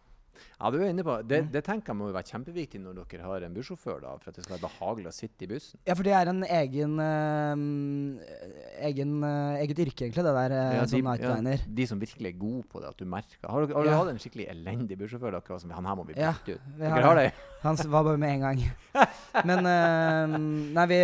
Ja, 0.60 0.71
du 0.73 0.78
er 0.82 0.89
inne 0.91 1.04
på 1.08 1.15
det. 1.28 1.41
Mm. 1.45 1.52
Det 1.54 1.63
tenker 1.67 1.93
jeg 1.93 2.00
må 2.00 2.10
være 2.15 2.30
kjempeviktig 2.32 2.82
når 2.84 3.00
dere 3.04 3.26
har 3.28 3.45
en 3.47 3.54
bussjåfør, 3.58 4.00
da, 4.04 4.15
for 4.21 4.30
at 4.32 4.36
det 4.39 4.45
skal 4.45 4.58
være 4.58 4.65
behagelig 4.67 5.12
å 5.12 5.15
sitte 5.17 5.45
i 5.45 5.50
bussen. 5.52 5.80
Ja, 5.88 5.95
for 5.97 6.04
det 6.08 6.13
er 6.17 6.32
en 6.32 6.43
egen, 6.43 6.97
eh, 7.04 8.88
egen 8.89 9.13
eh, 9.23 9.60
eget 9.63 9.82
yrke, 9.86 10.08
egentlig, 10.08 10.26
det 10.28 10.34
der 10.38 10.56
uh, 10.56 10.76
Ja, 10.78 10.86
som 10.89 11.06
nightliner. 11.08 11.63
de 11.80 11.88
som 11.89 12.00
virkelig 12.02 12.32
er 12.34 12.38
gode 12.39 12.63
på 12.71 12.82
det, 12.84 12.89
at 12.93 12.97
du 13.02 13.06
merker 13.10 13.50
Har, 13.50 13.65
dere- 13.67 13.78
har 13.78 13.84
du 13.88 13.93
hatt 13.95 14.12
en 14.13 14.21
skikkelig 14.21 14.47
elendig 14.54 14.97
bussjåfør? 15.00 15.38
Dere 15.38 15.60
som, 15.62 15.71
Han 15.78 15.86
her 15.89 15.95
må 16.00 16.06
vi 16.08 16.17
Ja, 16.17 16.34
bytte 16.34 16.58
ut. 16.58 16.67
Dere 16.80 16.91
har 16.95 17.08
har 17.12 17.15
det. 17.21 17.32
Han 17.63 17.76
var 17.89 18.04
bare 18.04 18.17
med 18.21 18.36
én 18.36 18.43
gang. 18.45 18.63
Men 19.50 19.65
eh, 19.65 20.38
Nei, 20.78 20.86
vi, 20.91 21.00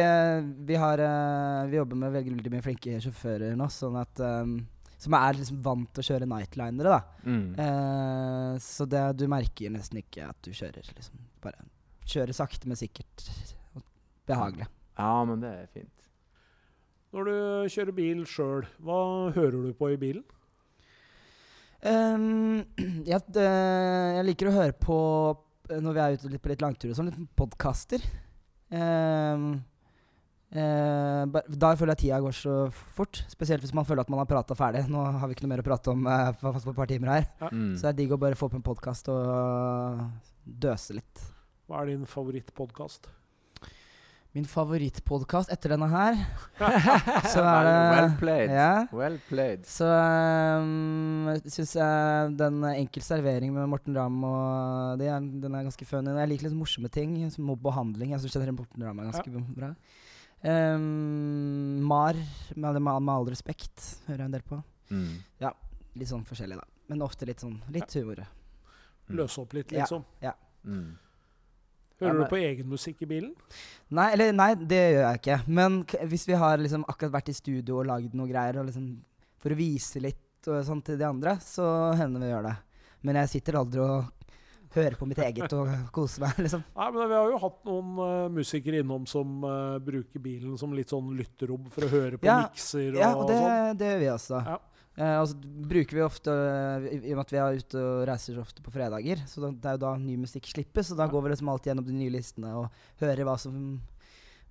vi 0.70 0.76
har 0.80 1.00
eh, 1.02 1.68
Vi 1.72 1.78
jobber 1.80 1.96
med 2.06 2.14
veldig 2.20 2.52
mye 2.54 2.66
flinke 2.66 3.00
sjåfører 3.04 3.56
nå, 3.60 3.68
sånn 3.74 3.98
at 4.02 4.20
eh, 4.24 4.54
Som 5.04 5.16
er 5.18 5.36
liksom 5.36 5.60
vant 5.66 5.90
til 5.92 6.04
å 6.04 6.08
kjøre 6.08 6.28
nightlinere, 6.30 6.94
da. 6.96 7.28
Mm. 7.28 7.48
Eh, 7.60 8.54
så 8.64 8.88
det, 8.90 9.04
du 9.20 9.26
merker 9.32 9.74
nesten 9.74 10.00
ikke 10.00 10.30
at 10.30 10.40
du 10.46 10.54
kjører, 10.56 10.88
liksom. 10.96 11.26
Bare 11.44 11.66
kjører 12.08 12.36
sakte, 12.38 12.70
men 12.70 12.80
sikkert. 12.80 13.28
og 13.76 13.84
Behagelig. 14.30 14.70
Ja, 14.98 15.12
men 15.28 15.44
det 15.44 15.52
er 15.52 15.68
fint. 15.74 15.90
Når 17.14 17.30
du 17.30 17.36
kjører 17.76 17.98
bil 17.98 18.24
sjøl, 18.30 18.64
hva 18.82 19.02
hører 19.36 19.60
du 19.68 19.74
på 19.78 19.92
i 19.94 20.00
bilen? 20.02 20.24
Um, 21.84 22.62
jeg, 23.04 23.20
det, 23.36 23.44
jeg 23.44 24.24
liker 24.24 24.48
å 24.48 24.54
høre 24.56 24.76
på 24.80 24.98
når 25.68 25.96
vi 25.98 26.00
er 26.00 26.14
ute 26.16 26.30
litt 26.32 26.44
på 26.46 26.52
litt 26.54 26.62
langturer 26.64 26.96
sånn, 26.96 27.10
litt 27.10 27.34
podkaster. 27.36 28.06
Um, 28.72 29.58
eh, 30.54 31.42
da 31.50 31.72
føler 31.80 31.94
jeg 31.94 32.02
tida 32.06 32.20
går 32.24 32.36
så 32.38 32.58
fort. 32.98 33.24
Spesielt 33.32 33.64
hvis 33.66 33.74
man 33.76 33.88
føler 33.88 34.06
at 34.06 34.12
man 34.14 34.22
har 34.22 34.30
prata 34.30 34.58
ferdig. 34.58 34.86
Nå 34.92 35.02
har 35.04 35.28
vi 35.28 35.38
ikke 35.38 35.48
noe 35.48 35.56
mer 35.56 35.64
å 35.64 35.68
prate 35.68 35.94
om 35.94 36.06
uh, 36.06 36.30
på 36.38 36.54
på 36.54 36.74
et 36.74 36.78
par 36.78 36.92
timer 36.92 37.16
her. 37.16 37.28
Mm. 37.50 37.74
Så 37.74 37.88
det 37.88 37.92
er 37.94 38.00
digg 38.04 38.14
å 38.16 38.22
bare 38.22 38.38
få 38.40 38.50
opp 38.50 38.60
en 38.60 38.66
podkast 38.66 39.10
og 39.14 40.06
døse 40.44 41.00
litt. 41.00 41.28
Hva 41.68 41.82
er 41.82 41.94
din 41.94 42.08
favorittpodkast? 42.10 43.10
Min 44.34 44.48
favorittpodkast 44.50 45.52
etter 45.54 45.76
denne 45.76 45.86
her, 45.92 46.16
så 47.36 47.44
er 47.46 47.68
det 47.68 47.74
well 47.94 48.08
played. 48.18 48.54
Ja. 48.56 48.72
Well 48.90 49.20
played. 49.28 49.68
Så 49.70 49.86
um, 49.86 51.30
syns 51.46 51.76
jeg 51.78 52.32
den 52.40 52.64
Enkel 52.72 53.06
servering 53.06 53.54
med 53.54 53.70
Morten 53.70 53.94
Ramm 53.94 54.24
og 54.26 54.98
det 54.98 55.12
er, 55.14 55.22
den 55.22 55.54
er 55.54 55.68
ganske 55.68 55.86
funny. 55.86 56.16
Jeg 56.18 56.32
liker 56.32 56.48
litt 56.48 56.58
morsomme 56.58 56.90
ting, 56.90 57.14
som 57.36 57.46
mobb 57.46 57.70
og 57.70 57.78
handling. 57.78 58.16
Jeg 58.16 58.26
syns 58.26 58.50
Morten 58.58 58.88
Ramm 58.88 59.04
er 59.04 59.12
ganske 59.12 59.46
bra. 59.54 59.70
Um, 60.44 61.82
Mar, 61.88 62.14
med, 62.56 62.82
med, 62.82 63.02
med 63.02 63.14
all 63.14 63.30
respekt, 63.32 63.80
hører 64.08 64.26
jeg 64.26 64.30
en 64.30 64.36
del 64.36 64.44
på. 64.48 64.58
Mm. 64.92 65.14
Litt 65.96 66.10
sånn 66.10 66.26
forskjellig, 66.28 66.58
da. 66.60 66.66
Men 66.90 67.04
ofte 67.06 67.26
litt 67.30 67.40
sånn 67.44 67.60
litt 67.72 67.94
humor. 67.96 68.24
Mm. 69.08 69.16
Løse 69.20 69.40
opp 69.44 69.54
litt, 69.56 69.72
Ja. 69.72 69.86
liksom. 69.86 70.04
Mm. 70.66 70.98
Hører 72.02 72.08
Ja, 72.08 72.14
men- 72.14 72.24
du 72.24 72.30
på 72.30 72.42
egen 72.42 72.68
musikk 72.68 73.02
i 73.02 73.06
bilen? 73.06 73.36
Nei, 73.92 74.12
eller 74.14 74.32
nei, 74.34 74.54
det 74.56 74.82
gjør 74.96 75.06
jeg 75.12 75.22
ikke. 75.22 75.48
Men 75.48 75.84
k 75.86 75.98
hvis 76.04 76.26
vi 76.28 76.34
har 76.34 76.58
liksom 76.58 76.84
akkurat 76.86 77.12
vært 77.12 77.30
i 77.30 77.34
studio 77.34 77.80
og 77.80 77.86
lagd 77.88 78.14
noe 78.14 78.28
greier, 78.28 78.60
og 78.60 78.66
liksom 78.66 78.98
for 79.38 79.50
å 79.52 79.56
vise 79.56 80.02
litt 80.02 80.48
og 80.48 80.66
sånn 80.66 80.84
til 80.84 80.98
de 80.98 81.06
andre, 81.06 81.38
så 81.40 81.96
hender 81.96 82.20
vi 82.20 82.26
gjør 82.32 82.44
det. 82.50 82.58
Men 83.04 83.16
jeg 83.16 83.30
sitter 83.30 83.54
aldri 83.54 83.80
og 83.80 84.12
hører 84.76 84.96
på 85.00 85.06
mitt 85.10 85.20
eget 85.24 85.54
og 85.54 85.70
kose 85.96 86.22
meg, 86.24 86.38
liksom. 86.44 86.64
Nei, 86.76 86.90
men 86.96 87.10
Vi 87.12 87.16
har 87.20 87.32
jo 87.32 87.40
hatt 87.44 87.60
noen 87.70 87.96
uh, 88.02 88.28
musikere 88.34 88.82
innom 88.84 89.06
som 89.10 89.44
uh, 89.46 89.78
bruker 89.84 90.20
bilen 90.24 90.58
som 90.58 90.74
litt 90.74 90.90
sånn 90.94 91.12
lytterom 91.18 91.66
for 91.74 91.86
å 91.88 91.92
høre 91.94 92.18
på 92.22 92.26
Ja, 92.30 92.40
mikser 92.48 92.90
og, 92.96 93.02
Ja, 93.02 93.12
og 93.16 93.28
det, 93.30 93.38
sånn. 93.42 93.78
det 93.82 93.92
gjør 93.92 94.00
vi 94.06 94.10
også. 94.18 94.44
Ja. 94.54 94.60
Eh, 94.94 95.16
altså, 95.18 95.38
bruker 95.74 95.98
vi 95.98 96.02
ofte 96.06 96.30
eh, 96.30 96.84
I 96.86 96.98
i 97.10 97.14
og 97.16 97.18
med 97.18 97.24
at 97.24 97.32
vi 97.34 97.38
er 97.42 97.56
ute 97.64 97.80
og 97.82 98.04
reiser 98.06 98.36
så 98.38 98.44
ofte 98.44 98.62
på 98.62 98.70
fredager, 98.76 99.24
så 99.26 99.42
da, 99.42 99.50
det 99.50 99.66
er 99.72 99.78
jo 99.80 99.82
da 99.82 99.94
ny 99.98 100.18
musikk 100.22 100.46
slippes, 100.52 100.92
Og 100.94 101.00
da 101.00 101.08
Ja. 101.08 101.10
går 101.16 101.24
vi 101.26 101.32
liksom 101.34 101.50
alltid 101.50 101.72
gjennom 101.72 101.88
de 101.88 101.96
nye 101.98 102.14
listene 102.14 102.52
og 102.60 102.68
hører 103.02 103.26
hva 103.26 103.34
som 103.42 103.56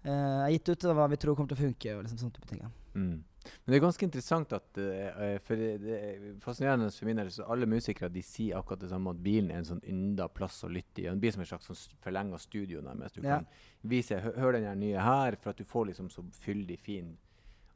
eh, 0.03 0.11
er 0.49 0.51
gitt 0.57 0.73
ut, 0.73 0.85
og 0.91 0.97
hva 0.99 1.07
vi 1.13 1.21
tror 1.23 1.37
kommer 1.39 1.53
til 1.55 1.61
å 1.61 1.63
funke, 1.69 1.95
og 1.95 2.03
liksom 2.09 2.19
sånne 2.25 2.35
type 2.41 2.49
ting. 2.51 2.63
ja. 2.65 2.73
Mm. 2.99 3.21
Men 3.65 3.73
det 3.73 3.77
er 3.79 3.85
ganske 3.87 4.07
interessant 4.07 4.53
at 4.53 4.79
uh, 4.79 5.39
For 5.43 5.57
det 5.57 5.97
er 5.97 6.27
fascinerende 6.45 6.91
for 6.95 7.07
min 7.11 7.17
del, 7.21 7.31
så 7.35 7.47
alle 7.51 7.67
musikere 7.67 8.09
de 8.13 8.23
sier 8.23 8.59
akkurat 8.59 8.81
det 8.85 8.91
samme, 8.91 9.11
at 9.11 9.23
bilen 9.23 9.51
er 9.51 9.63
en 9.63 9.69
sånn 9.71 9.83
ynda 9.89 10.29
plass 10.29 10.63
å 10.65 10.71
lytte 10.73 11.03
i. 11.03 11.09
Den 11.09 11.21
blir 11.23 11.33
som 11.35 11.43
en 11.45 11.51
slags 11.51 11.67
sånn 11.71 11.99
forlenga 12.05 12.39
studio, 12.39 12.81
nærmest. 12.83 13.15
Du 13.17 13.23
Ja. 13.27 13.39
kan 13.41 13.47
vise 13.83 14.21
hø, 14.21 14.33
Hør 14.37 14.53
den 14.53 14.65
her 14.65 14.75
nye 14.75 15.01
her, 15.01 15.37
for 15.41 15.51
at 15.51 15.57
du 15.57 15.65
får 15.65 15.87
liksom 15.93 16.11
så 16.11 16.23
fyldig 16.45 16.79
fin 16.79 17.17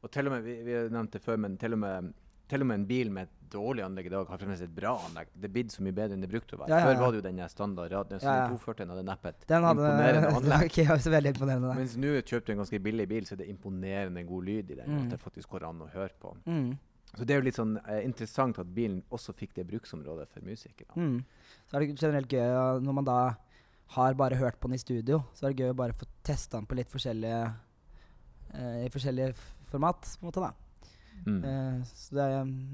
Og 0.03 0.11
til 0.11 0.27
og 0.27 0.33
med, 0.33 0.43
vi, 0.43 0.61
vi 0.63 0.73
nevnt 0.93 1.11
det 1.11 1.21
før, 1.21 1.37
men 1.37 1.57
til 1.57 1.73
og 1.73 1.79
med 1.79 2.13
til 2.47 2.63
og 2.63 2.69
med 2.69 2.81
en 2.81 2.87
bil 2.87 3.11
med 3.13 3.27
et 3.27 3.37
dårlig 3.51 3.83
anlegg 3.85 4.09
i 4.09 4.11
dag 4.11 4.27
har 4.27 4.39
fremdeles 4.39 4.63
et 4.65 4.73
bra 4.75 4.93
anlegg. 5.05 5.29
Det 5.35 5.47
er 5.47 5.53
blitt 5.55 5.73
så 5.73 5.83
mye 5.85 5.95
bedre 5.95 6.17
enn 6.17 6.23
det 6.23 6.29
brukte 6.31 6.57
å 6.57 6.61
være. 6.61 6.71
Ja, 6.73 6.79
ja, 6.81 6.89
Før 6.89 7.01
var 7.01 7.13
det 7.13 7.21
jo 7.21 7.25
den 7.27 7.39
der 7.41 7.51
standard 7.51 7.93
radioen. 7.93 8.23
Ja, 8.23 8.35
ja. 8.43 8.89
hadde 8.91 9.05
neppet 9.07 9.47
Den 9.47 9.67
hadde 9.67 9.85
imponerende 9.85 10.33
anlegg. 10.39 10.67
Okay, 10.71 11.13
veldig 11.15 11.33
imponerende. 11.35 11.71
Nei. 11.71 11.77
Mens 11.81 11.95
nå 12.01 12.13
kjøper 12.17 12.49
du 12.49 12.53
en 12.55 12.61
ganske 12.63 12.81
billig 12.89 13.07
bil, 13.13 13.27
så 13.27 13.35
er 13.35 13.41
det 13.43 13.49
imponerende 13.53 14.23
god 14.27 14.47
lyd 14.51 14.75
i 14.75 14.79
den. 14.81 14.91
Mm. 14.91 14.99
At 15.03 15.15
det 15.15 15.21
faktisk 15.23 15.55
går 15.55 15.67
an 15.69 15.83
å 15.85 15.89
høre 15.93 16.13
på. 16.21 16.35
Mm. 16.47 16.69
Så 17.13 17.23
det 17.23 17.33
er 17.33 17.39
jo 17.41 17.47
litt 17.47 17.57
sånn 17.57 17.77
eh, 17.85 18.01
interessant 18.03 18.59
at 18.61 18.71
bilen 18.75 18.99
også 19.15 19.35
fikk 19.37 19.55
det 19.57 19.67
bruksområdet 19.69 20.27
for 20.33 20.47
musikere. 20.47 20.91
Mm. 20.99 21.21
Så 21.67 21.77
er 21.77 21.83
det 21.83 21.93
generelt 21.95 22.33
gøy 22.33 22.83
når 22.83 22.99
man 22.99 23.07
da 23.07 23.19
har 23.95 24.17
bare 24.19 24.35
hørt 24.35 24.59
på 24.59 24.67
den 24.67 24.75
i 24.75 24.83
studio, 24.83 25.21
så 25.33 25.47
er 25.47 25.53
det 25.53 25.63
gøy 25.63 25.71
å 25.71 25.79
bare 25.79 25.95
få 25.95 26.07
testa 26.27 26.59
den 26.59 26.67
på 26.67 26.75
litt 26.75 26.91
forskjellige 26.91 27.43
eh, 28.51 28.81
I 28.83 28.91
forskjellige 28.91 29.31
format, 29.71 30.03
på 30.03 30.25
en 30.25 30.27
måte, 30.27 30.43
da. 30.43 30.66
Mm. 31.25 31.39
Eh, 31.43 31.81
så 31.89 32.15
det 32.15 32.27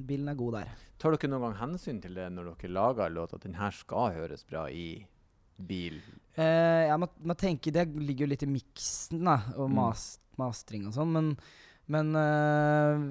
bilen 0.08 0.30
er 0.30 0.36
god 0.40 0.54
der. 0.60 0.74
Tar 1.00 1.16
dere 1.16 1.30
noen 1.32 1.42
gang 1.48 1.56
hensyn 1.62 2.02
til 2.04 2.14
det 2.18 2.28
når 2.32 2.52
dere 2.54 2.72
lager 2.76 3.10
låt, 3.14 3.34
at 3.34 3.42
den 3.48 3.56
her 3.60 3.72
skal 3.76 4.14
høres 4.16 4.44
bra 4.48 4.68
i 4.70 5.06
bil? 5.58 6.00
Eh, 6.36 6.88
ja, 6.90 6.96
man, 6.98 7.10
man 7.22 7.38
tenker 7.38 7.72
Det 7.72 7.84
ligger 7.94 8.26
jo 8.26 8.32
litt 8.32 8.44
i 8.44 8.50
miksen, 8.50 9.22
da, 9.24 9.36
og 9.56 9.70
Mm. 9.70 9.76
mas, 9.78 10.06
mastring 10.38 10.88
og 10.90 10.94
sånn, 10.98 11.12
men 11.14 11.38
men 11.86 12.16
eh, 12.16 13.02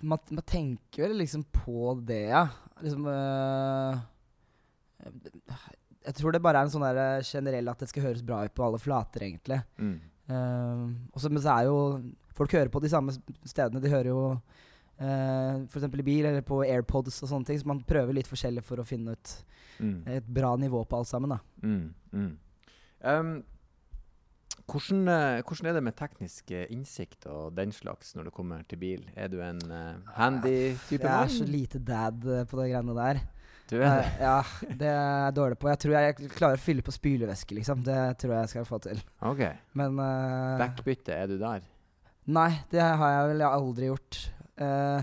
man, 0.00 0.18
man 0.32 0.44
tenker 0.48 1.04
vel 1.04 1.18
liksom 1.20 1.42
på 1.52 1.92
det, 2.08 2.30
ja. 2.32 2.46
Liksom 2.80 3.04
eh, 3.12 3.98
Jeg 6.06 6.14
tror 6.18 6.32
det 6.32 6.40
bare 6.44 6.62
er 6.62 6.68
en 6.68 6.72
sånn 6.72 6.84
der 6.86 7.00
eh, 7.18 7.26
generell 7.28 7.68
at 7.72 7.84
det 7.84 7.90
skal 7.90 8.06
høres 8.08 8.24
bra 8.24 8.42
ut 8.44 8.54
på 8.56 8.64
alle 8.66 8.80
flater, 8.80 9.26
egentlig. 9.28 9.60
Mm. 9.76 9.94
Uh, 10.24 10.88
også, 11.12 11.28
men 11.28 11.42
så 11.44 11.52
er 11.52 11.66
jo 11.68 11.74
Folk 12.34 12.54
hører 12.56 12.70
på 12.72 12.80
de 12.80 12.88
samme 12.90 13.12
stedene. 13.46 13.78
De 13.84 13.90
hører 13.92 14.08
jo 14.08 14.22
uh, 15.00 15.64
f.eks. 15.66 15.84
i 15.88 16.02
bil 16.06 16.24
eller 16.30 16.42
på 16.46 16.62
AirPods 16.66 17.22
og 17.24 17.28
sånne 17.32 17.46
ting. 17.48 17.58
Så 17.60 17.66
man 17.66 17.82
prøver 17.86 18.14
litt 18.14 18.30
forskjellig 18.30 18.62
for 18.64 18.76
å 18.82 18.86
finne 18.86 19.16
ut 19.18 19.36
Mm. 19.80 20.04
et 20.06 20.26
bra 20.30 20.52
nivå 20.56 20.84
på 20.86 20.96
alt 21.00 21.08
sammen. 21.08 21.30
da 21.34 21.38
Mm. 21.66 21.94
Mm. 22.12 22.36
Um, 23.04 23.44
hvordan, 24.70 25.00
eh, 25.08 25.42
hvordan 25.42 25.66
er 25.68 25.72
det 25.74 25.82
med 25.82 25.96
teknisk 25.96 26.50
eh, 26.54 26.66
innsikt 26.70 27.26
og 27.26 27.56
den 27.56 27.72
slags 27.72 28.14
når 28.14 28.24
det 28.28 28.32
kommer 28.36 28.62
til 28.68 28.78
bil? 28.78 29.02
Er 29.16 29.28
du 29.28 29.40
en 29.42 29.58
uh, 29.70 29.96
handy 30.14 30.76
type 30.88 31.02
Jeg 31.02 31.24
er 31.24 31.26
så 31.28 31.44
lite 31.44 31.78
dad 31.84 32.24
eh, 32.24 32.44
på 32.48 32.56
de 32.62 32.68
greiene 32.70 32.94
der. 32.96 33.20
Du 33.68 33.76
er 33.80 33.98
det? 33.98 34.06
Uh, 34.06 34.22
ja, 34.22 34.38
det 34.78 34.88
er 34.88 35.24
jeg 35.26 35.34
dårlig 35.34 35.58
på. 35.58 35.68
Jeg 35.68 35.78
tror 35.84 35.98
jeg 35.98 36.30
klarer 36.38 36.56
å 36.56 36.64
fylle 36.64 36.82
på 36.86 36.92
spylevæske, 36.94 37.54
liksom. 37.58 37.82
Det 37.84 37.98
tror 38.22 38.32
jeg 38.36 38.40
jeg 38.46 38.52
skal 38.54 38.64
få 38.70 38.78
til. 38.86 39.02
OK. 39.20 39.42
Men 39.74 39.98
uh, 39.98 40.56
Backbytte, 40.62 41.12
er 41.12 41.26
du 41.26 41.36
der? 41.40 41.66
Nei, 42.26 42.50
det 42.70 42.80
har 42.80 43.10
jeg 43.18 43.34
vel 43.34 43.42
aldri 43.50 43.90
gjort. 43.90 44.20
Eh, 44.60 45.02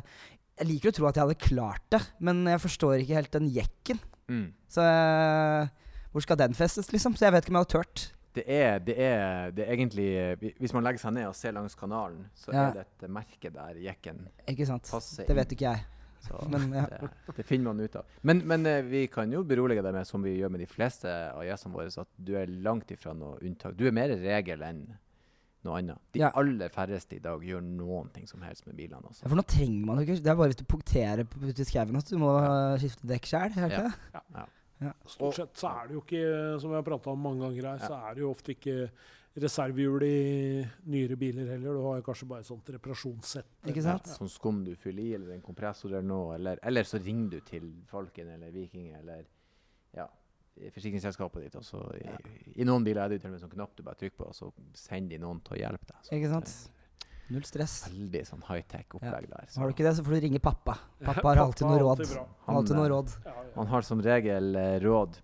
jeg 0.61 0.67
liker 0.69 0.91
å 0.91 0.95
tro 0.95 1.07
at 1.09 1.17
jeg 1.17 1.25
hadde 1.25 1.41
klart 1.41 1.85
det, 1.93 2.01
men 2.21 2.43
jeg 2.45 2.61
forstår 2.61 3.01
ikke 3.01 3.17
helt 3.17 3.31
den 3.33 3.47
jekken. 3.51 3.99
Mm. 4.31 4.47
Så 4.71 4.83
eh, 4.85 5.69
hvor 6.13 6.23
skal 6.25 6.37
den 6.39 6.53
festes, 6.57 6.91
liksom? 6.93 7.15
Så 7.17 7.25
jeg 7.27 7.33
vet 7.35 7.45
ikke 7.45 7.53
om 7.55 7.59
jeg 7.61 7.65
hadde 7.67 7.77
turt. 7.79 8.03
Det 8.31 8.43
er, 8.47 8.77
det, 8.79 8.93
er, 8.95 9.49
det 9.51 9.65
er 9.65 9.73
egentlig 9.75 10.53
Hvis 10.61 10.71
man 10.71 10.85
legger 10.85 11.01
seg 11.01 11.11
ned 11.17 11.25
og 11.27 11.33
ser 11.35 11.51
langs 11.51 11.73
kanalen, 11.75 12.21
så 12.39 12.53
Ja. 12.55 12.69
er 12.69 12.77
det 12.77 12.85
et 12.87 13.09
merke 13.11 13.49
der 13.51 13.75
jekken 13.83 14.21
Ikke 14.47 14.63
sant? 14.69 14.87
passer 14.87 15.27
Det 15.27 15.35
vet 15.35 15.51
ikke 15.51 15.73
jeg. 15.73 15.81
Så 16.23 16.39
Men, 16.53 16.69
ja. 16.77 16.85
det, 17.01 17.09
det 17.35 17.43
finner 17.49 17.73
man 17.73 17.81
ut 17.83 17.97
av. 17.99 18.05
Men, 18.23 18.39
men 18.47 18.65
eh, 18.71 18.79
vi 18.87 19.01
kan 19.11 19.31
jo 19.35 19.41
berolige 19.43 19.83
deg 19.83 19.97
med, 19.97 20.07
som 20.07 20.23
vi 20.23 20.37
gjør 20.37 20.53
med 20.53 20.63
de 20.63 20.69
fleste 20.71 21.11
av 21.11 21.43
gjestene 21.43 21.75
våre, 21.75 21.91
at 21.91 22.11
du 22.23 22.31
er 22.39 22.47
langt 22.63 22.93
ifra 22.95 23.11
noe 23.17 23.35
unntak. 23.43 23.75
Du 23.75 23.83
er 23.89 23.97
mer 23.99 24.13
regel 24.21 24.63
enn 24.63 24.85
noe 25.63 25.77
annet. 25.79 25.97
De 26.13 26.19
Ja. 26.19 26.31
aller 26.35 26.69
færreste 26.69 27.15
i 27.15 27.19
dag 27.19 27.41
gjør 27.41 27.61
noen 27.61 28.09
ting 28.13 28.27
som 28.27 28.41
helst 28.41 28.65
med 28.67 28.75
bilene. 28.75 29.01
Ja, 29.01 29.07
Altså. 29.09 29.27
For 29.29 29.35
nå 29.35 29.43
trenger 29.45 29.85
man 29.85 29.97
jo 29.97 30.03
ikke 30.05 30.23
Det 30.23 30.27
er 30.31 30.35
bare 30.35 30.49
hvis 30.49 30.55
du 30.57 30.63
punkterer 30.65 31.23
på- 31.23 31.41
ute 31.47 31.59
i 31.61 31.65
skauen 31.65 31.95
at 31.97 32.05
du 32.09 32.17
må 32.17 32.31
ja. 32.41 32.77
skifte 32.77 33.05
dekk 33.07 33.25
sjøl. 33.25 33.93
Ja. 34.81 34.93
Stort 35.05 35.35
sett 35.35 35.53
så 35.61 35.69
er 35.83 35.87
det 35.87 35.93
jo 35.93 36.01
ikke, 36.01 36.59
som 36.61 36.71
vi 36.71 36.75
har 36.75 36.83
prata 36.83 37.11
om 37.11 37.19
mange 37.21 37.39
ganger 37.43 37.61
her, 37.69 37.77
Ja. 37.77 37.87
så 37.87 38.09
er 38.09 38.15
det 38.15 38.21
jo 38.21 38.31
ofte 38.33 38.49
ikke 38.55 38.89
reservehjul 39.37 40.03
i 40.03 40.67
nyere 40.87 41.15
biler 41.15 41.47
heller. 41.47 41.73
Du 41.77 41.83
har 41.85 42.01
jo 42.01 42.03
kanskje 42.03 42.27
bare 42.27 42.39
et 42.39 42.45
sånt 42.47 42.65
reparasjonssett. 42.65 43.45
Ikke 43.67 43.81
sant? 43.83 44.03
Sånn 44.03 44.27
skum 44.29 44.63
du 44.65 44.75
fyller 44.75 45.03
i, 45.03 45.13
eller 45.15 45.33
en 45.35 45.41
kompressor 45.41 45.89
eller 45.91 46.01
noe. 46.01 46.35
Eller, 46.35 46.57
eller 46.63 46.83
så 46.83 46.99
ringer 47.01 47.29
du 47.29 47.39
til 47.41 47.71
Falken 47.87 48.27
eller 48.33 48.51
Viking 48.51 48.93
eller 48.95 49.21
ja, 49.21 49.23
forsikringsselskapet 50.75 51.45
ditt. 51.47 51.55
Og 51.59 51.63
så 51.65 51.79
i, 51.97 52.05
I 52.61 52.67
noen 52.67 52.83
biler 52.85 53.05
er 53.05 53.13
det 53.15 53.21
til 53.23 53.31
og 53.31 53.37
med 53.37 53.41
sånn 53.45 53.53
knapp 53.55 53.73
du 53.77 53.83
bare 53.87 53.99
trykker 54.01 54.17
på, 54.21 54.29
og 54.31 54.35
så 54.37 54.51
sender 54.77 55.15
de 55.17 55.21
noen 55.23 55.39
til 55.45 55.57
å 55.57 55.61
hjelpe 55.63 55.87
deg. 55.93 56.03
Så 56.07 56.17
Ikke 56.19 56.31
sant? 56.35 56.53
Null 57.31 57.45
stress. 57.47 57.75
Veldig 57.87 58.21
sånn 58.27 58.41
high-tech 58.49 58.91
opplegg 58.97 59.29
der. 59.31 59.45
så 59.47 59.61
Har 59.61 59.69
du 59.69 59.75
ikke 59.77 59.85
det, 59.87 59.93
så 59.95 60.03
får 60.03 60.17
du 60.17 60.23
ringe 60.25 60.41
pappa. 60.43 60.73
Pappa 61.07 61.29
har 61.31 61.39
alltid 61.45 61.67
noe 61.69 61.79
råd. 61.79 62.01
han, 62.11 62.55
Alltid 62.59 62.75
noe 62.75 62.87
eh, 62.89 62.91
råd. 62.91 63.13
Ja, 63.23 63.35
ja. 63.37 63.51
Han 63.55 63.69
har 63.71 63.85
som 63.87 64.01
regel 64.03 64.55
eh, 64.59 64.79
råd. 64.83 65.19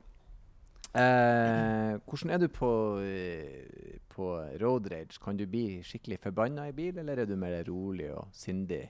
Eh, 0.97 1.97
hvordan 2.07 2.31
er 2.33 2.39
du 2.41 2.47
på, 2.53 2.69
eh, 3.03 3.97
på 4.13 4.29
road 4.61 4.87
rage? 4.93 5.19
Kan 5.21 5.37
du 5.37 5.43
bli 5.51 5.81
skikkelig 5.85 6.21
forbanna 6.23 6.69
i 6.69 6.75
bil, 6.77 6.97
eller 7.03 7.19
er 7.25 7.27
du 7.29 7.35
mer 7.37 7.59
rolig 7.67 8.07
og 8.15 8.31
sindig? 8.33 8.85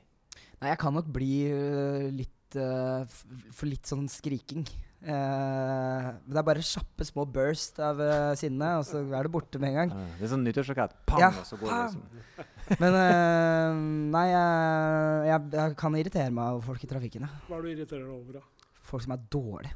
Nei, 0.62 0.70
jeg 0.72 0.80
kan 0.82 0.94
nok 0.96 1.10
bli 1.14 1.32
litt 2.14 2.56
uh, 2.58 3.02
f- 3.04 3.26
For 3.54 3.68
litt 3.70 3.86
sånn 3.90 4.08
skriking. 4.10 4.64
Eh, 4.98 6.06
det 6.26 6.40
er 6.40 6.46
bare 6.46 6.64
kjappe 6.66 7.06
små 7.06 7.28
burst 7.30 7.78
av 7.86 8.00
uh, 8.02 8.32
sinne, 8.40 8.72
og 8.80 8.86
så 8.88 9.04
er 9.06 9.28
det 9.28 9.32
borte 9.32 9.60
med 9.62 9.70
en 9.70 9.78
gang. 9.78 9.92
Eh, 9.94 10.16
det 10.18 10.26
er 10.26 10.32
sånn 10.32 10.46
nyttårsrakett. 10.48 10.96
Pang! 11.08 11.22
Ja, 11.22 11.30
og 11.38 11.46
så 11.46 11.60
går 11.60 11.70
det 11.70 11.78
pang! 11.78 12.00
liksom 12.02 12.80
Men 12.82 12.98
øh, 13.00 13.78
nei, 14.12 14.26
jeg, 14.28 15.28
jeg, 15.30 15.44
jeg 15.54 15.76
kan 15.80 15.96
irritere 15.96 16.34
meg 16.34 16.58
over 16.58 16.66
folk 16.72 16.82
i 16.84 16.90
trafikken. 16.90 17.28
Ja. 17.28 17.44
Hva 17.48 17.60
er 17.60 17.64
det 17.64 17.70
du 17.70 17.78
irriterer 17.78 18.02
deg 18.04 18.16
over, 18.16 18.40
da? 18.42 18.74
Folk 18.90 19.06
som 19.06 19.14
er 19.16 19.22
dårlige. 19.32 19.76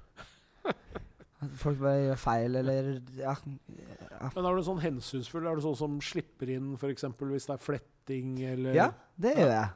Folk 1.58 1.80
bare 1.82 2.02
gjør 2.04 2.20
feil, 2.22 2.58
eller 2.60 2.90
ja. 3.18 3.34
ja. 3.34 4.28
Men 4.36 4.48
er 4.50 4.58
du 4.58 4.66
sånn 4.66 4.82
hensynsfull? 4.84 5.48
Er 5.50 5.58
du 5.58 5.64
sånn 5.64 5.78
som 5.80 5.96
slipper 6.06 6.52
inn 6.54 6.76
f.eks. 6.78 7.08
hvis 7.18 7.48
det 7.50 7.56
er 7.56 7.64
fletting, 7.64 8.36
eller 8.52 8.78
Ja, 8.78 8.90
det 9.22 9.38
gjør 9.40 9.54
jeg. 9.56 9.72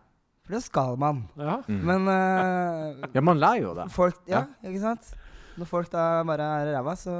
For 0.45 0.57
det 0.57 0.61
skal 0.61 0.99
man. 1.01 1.23
Ja? 1.41 1.55
Mm. 1.65 1.79
Men 1.89 2.11
øh, 2.11 3.07
Ja, 3.15 3.23
man 3.25 3.41
lærer 3.41 3.63
jo 3.63 3.73
det. 3.79 3.87
folk 3.95 4.19
Ja, 4.29 4.43
ikke 4.61 4.83
sant? 4.83 5.15
Når 5.57 5.65
folk 5.69 5.89
da 5.91 6.23
bare 6.27 6.45
er 6.61 6.73
ræva, 6.75 6.95
så 6.99 7.13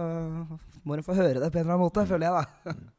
må 0.83 0.95
de 0.97 1.03
få 1.05 1.13
høre 1.15 1.39
det 1.39 1.51
på 1.53 1.57
en 1.59 1.65
eller 1.65 1.73
annen 1.77 1.85
måte, 1.85 2.05
føler 2.07 2.27
jeg, 2.27 2.33
da. 2.65 2.73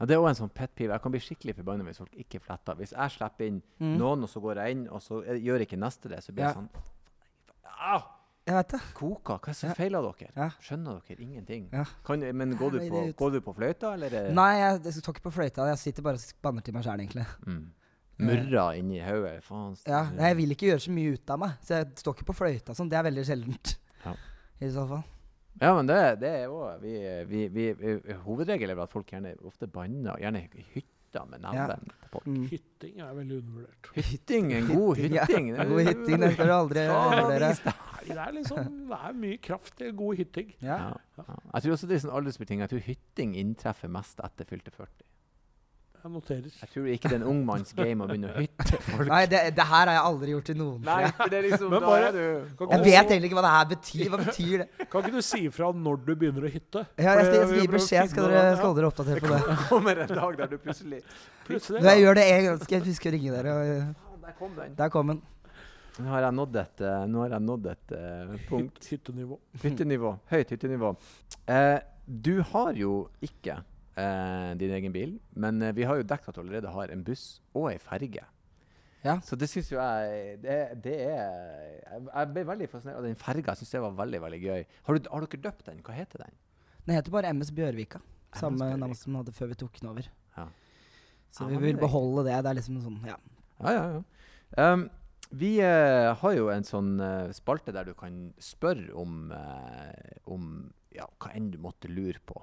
Ja, 0.00 0.06
det 0.08 0.14
er 0.16 0.22
òg 0.22 0.30
en 0.30 0.34
sånn 0.38 0.48
pet 0.56 0.70
peeve. 0.74 0.94
Jeg 0.96 1.02
kan 1.04 1.12
bli 1.12 1.20
skikkelig 1.20 1.54
forbanna 1.58 1.84
hvis 1.84 1.98
folk 2.00 2.14
ikke 2.16 2.38
fletter. 2.40 2.72
Hvis 2.78 2.94
jeg 2.96 3.12
slipper 3.18 3.44
inn 3.50 3.58
Mm. 3.84 3.98
noen, 4.00 4.22
og 4.24 4.30
så 4.32 4.40
går 4.40 4.56
jeg 4.62 4.72
inn, 4.78 4.86
og 4.88 5.02
så 5.04 5.18
gjør 5.36 5.60
ikke 5.66 5.76
neste 5.76 6.08
det, 6.08 6.22
så 6.24 6.32
blir 6.32 6.46
Ja. 6.46 6.48
jeg 6.48 6.56
sånn 6.56 6.70
ah, 7.64 8.02
Jeg 8.46 8.54
vet 8.56 8.68
det. 8.72 8.80
Koka, 8.96 9.34
hva 9.36 9.50
er 9.50 9.52
det 9.52 9.56
som 9.56 9.68
Ja. 9.68 9.74
feiler 9.76 10.00
dere? 10.08 10.30
Ja. 10.34 10.48
Skjønner 10.64 11.02
dere 11.06 11.20
ingenting? 11.20 11.68
Ja. 11.72 11.84
Kan, 12.02 12.20
men 12.34 12.56
går 12.56 12.70
du, 12.72 12.78
på, 12.88 13.02
går 13.16 13.30
du 13.32 13.40
på 13.42 13.54
fløyta, 13.54 13.92
eller? 13.92 14.08
er- 14.14 14.32
Nei, 14.32 14.54
jeg, 14.56 14.82
jeg 14.84 14.92
står 14.94 15.12
ikke 15.14 15.26
på 15.28 15.32
fløyta. 15.36 15.68
Jeg 15.68 15.78
sitter 15.78 16.02
bare 16.02 16.14
og 16.14 16.32
banner 16.42 16.62
til 16.62 16.74
meg 16.74 16.82
sjæl, 16.88 17.00
egentlig. 17.04 17.26
Mm. 17.46 17.70
Murra 18.20 18.64
inni 18.76 18.98
hodet. 19.04 19.42
Faen. 19.44 19.76
Ja, 19.86 20.06
jeg 20.16 20.36
vil 20.36 20.50
ikke 20.56 20.66
gjøre 20.72 20.80
så 20.80 20.90
mye 20.96 21.12
ut 21.12 21.30
av 21.30 21.38
meg, 21.38 21.50
så 21.62 21.76
jeg 21.76 21.92
står 22.00 22.14
ikke 22.16 22.26
på 22.32 22.38
fløyta. 22.40 22.72
Sånn. 22.74 22.88
Det 22.88 22.96
er 22.98 23.04
veldig 23.04 23.24
sjeldent. 23.28 23.76
Ja. 24.04 24.14
I 24.60 24.70
så 24.70 24.86
fall. 24.88 25.02
Ja, 25.60 25.74
men 25.76 25.88
det, 25.88 25.96
det 26.22 26.28
er 26.30 26.44
jo 26.48 26.60
vi, 26.80 26.94
vi, 27.28 27.40
vi, 27.52 27.64
vi, 27.76 27.94
Hovedregelen 28.24 28.72
er 28.72 28.78
vel 28.78 28.86
at 28.86 28.92
folk 28.94 29.10
gjerne 29.12 29.34
ofte 29.48 29.66
banner, 29.68 30.16
gjerne 30.22 30.44
i 30.56 30.64
hytta 30.76 31.24
med 31.26 31.42
Ja. 31.42 31.66
til 31.74 32.08
folk. 32.12 32.26
Mm. 32.30 32.44
Hytting 32.52 33.00
er 33.02 33.14
veldig 33.18 33.38
undervurdert. 33.40 33.88
Hytting, 33.96 34.52
en 34.54 34.68
god 34.70 35.00
Ja, 35.02 35.24
hytting. 35.26 35.48
God 35.56 35.82
hytting, 35.88 36.20
det 36.22 36.32
skal 36.36 36.46
du 36.46 36.54
aldri. 36.54 36.84
Nei, 36.86 37.22
det 38.06 38.16
er 38.16 38.32
liksom 38.36 38.70
Det 38.88 38.98
er 39.10 39.16
mye 39.26 39.38
kraft 39.42 39.82
i 39.84 39.90
god 39.90 40.16
hytting. 40.22 40.52
Ja. 40.62 40.78
Ja, 40.78 41.24
ja. 41.24 41.38
Jeg 41.54 41.62
tror 41.66 41.74
også 41.76 41.90
det 41.90 41.96
er 41.98 42.04
sånn 42.06 42.16
aldersbetinget. 42.20 42.68
Jeg 42.68 42.72
tror 42.76 42.86
hytting 42.86 43.34
inntreffer 43.42 43.90
mest 43.92 44.22
etter 44.24 44.48
fylte 44.48 44.70
40. 44.76 45.04
Jeg 46.02 46.10
noterer. 46.14 46.44
Jeg 46.60 46.68
tror 46.72 46.86
ikke 46.94 47.08
det 47.10 47.16
er 47.16 47.20
en 47.20 47.26
ung 47.28 47.40
manns 47.44 47.72
game 47.76 48.04
å 48.04 48.06
begynne 48.08 48.30
å 48.32 48.40
hytte 48.40 48.78
folk. 48.86 49.08
Nei, 49.10 49.20
det, 49.28 49.40
det 49.56 49.66
her 49.68 49.82
har 49.86 49.90
jeg 49.96 50.04
aldri 50.10 50.30
gjort 50.34 50.46
til 50.50 50.56
noen. 50.56 50.78
Nei, 50.86 51.00
for 51.18 51.32
det 51.32 51.38
er 51.40 51.46
liksom 51.50 51.70
Men 51.74 51.84
da 51.84 51.90
er 51.98 52.12
du 52.16 52.20
Jeg 52.22 52.80
vet 52.86 53.10
egentlig 53.12 53.28
ikke 53.30 53.38
hva 53.40 53.44
det 53.46 53.52
her 53.56 53.66
betyr. 53.74 54.04
Hva 54.14 54.20
betyr 54.22 54.54
det? 54.62 54.68
Kan 54.94 55.04
ikke 55.04 55.12
du 55.18 55.26
si 55.28 55.40
ifra 55.50 55.68
når 55.76 56.00
du 56.06 56.12
begynner 56.14 56.46
å 56.48 56.52
hytte? 56.54 56.84
Ja, 56.96 57.16
jeg 57.18 57.26
skal, 57.28 57.36
jeg 57.40 57.48
skal 57.50 57.60
gi 57.60 57.72
beskjed. 57.76 58.12
Skal 58.14 58.30
dere, 58.32 58.56
skal 58.62 58.78
dere 58.80 58.90
oppdatere 58.92 59.24
på 59.26 59.32
det? 59.34 59.40
Det 59.50 59.58
kommer 59.68 60.02
en 60.06 60.14
dag 60.16 60.38
der 60.40 60.54
du 60.54 60.56
plutselig 60.64 61.02
Plutselig. 61.50 61.82
Når 61.84 61.90
jeg 61.94 62.04
gjør 62.06 62.18
det 62.20 62.24
en 62.30 62.44
gang, 62.48 62.58
skal 62.64 62.78
jeg 62.78 62.86
huske 62.88 63.10
å 63.10 63.14
ringe 63.18 63.36
dere. 63.36 63.54
og- 63.60 64.24
Der 64.24 64.34
kom 64.38 64.54
den. 64.56 64.74
Der 64.78 64.88
kom 64.96 65.06
den. 65.14 65.22
Nå 66.00 66.08
har 66.14 66.22
jeg 66.22 66.32
nådd 66.32 66.54
et, 66.56 66.80
eh, 66.86 67.00
nå 67.10 67.18
har 67.26 67.32
jeg 67.34 67.42
nådd 67.44 67.66
et 67.74 67.92
eh, 67.92 68.36
punkt. 68.48 68.78
Hyt- 68.80 68.92
Hyttenivå. 68.94 69.36
Hyttenivå. 69.60 70.12
Høyt 70.30 70.52
hyttenivå. 70.54 70.92
Eh, 71.50 71.80
du 72.08 72.40
har 72.52 72.72
jo 72.78 72.92
ikke 73.26 73.58
eh, 74.00 74.50
din 74.60 74.74
egen 74.76 74.92
bil, 74.94 75.16
men 75.36 75.62
eh, 75.62 75.74
vi 75.76 75.86
har 75.88 76.00
jo 76.00 76.06
dekket 76.06 76.32
at 76.32 76.38
du 76.38 76.42
allerede 76.42 76.72
har 76.74 76.92
en 76.92 77.02
buss 77.06 77.40
og 77.54 77.70
ei 77.72 77.78
ferge. 77.82 78.24
Ja. 79.04 79.16
Så 79.24 79.36
det 79.40 79.48
syns 79.48 79.70
jo 79.72 79.78
jeg 79.80 80.36
det, 80.42 80.56
det 80.84 80.96
er 81.06 81.30
Jeg 81.88 82.02
jeg 82.04 82.32
ble 82.34 82.42
veldig 82.50 82.66
fascinert 82.68 82.98
av 83.00 83.06
den 83.06 83.16
ferga. 83.16 83.54
Jeg 83.54 83.62
syns 83.62 83.72
det 83.72 83.80
var 83.86 83.94
veldig 84.02 84.20
veldig 84.26 84.40
gøy. 84.42 84.64
Har, 84.86 84.98
du, 84.98 85.08
har 85.12 85.24
dere 85.24 85.44
døpt 85.46 85.70
den? 85.70 85.80
Hva 85.86 85.96
heter 85.96 86.24
den? 86.26 86.36
Den 86.84 86.96
heter 86.98 87.14
bare 87.14 87.32
MS 87.32 87.52
Bjørvika. 87.56 88.02
Samme 88.36 88.60
Bjørvika. 88.60 88.80
navn 88.82 88.98
som 88.98 89.12
den 89.12 89.20
hadde 89.22 89.36
før 89.36 89.52
vi 89.52 89.58
tok 89.62 89.80
den 89.80 89.92
over. 89.94 90.10
Ja. 90.36 90.46
Så 91.30 91.46
Ja, 91.46 91.54
vi 91.54 91.70
vil 91.70 91.80
beholde 91.80 92.26
det. 92.28 92.36
Det 92.44 92.50
er 92.50 92.58
liksom 92.58 92.80
sånn, 92.84 93.00
ja. 93.08 93.16
Ja, 93.60 93.72
ja, 93.76 93.84
ja. 93.96 94.72
Um, 94.72 94.88
vi 95.30 95.60
eh, 95.62 96.10
har 96.18 96.32
jo 96.34 96.48
en 96.50 96.66
sånn 96.66 96.96
eh, 96.98 97.30
spalte 97.36 97.70
der 97.74 97.86
du 97.86 97.94
kan 97.94 98.32
spørre 98.42 98.90
om, 98.98 99.30
eh, 99.30 100.16
om 100.26 100.46
ja, 100.90 101.06
hva 101.22 101.30
enn 101.38 101.52
du 101.52 101.58
måtte 101.62 101.90
lure 101.90 102.18
på. 102.26 102.40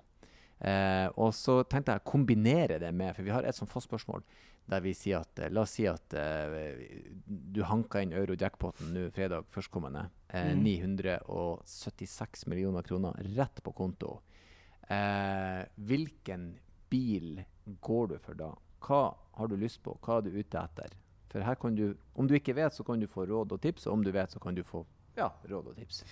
Eh, 0.59 1.07
og 1.21 1.33
så 1.37 1.61
tenkte 1.69 1.93
jeg 1.93 2.01
å 2.01 2.11
kombinere 2.11 2.79
det 2.81 2.89
med, 2.95 3.13
for 3.15 3.27
vi 3.27 3.33
har 3.33 3.45
et 3.45 3.57
sånt 3.57 3.71
fast 3.71 3.89
spørsmål 3.89 4.23
der 4.67 4.83
vi 4.83 4.91
sier 4.97 5.23
at 5.23 5.39
eh, 5.39 5.51
La 5.53 5.63
oss 5.63 5.75
si 5.77 5.85
at 5.87 6.13
eh, 6.17 6.75
du 7.25 7.61
hanka 7.67 8.01
inn 8.03 8.15
euro-jackpoten 8.15 8.91
nå 8.95 9.07
fredag 9.15 9.47
førstkommende. 9.53 10.07
Eh, 10.27 10.51
mm. 10.51 10.63
976 10.65 12.47
millioner 12.51 12.87
kroner 12.87 13.15
rett 13.37 13.63
på 13.63 13.73
konto. 13.75 14.17
Eh, 14.87 15.63
hvilken 15.75 16.49
bil 16.91 17.41
går 17.83 18.13
du 18.13 18.17
for 18.23 18.39
da? 18.39 18.51
Hva 18.83 19.01
har 19.39 19.51
du 19.51 19.57
lyst 19.59 19.81
på? 19.83 19.95
Hva 20.03 20.19
er 20.19 20.27
du 20.27 20.35
ute 20.35 20.59
etter? 20.61 20.95
For 21.31 21.43
her 21.43 21.57
kan 21.59 21.75
du, 21.75 21.89
om 22.15 22.27
du 22.27 22.35
ikke 22.37 22.55
vet, 22.55 22.75
så 22.75 22.85
kan 22.87 22.99
du 22.99 23.07
få 23.11 23.25
råd 23.27 23.55
og 23.55 23.61
tips, 23.63 23.87
og 23.87 23.97
om 23.97 24.03
du 24.03 24.13
vet, 24.15 24.31
så 24.31 24.39
kan 24.39 24.55
du 24.55 24.63
få 24.67 24.85
ja, 25.17 25.27
råd 25.49 25.73
og 25.73 25.79
tips. 25.79 26.03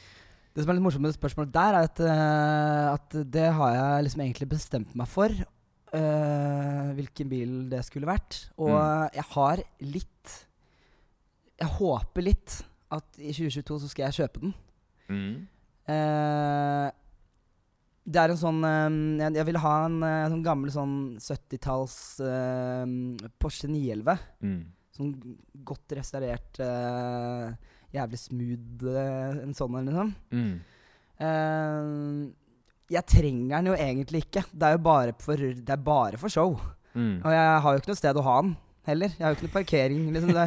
Det 0.56 0.64
som 0.64 0.72
er 0.72 0.78
litt 0.78 0.86
morsomt 0.86 1.04
med 1.04 1.12
det 1.12 1.18
spørsmålet 1.20 1.52
der, 1.52 1.76
er 1.76 1.88
at, 1.90 2.00
uh, 2.00 2.94
at 2.96 3.16
det 3.34 3.48
har 3.58 3.74
jeg 3.76 4.06
liksom 4.08 4.22
egentlig 4.24 4.48
bestemt 4.54 4.94
meg 4.96 5.10
for. 5.12 5.34
Uh, 5.96 6.92
hvilken 6.96 7.30
bil 7.32 7.52
det 7.72 7.82
skulle 7.88 8.08
vært. 8.08 8.46
Og 8.58 8.72
Mm. 8.72 9.10
jeg 9.16 9.26
har 9.36 9.64
litt 9.82 10.34
Jeg 11.60 11.70
håper 11.78 12.22
litt 12.26 12.56
at 12.92 13.20
i 13.20 13.32
2022 13.32 13.80
så 13.80 13.88
skal 13.92 14.06
jeg 14.10 14.18
kjøpe 14.26 14.42
den. 14.44 14.54
Eh, 15.88 16.88
det 18.06 18.20
er 18.22 18.30
en 18.34 18.38
sånn 18.42 18.60
eh, 18.68 18.98
jeg, 19.24 19.36
jeg 19.40 19.46
vil 19.48 19.60
ha 19.64 19.74
en 19.86 19.96
eh, 20.04 20.26
sånn 20.34 20.44
gammel 20.46 20.72
sånn 20.74 20.96
70-talls 21.22 21.96
uh, 22.26 22.84
Porsche 23.42 23.70
911. 23.72 24.20
Mm. 24.44 24.60
Sånn 24.96 25.14
godt 25.68 25.96
restaurert, 25.98 26.60
eh, 26.64 27.56
jævlig 27.96 28.22
smooth 28.22 28.88
uh, 28.88 29.44
en 29.44 29.56
sånn 29.58 29.78
en, 29.80 29.92
liksom. 29.92 30.12
Mm. 30.36 30.56
Uh, 31.22 32.46
jeg 32.92 33.10
trenger 33.10 33.56
den 33.56 33.72
jo 33.72 33.78
egentlig 33.80 34.24
ikke. 34.28 34.46
Det 34.52 34.68
er 34.68 34.76
jo 34.76 34.84
bare 34.86 35.16
for, 35.22 35.42
det 35.42 35.74
er 35.74 35.82
bare 35.82 36.20
for 36.22 36.32
show. 36.32 36.54
Mm. 36.94 37.18
Og 37.24 37.32
jeg 37.34 37.60
har 37.66 37.74
jo 37.74 37.82
ikke 37.82 37.92
noe 37.92 38.00
sted 38.00 38.20
å 38.20 38.26
ha 38.28 38.38
den 38.44 38.54
heller. 38.86 39.16
Jeg 39.16 39.26
har 39.26 39.34
jo 39.34 39.40
ikke 39.40 39.48
noe 39.48 39.56
parkering. 39.56 40.04
Liksom 40.14 40.36
det, 40.36 40.46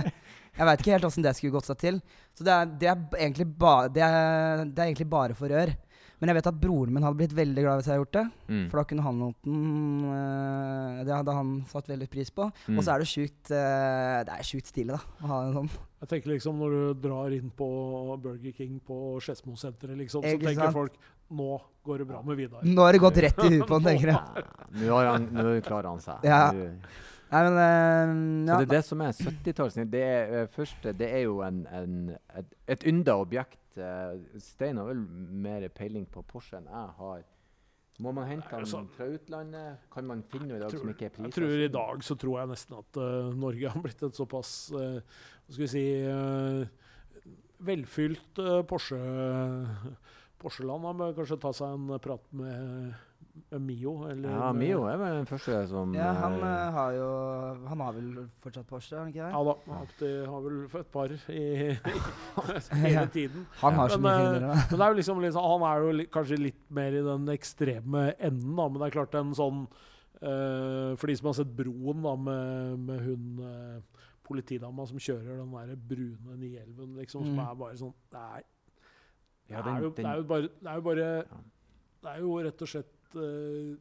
jeg 0.58 0.68
veit 0.68 0.84
ikke 0.84 0.94
helt 0.94 1.08
åssen 1.08 1.26
det 1.26 1.34
skulle 1.38 1.56
gått 1.56 1.70
seg 1.70 1.80
til. 1.82 2.00
Så 2.38 2.46
det 2.46 2.54
er, 2.54 2.70
det 2.80 2.90
er 2.92 3.02
egentlig, 3.18 3.48
ba, 3.58 3.74
det 3.90 4.04
er, 4.04 4.64
det 4.66 4.82
er 4.82 4.90
egentlig 4.90 5.08
bare 5.10 5.36
for 5.38 5.50
rør. 5.50 5.74
Men 6.18 6.32
jeg 6.32 6.38
vet 6.40 6.48
at 6.50 6.56
broren 6.58 6.92
min 6.96 7.04
hadde 7.06 7.18
blitt 7.20 7.34
veldig 7.36 7.62
glad 7.62 7.78
hvis 7.78 7.86
jeg 7.88 7.94
hadde 7.94 8.02
gjort 8.02 8.16
det. 8.16 8.24
Mm. 8.50 8.62
For 8.72 8.80
da 8.80 8.84
kunne 8.90 9.04
han 9.06 9.20
holdt 9.22 9.44
den 9.46 9.60
eh, 10.18 11.02
Det 11.06 11.14
hadde 11.14 11.34
han 11.36 11.52
satt 11.70 11.90
veldig 11.92 12.08
pris 12.10 12.32
på. 12.34 12.48
Mm. 12.66 12.78
Og 12.80 12.82
så 12.86 12.94
er 12.94 13.04
det 13.04 13.08
sjukt 13.10 13.52
eh, 13.54 14.16
Det 14.26 14.34
er 14.38 14.48
sjukt 14.48 14.72
stilig, 14.72 14.96
da, 14.96 15.00
å 15.22 15.30
ha 15.30 15.38
en 15.46 15.54
sånn. 15.60 15.70
Jeg 16.02 16.10
tenker 16.14 16.32
liksom 16.34 16.58
Når 16.62 16.74
du 16.74 17.06
drar 17.08 17.34
inn 17.36 17.52
på 17.58 17.68
Burger 18.24 18.54
King 18.56 18.80
på 18.86 18.98
Skedsmosenteret, 19.24 19.94
liksom, 20.02 20.22
så 20.26 20.34
tenker 20.42 20.64
sant? 20.64 20.74
folk 20.78 20.98
Nå 21.38 21.58
går 21.84 22.02
det 22.02 22.08
bra 22.08 22.22
med 22.24 22.38
Vidar. 22.40 22.64
Nå 22.64 22.82
har 22.86 22.96
det 22.96 23.02
gått 23.02 23.18
rett 23.22 23.44
i 23.44 23.50
huet 23.54 23.66
på 23.68 23.76
han, 23.78 23.86
tenker 23.92 24.10
jeg. 24.14 24.16
Ja, 24.16 24.66
Nå 24.80 24.94
har 24.96 25.12
han- 25.12 25.28
nå 25.36 25.52
klarer 25.66 25.90
han 25.92 26.00
seg. 26.00 26.24
Ja. 26.24 26.40
Nei, 27.28 27.40
men 27.44 27.58
eh, 27.60 28.48
Så 28.48 28.58
det 28.62 28.64
er 28.64 28.70
det 28.72 28.84
som 28.86 29.02
er 29.04 29.12
70-tallssnitt. 29.12 29.90
Det 29.92 30.00
er 30.08 30.46
første, 30.54 30.94
det 30.96 31.10
er 31.12 31.26
jo 31.26 31.42
en, 31.44 31.58
en, 31.76 31.98
et, 32.40 32.54
et 32.72 32.86
ynda 32.88 33.18
objekt. 33.20 33.58
Eh, 33.82 34.38
Stein 34.42 34.80
har 34.80 34.88
vel 34.90 35.02
mer 35.46 35.66
peiling 35.74 36.06
på 36.10 36.22
Porsche 36.26 36.58
enn 36.60 36.70
jeg 36.70 36.94
har. 37.00 37.26
Må 37.98 38.12
man 38.14 38.28
hente 38.30 38.46
den 38.46 38.62
altså, 38.62 38.84
fra 38.94 39.08
utlandet? 39.10 39.86
Kan 39.90 40.06
man 40.06 40.20
finne 40.30 40.46
noe 40.46 40.60
i 40.60 40.62
dag 40.62 40.70
tror- 40.70 40.84
som 40.84 40.92
ikke 40.92 41.08
er 41.08 41.24
Jeg 41.26 41.34
tror 41.34 41.64
I 41.64 41.72
dag 41.74 42.04
så 42.06 42.14
tror 42.14 42.36
jeg 42.38 42.50
nesten 42.52 42.76
at 42.78 43.00
uh, 43.02 43.32
Norge 43.34 43.72
har 43.74 43.82
blitt 43.82 44.04
et 44.06 44.14
såpass 44.14 44.52
uh, 44.70 45.00
Hva 45.00 45.56
skal 45.56 45.64
vi 45.64 45.70
si 45.72 45.82
uh, 46.06 46.62
velfylt 47.58 48.38
uh, 48.38 48.62
Porsche 48.62 49.00
Porsche-land. 50.38 50.86
Han 50.86 51.00
bør 51.00 51.16
kanskje 51.16 51.40
ta 51.42 51.50
seg 51.50 51.74
en 51.74 51.98
prat 51.98 52.22
med 52.38 52.94
Mio. 53.58 53.92
Eller 54.10 54.30
Ja, 54.30 54.52
Mio 54.52 54.84
er 54.90 54.96
vel 55.00 55.14
den 55.20 55.26
første 55.30 55.58
som 55.70 55.92
ja, 55.96 56.12
han 56.18 56.34
eh, 56.38 56.46
eh, 56.48 56.70
har 56.76 56.92
jo 56.96 57.08
Han 57.68 57.80
har 57.84 57.92
vel 57.96 58.08
fortsatt 58.44 58.66
Porsche, 58.68 58.96
har 58.96 59.04
han 59.04 59.12
ikke 59.12 59.24
det? 59.24 59.32
Ja 59.32 59.42
da. 59.48 59.54
Alltid 59.80 60.16
har 60.28 60.40
vel 60.46 60.58
et 60.82 60.90
par 60.92 61.14
i, 61.32 61.44
hele 62.84 63.06
tiden. 63.14 63.46
Han 63.62 63.74
har 63.78 63.88
så 63.94 63.98
Men, 64.00 64.08
mye 64.08 64.34
eh, 64.36 64.40
da. 64.46 64.54
Men 64.70 64.78
det 64.78 64.84
er 64.86 64.88
jo 64.94 64.98
liksom, 65.00 65.20
liksom 65.24 65.48
Han 65.52 65.66
er 65.70 65.84
jo 65.86 65.92
li, 66.00 66.06
kanskje 66.18 66.40
litt 66.40 66.64
mer 66.80 66.96
i 66.98 67.04
den 67.06 67.28
ekstreme 67.34 68.04
enden, 68.18 68.56
da. 68.58 68.68
Men 68.68 68.80
det 68.82 68.88
er 68.90 68.96
klart 68.98 69.14
en 69.20 69.34
sånn 69.38 69.64
eh, 70.22 70.92
For 70.98 71.06
de 71.10 71.16
som 71.20 71.30
har 71.30 71.38
sett 71.40 71.54
Broen 71.58 72.02
da 72.04 72.14
med, 72.16 72.84
med 72.88 73.04
hun 73.06 73.42
eh, 73.48 74.04
politidama 74.28 74.84
som 74.84 74.98
kjører 75.00 75.38
den 75.40 75.52
der 75.56 75.76
brune 75.88 76.34
911, 76.36 76.96
liksom, 77.00 77.22
som 77.24 77.38
Mm. 77.38 77.44
er 77.46 77.54
bare 77.62 77.78
sånn 77.80 77.94
Det 78.12 78.20
er, 78.20 78.42
det 79.48 79.56
er, 79.56 79.78
jo, 79.80 79.90
det 79.96 80.04
er 80.04 80.18
jo 80.18 80.24
bare 80.28 80.48
Det 80.52 80.68
er 80.68 80.74
jo, 80.76 80.82
bare, 80.84 81.06
det 82.04 82.10
er 82.12 82.18
jo 82.20 82.34
rett 82.44 82.62
og 82.66 82.68
slett 82.68 82.90
eh, 83.16 83.76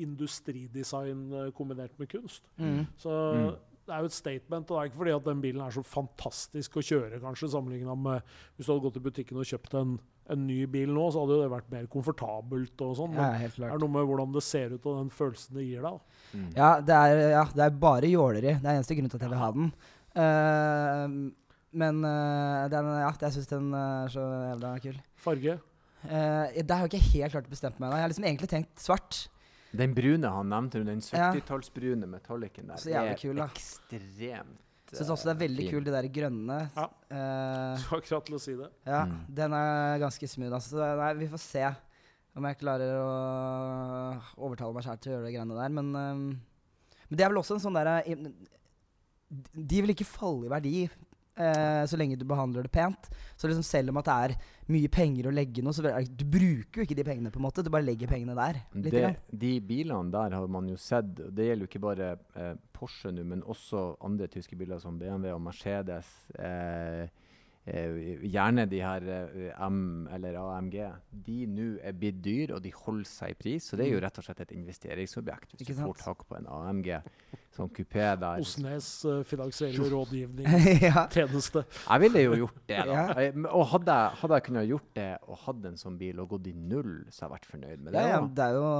industridesign 0.00 1.26
eh, 1.32 1.50
kombinert 1.56 1.98
med 1.98 2.08
kunst. 2.08 2.42
Mm. 2.58 2.86
Så 2.96 3.10
Mm. 3.10 3.56
det 3.86 3.94
er 3.94 3.98
jo 4.00 4.04
et 4.04 4.12
statement. 4.12 4.70
Og 4.70 4.76
det 4.76 4.80
er 4.80 4.88
ikke 4.90 5.00
fordi 5.02 5.16
at 5.16 5.24
den 5.24 5.40
bilen 5.42 5.60
er 5.66 5.70
så 5.74 5.82
fantastisk 5.82 6.76
å 6.76 6.82
kjøre, 6.84 7.20
kanskje, 7.20 7.50
sammenligna 7.50 7.94
med 7.96 8.22
hvis 8.56 8.66
du 8.66 8.72
hadde 8.72 8.84
gått 8.86 8.96
i 8.96 9.04
butikken 9.08 9.36
og 9.40 9.44
kjøpt 9.44 9.74
en, 9.80 9.98
en 10.30 10.46
ny 10.46 10.64
bil 10.66 10.88
nå, 10.94 11.10
så 11.10 11.20
hadde 11.24 11.36
jo 11.36 11.42
det 11.42 11.50
vært 11.50 11.70
mer 11.72 11.86
komfortabelt 11.90 12.80
og 12.86 12.96
sånn. 12.96 13.14
Ja, 13.18 13.32
det 13.40 13.64
er 13.66 13.78
noe 13.82 13.90
med 13.90 14.06
hvordan 14.06 14.32
det 14.32 14.42
ser 14.46 14.70
ut 14.76 14.86
og 14.86 15.00
den 15.02 15.10
følelsen 15.10 15.56
det 15.58 15.66
gir 15.66 15.82
deg. 15.82 16.00
mm. 16.34 16.50
Ja, 16.56 16.80
det 16.80 16.94
er, 16.94 17.24
ja, 17.34 17.44
det 17.54 17.64
er 17.66 17.70
bare 17.82 18.06
jåleri. 18.12 18.54
Det 18.60 18.64
er 18.68 18.76
eneste 18.78 18.94
grunn 18.94 19.10
til 19.10 19.18
at 19.18 19.26
jeg 19.26 19.34
vil 19.34 19.42
ha 19.42 19.50
den. 19.58 19.72
Uh, 20.10 21.30
men 21.72 22.00
uh, 22.04 22.68
den, 22.70 22.86
ja, 22.98 23.10
jeg 23.20 23.32
syns 23.36 23.46
den 23.50 23.72
er 23.74 24.08
så 24.10 24.22
jævla 24.50 24.72
kul. 24.82 24.96
Farge. 25.22 25.58
Uh, 26.04 26.48
det 26.56 26.70
har 26.70 26.86
jeg 26.86 26.92
ikke 26.94 27.12
helt 27.12 27.32
klart 27.34 27.50
bestemt 27.50 27.78
meg 27.80 27.88
ennå. 27.90 27.96
Jeg 27.98 28.06
har 28.06 28.12
liksom 28.14 28.24
egentlig 28.30 28.48
tenkt 28.48 28.80
svart. 28.80 29.18
Den 29.76 29.92
brune 29.94 30.30
han 30.34 30.48
nevnte, 30.50 30.80
den 30.86 30.98
70-tallsbrune 31.04 32.08
metallicen 32.10 32.66
der, 32.72 32.80
Så 32.80 32.90
er 32.90 33.14
kul, 33.20 33.36
da. 33.38 33.46
ekstremt 33.52 34.58
Syns 34.90 35.06
også 35.14 35.28
det 35.28 35.34
er 35.36 35.40
veldig 35.44 35.64
kult, 35.68 35.74
kul, 35.76 35.84
de 35.86 35.92
der 35.94 36.06
grønne. 36.10 36.56
Ja. 36.74 36.86
Uh, 37.12 37.76
Så 37.78 38.00
akkurat 38.00 38.24
til 38.26 38.34
å 38.34 38.40
si 38.42 38.56
det. 38.58 38.66
ja, 38.88 39.04
Mm. 39.06 39.20
den 39.38 39.52
er 39.54 39.98
ganske 40.02 40.26
smooth. 40.28 40.52
Altså. 40.56 40.96
Nei, 40.98 41.12
vi 41.14 41.28
får 41.30 41.38
se 41.44 41.62
om 42.34 42.44
jeg 42.48 42.58
klarer 42.58 42.96
å 42.98 43.10
overtale 44.36 44.74
meg 44.74 44.82
sjæl 44.82 44.98
til 44.98 45.12
å 45.12 45.14
gjøre 45.14 45.26
de 45.28 45.32
greiene 45.36 45.60
der. 45.60 45.68
Men, 45.68 45.94
um, 45.94 46.40
men 47.06 47.16
det 47.16 47.24
er 47.24 47.30
vel 47.30 47.38
også 47.38 47.54
en 47.54 47.62
sånn 47.62 47.78
derre 47.78 48.02
De 49.54 49.80
vil 49.82 49.94
ikke 49.94 50.08
falle 50.10 50.46
i 50.48 50.50
verdi 50.50 50.74
eh, 51.40 51.82
så 51.88 51.98
lenge 51.98 52.18
du 52.20 52.26
behandler 52.28 52.66
det 52.66 52.72
pent. 52.74 53.10
Så 53.36 53.48
liksom 53.48 53.64
selv 53.66 53.92
om 53.92 54.00
at 54.00 54.08
det 54.08 54.16
er 54.24 54.34
mye 54.70 54.90
penger 54.92 55.28
å 55.30 55.34
legge 55.34 55.64
noe, 55.64 55.74
så 55.74 55.82
du 55.82 56.24
bruker 56.28 56.82
jo 56.82 56.86
ikke 56.86 56.98
de 56.98 57.06
pengene, 57.06 57.32
på 57.32 57.40
en 57.40 57.46
måte. 57.48 57.64
Du 57.66 57.72
bare 57.72 57.86
legger 57.86 58.10
pengene 58.10 58.36
der. 58.38 58.60
Det, 58.74 59.06
de 59.32 59.54
bilene 59.64 60.12
der 60.14 60.36
har 60.36 60.52
man 60.52 60.68
jo 60.70 60.78
sett, 60.80 61.10
det 61.16 61.48
gjelder 61.48 61.66
jo 61.66 61.70
ikke 61.72 61.84
bare 61.86 62.12
eh, 62.36 62.54
Porsche 62.76 63.12
nå, 63.14 63.24
men 63.32 63.42
også 63.42 63.94
andre 64.06 64.30
tyske 64.30 64.58
biler 64.60 64.82
som 64.82 65.00
BMW 65.00 65.32
og 65.34 65.42
Mercedes. 65.48 66.12
Eh, 66.38 67.08
gjerne 67.66 68.64
de 68.70 68.78
her 68.82 69.04
eh, 69.06 69.50
M 69.66 70.08
eller 70.12 70.34
AMG. 70.40 70.76
De 71.26 71.36
nå 71.46 71.66
er 71.84 71.92
blitt 71.92 72.20
dyr, 72.24 72.54
og 72.56 72.62
de 72.64 72.72
holder 72.74 73.04
seg 73.06 73.34
i 73.34 73.36
pris. 73.38 73.66
Så 73.70 73.76
det 73.76 73.86
er 73.86 73.92
jo 73.92 73.98
Mm. 74.00 74.04
rett 74.06 74.18
og 74.18 74.24
slett 74.24 74.40
et 74.40 74.52
investeringsobjekt. 74.56 75.52
Hvis 75.52 75.60
Ikke 75.66 75.76
du 75.76 75.82
får 75.84 75.98
tak 76.00 76.24
på 76.26 76.36
en 76.38 76.46
AMG 76.48 76.88
sånn 77.52 77.68
kupé 77.76 78.06
der. 78.18 78.40
Osnes 78.40 78.88
uh, 79.04 79.22
finansielle 79.22 79.90
rådgivning. 79.92 80.46
ja. 80.88 81.06
Jeg 81.12 82.00
ville 82.00 82.22
jo 82.24 82.34
gjort 82.46 82.60
det, 82.66 82.80
da. 82.86 82.92
Ja. 82.92 83.06
Eh, 83.20 83.32
Og 83.52 83.66
hadde 83.74 83.96
hadde 84.22 84.34
jeg 84.40 84.46
kunnet 84.48 84.68
gjort 84.70 84.90
det 84.94 85.10
og 85.28 85.36
hatt 85.44 85.64
en 85.70 85.76
sånn 85.76 85.98
bil 86.00 86.18
og 86.20 86.28
gått 86.30 86.46
i 86.48 86.52
null, 86.56 87.04
så 87.10 87.26
hadde 87.26 87.30
jeg 87.30 87.36
vært 87.38 87.50
fornøyd 87.52 87.78
med 87.84 87.92
det. 87.92 88.00
ja, 88.00 88.08
ja, 88.16 88.20
det 88.26 88.44
er 88.48 88.54
jo 88.60 88.70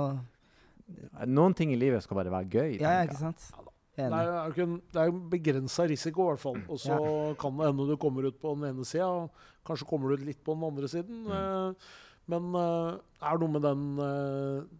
Noen 1.30 1.54
ting 1.54 1.70
i 1.70 1.76
livet 1.78 2.02
skal 2.02 2.16
bare 2.18 2.32
være 2.32 2.48
gøy. 2.50 2.80
Ja, 2.80 2.96
ja, 2.98 3.02
ikke 3.06 3.14
sant? 3.20 3.44
Det 3.54 3.69
Enig. 4.00 4.20
er 4.20 4.58
jo 4.58 4.66
en, 4.66 4.76
det 4.92 5.02
er 5.02 5.16
begrensa 5.32 5.86
risiko, 5.90 6.26
i 6.26 6.32
hvert 6.32 6.44
fall. 6.44 6.60
Og 6.66 6.82
så 6.82 7.00
kan 7.40 7.56
det 7.58 7.70
hende 7.70 7.88
du 7.88 7.96
kommer 8.00 8.28
ut 8.28 8.38
på 8.40 8.54
den 8.56 8.70
ene 8.70 8.86
sida, 8.88 9.08
og 9.08 9.66
kanskje 9.66 9.88
kommer 9.90 10.10
du 10.10 10.20
ut 10.20 10.28
litt 10.28 10.44
på 10.44 10.56
den 10.56 10.68
andre 10.68 10.90
siden. 10.90 11.24
Mm. 11.26 11.34
Eh, 11.38 11.90
men 12.30 12.54
eh, 12.60 13.00
det 13.20 13.32
er 13.32 13.42
noe 13.42 13.54
med 13.56 13.66
den 13.66 13.84
eh, 14.06 14.78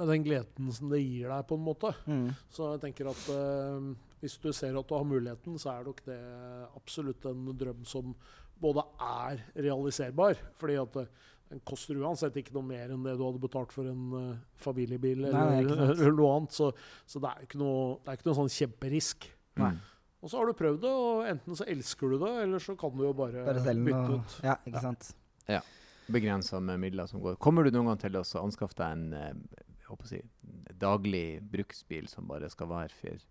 med 0.00 0.08
den 0.08 0.24
gleden 0.24 0.70
som 0.72 0.88
det 0.92 1.02
gir 1.02 1.28
deg, 1.28 1.44
på 1.48 1.58
en 1.58 1.66
måte. 1.66 1.92
Mm. 2.08 2.30
Så 2.52 2.70
jeg 2.72 2.82
tenker 2.86 3.10
at 3.10 3.26
eh, 3.34 3.90
hvis 4.22 4.38
du 4.40 4.48
ser 4.54 4.78
at 4.78 4.88
du 4.88 4.94
har 4.96 5.08
muligheten, 5.08 5.58
så 5.60 5.74
er 5.74 5.88
nok 5.88 6.00
det 6.06 6.20
absolutt 6.78 7.26
en 7.28 7.50
drøm 7.58 7.84
som 7.88 8.14
både 8.62 8.84
er 9.02 9.42
realiserbar. 9.66 10.40
Fordi 10.58 10.78
at 10.80 10.98
eh, 11.02 11.28
den 11.52 11.60
koster 11.68 11.98
uansett 12.00 12.36
ikke 12.40 12.54
noe 12.56 12.64
mer 12.64 12.92
enn 12.94 13.04
det 13.04 13.14
du 13.18 13.24
hadde 13.26 13.42
betalt 13.42 13.74
for 13.74 13.88
en 13.90 14.04
uh, 14.16 14.28
familiebil 14.62 15.26
Nei, 15.26 15.32
nei, 15.32 15.58
eller, 15.60 15.82
eller 15.98 16.16
noe 16.16 16.36
annet. 16.38 16.56
Så, 16.56 16.70
så 17.04 17.20
det 17.22 17.32
er 17.32 17.46
ikke 17.46 17.60
noe, 17.60 17.98
det 18.00 18.12
er 18.12 18.20
ikke 18.20 18.30
noe 18.30 18.38
sånn 18.40 18.52
kjemperisk. 18.56 19.28
Nei. 19.60 19.74
Og 20.22 20.30
så 20.30 20.38
har 20.38 20.48
du 20.48 20.54
prøvd 20.54 20.80
det, 20.84 20.90
og 21.04 21.26
enten 21.26 21.58
så 21.58 21.66
elsker 21.68 22.14
du 22.14 22.20
det, 22.22 22.32
eller 22.44 22.62
så 22.62 22.76
kan 22.78 22.94
du 22.94 23.04
jo 23.04 23.12
bare, 23.18 23.42
Bare 23.48 23.74
bytte 23.74 24.02
og 24.02 24.20
ut. 24.22 24.36
Ja, 24.46 24.56
ikke 24.70 24.84
sant. 24.84 25.12
Begrensa 26.12 26.60
med 26.62 26.80
midler 26.82 27.10
som 27.10 27.22
går. 27.22 27.36
Kommer 27.42 27.66
du 27.66 27.74
noen 27.74 27.90
gang 27.90 28.00
til 28.00 28.18
å 28.18 28.24
anskaffe 28.42 28.78
deg 28.78 28.96
en 28.96 29.04
eh, 29.18 29.62
jeg 29.82 29.90
håper 29.90 30.06
å 30.06 30.10
si, 30.10 30.20
daglig 30.80 31.26
bruksbil 31.52 32.06
som 32.10 32.28
bare 32.30 32.48
skal 32.52 32.70
være 32.70 32.94
for 32.96 33.22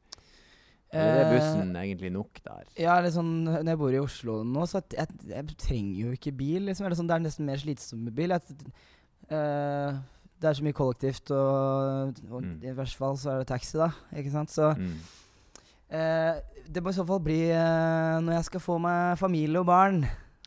Eller 0.94 1.22
er 1.22 1.26
Eh, 1.26 1.32
bussen 1.38 1.76
egentlig 1.80 2.10
nok 2.12 2.42
der? 2.44 2.64
Ja, 2.78 2.98
sånn, 3.10 3.46
Når 3.48 3.64
jeg 3.72 3.78
bor 3.80 3.94
i 3.96 4.00
Oslo 4.04 4.44
nå, 4.44 4.66
så 4.68 4.82
jeg, 4.92 5.08
jeg 5.30 5.58
trenger 5.58 6.00
jo 6.06 6.12
ikke 6.18 6.34
bil. 6.36 6.66
Liksom. 6.68 6.86
Eller 6.86 6.96
sånn, 7.00 7.08
det 7.08 7.16
er 7.16 7.24
nesten 7.24 7.46
mer 7.48 7.62
slitsomt 7.62 8.04
med 8.04 8.14
bil. 8.18 8.30
Jeg, 8.36 8.42
uh, 9.32 10.00
det 10.42 10.50
er 10.50 10.58
så 10.58 10.64
mye 10.66 10.74
kollektivt, 10.76 11.32
og, 11.32 12.14
og 12.32 12.42
Mm. 12.44 12.64
i 12.66 12.72
hvert 12.76 12.96
fall 12.98 13.16
så 13.16 13.32
er 13.36 13.38
det 13.44 13.48
taxi, 13.48 13.78
da. 13.78 13.92
Ikke 14.18 14.32
sant? 14.34 14.50
Så 14.52 14.74
Mm. 14.76 14.96
uh, 15.94 16.40
det 16.72 16.84
må 16.84 16.90
i 16.90 16.98
så 16.98 17.06
fall 17.08 17.20
bli 17.24 17.40
uh, 17.52 18.20
når 18.20 18.34
jeg 18.40 18.46
skal 18.50 18.60
få 18.64 18.80
meg 18.82 19.18
familie 19.20 19.60
og 19.60 19.66
barn 19.68 20.02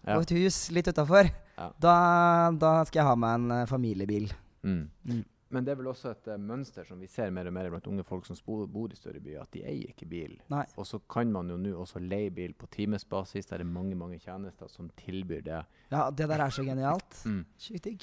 Ja. 0.06 0.16
og 0.18 0.22
et 0.22 0.30
hus 0.36 0.70
litt 0.70 0.86
utafor. 0.88 1.30
Ja. 1.56 1.70
Da, 1.80 2.50
da 2.58 2.84
skal 2.84 3.00
jeg 3.00 3.06
ha 3.08 3.14
meg 3.16 3.34
en 3.40 3.66
familiebil. 3.70 4.32
Mm. 4.64 5.24
Men 5.50 5.64
det 5.64 5.72
er 5.72 5.76
vel 5.76 5.86
også 5.92 6.10
et 6.10 6.26
uh, 6.32 6.36
mønster 6.40 6.84
som 6.88 6.98
vi 7.00 7.06
ser 7.06 7.30
mer 7.30 7.46
og 7.46 7.52
mer 7.52 7.68
blant 7.70 7.86
unge 7.86 8.02
folk 8.04 8.26
som 8.26 8.36
bor 8.72 8.90
i 8.92 8.96
større 8.96 9.20
byer, 9.20 9.42
at 9.42 9.50
de 9.52 9.62
eier 9.64 9.90
ikke 9.92 10.06
bil. 10.08 10.38
Nei. 10.50 10.64
Og 10.76 10.86
så 10.86 10.98
kan 11.10 11.30
man 11.32 11.48
jo 11.50 11.56
nå 11.56 11.74
også 11.78 11.98
leie 12.00 12.30
bil 12.30 12.54
på 12.54 12.66
timesbasis. 12.72 13.46
Der 13.46 13.58
er 13.60 13.64
mange 13.64 13.94
mange 13.94 14.18
tjenester 14.18 14.66
som 14.68 14.90
tilbyr 14.96 15.42
det. 15.44 15.62
Ja, 15.92 16.10
det 16.10 16.28
der 16.28 16.38
er 16.40 16.50
så 16.50 16.64
genialt. 16.64 17.20
Mm. 17.26 17.44
Sjukt 17.58 17.84
digg. 17.84 18.02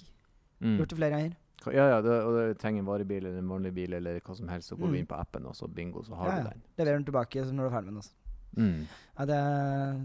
Mm. 0.60 0.78
Gjort 0.78 0.90
det 0.90 0.98
flere 0.98 1.10
ganger. 1.12 1.34
Ja, 1.74 1.84
ja, 1.92 1.98
det, 2.02 2.14
og 2.26 2.34
det 2.38 2.58
trenger 2.58 2.82
en 2.82 2.88
varebil 2.88 3.26
eller 3.26 3.38
en 3.38 3.50
vanlig 3.50 3.74
bil 3.74 3.94
eller 3.94 4.20
hva 4.26 4.34
som 4.36 4.48
helst, 4.50 4.70
så 4.72 4.76
går 4.76 4.88
Mm. 4.88 4.94
du 4.94 4.98
inn 5.00 5.06
på 5.12 5.16
appen, 5.20 5.46
og 5.46 5.56
så 5.56 5.68
bingo, 5.68 6.02
så 6.04 6.16
har 6.16 6.26
Ja, 6.28 6.32
du 6.32 6.48
ja. 6.48 6.50
den. 6.54 6.62
Leverer 6.78 6.96
den 6.98 7.06
tilbake 7.06 7.44
så 7.46 7.54
når 7.54 7.64
du 7.64 7.70
er 7.70 7.76
ferdig 7.76 7.86
med 7.86 7.94
den. 7.94 7.98
Også. 7.98 8.16
Mm. 8.58 8.88
Ja, 9.20 9.26
det, 9.26 9.38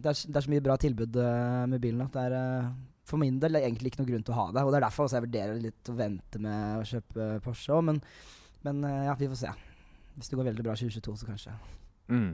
det, 0.03 0.11
er, 0.11 0.26
det 0.32 0.37
er 0.37 0.41
så 0.45 0.51
mye 0.53 0.61
bra 0.66 0.76
tilbud 0.76 1.16
eh, 1.16 1.66
med 1.66 1.80
bilen 1.80 2.01
at 2.05 2.12
det 2.12 2.22
er 2.28 2.37
eh, 2.37 2.68
for 3.07 3.22
min 3.22 3.38
del 3.42 3.54
er 3.54 3.62
det 3.62 3.70
egentlig 3.70 3.92
ikke 3.92 4.02
noen 4.02 4.11
grunn 4.11 4.26
til 4.26 4.34
å 4.34 4.40
ha 4.40 4.46
det. 4.57 4.64
Og 4.66 4.72
det 4.72 4.80
er 4.80 4.86
derfor 4.88 5.07
også 5.07 5.18
jeg 5.20 5.26
vurderer 5.28 5.62
litt 5.62 5.92
å 5.92 5.96
vente 5.98 6.42
med 6.42 6.80
å 6.80 6.88
kjøpe 6.90 7.28
Porsche 7.44 7.76
òg, 7.76 7.86
men, 7.92 8.02
men 8.66 8.82
eh, 8.88 9.04
ja, 9.07 9.14
vi 9.20 9.30
får 9.30 9.40
se. 9.44 9.54
Hvis 10.16 10.32
det 10.32 10.38
går 10.40 10.48
veldig 10.50 10.66
bra 10.66 10.74
2022, 10.80 11.16
så 11.20 11.28
kanskje. 11.28 11.54
Mm. 12.11 12.32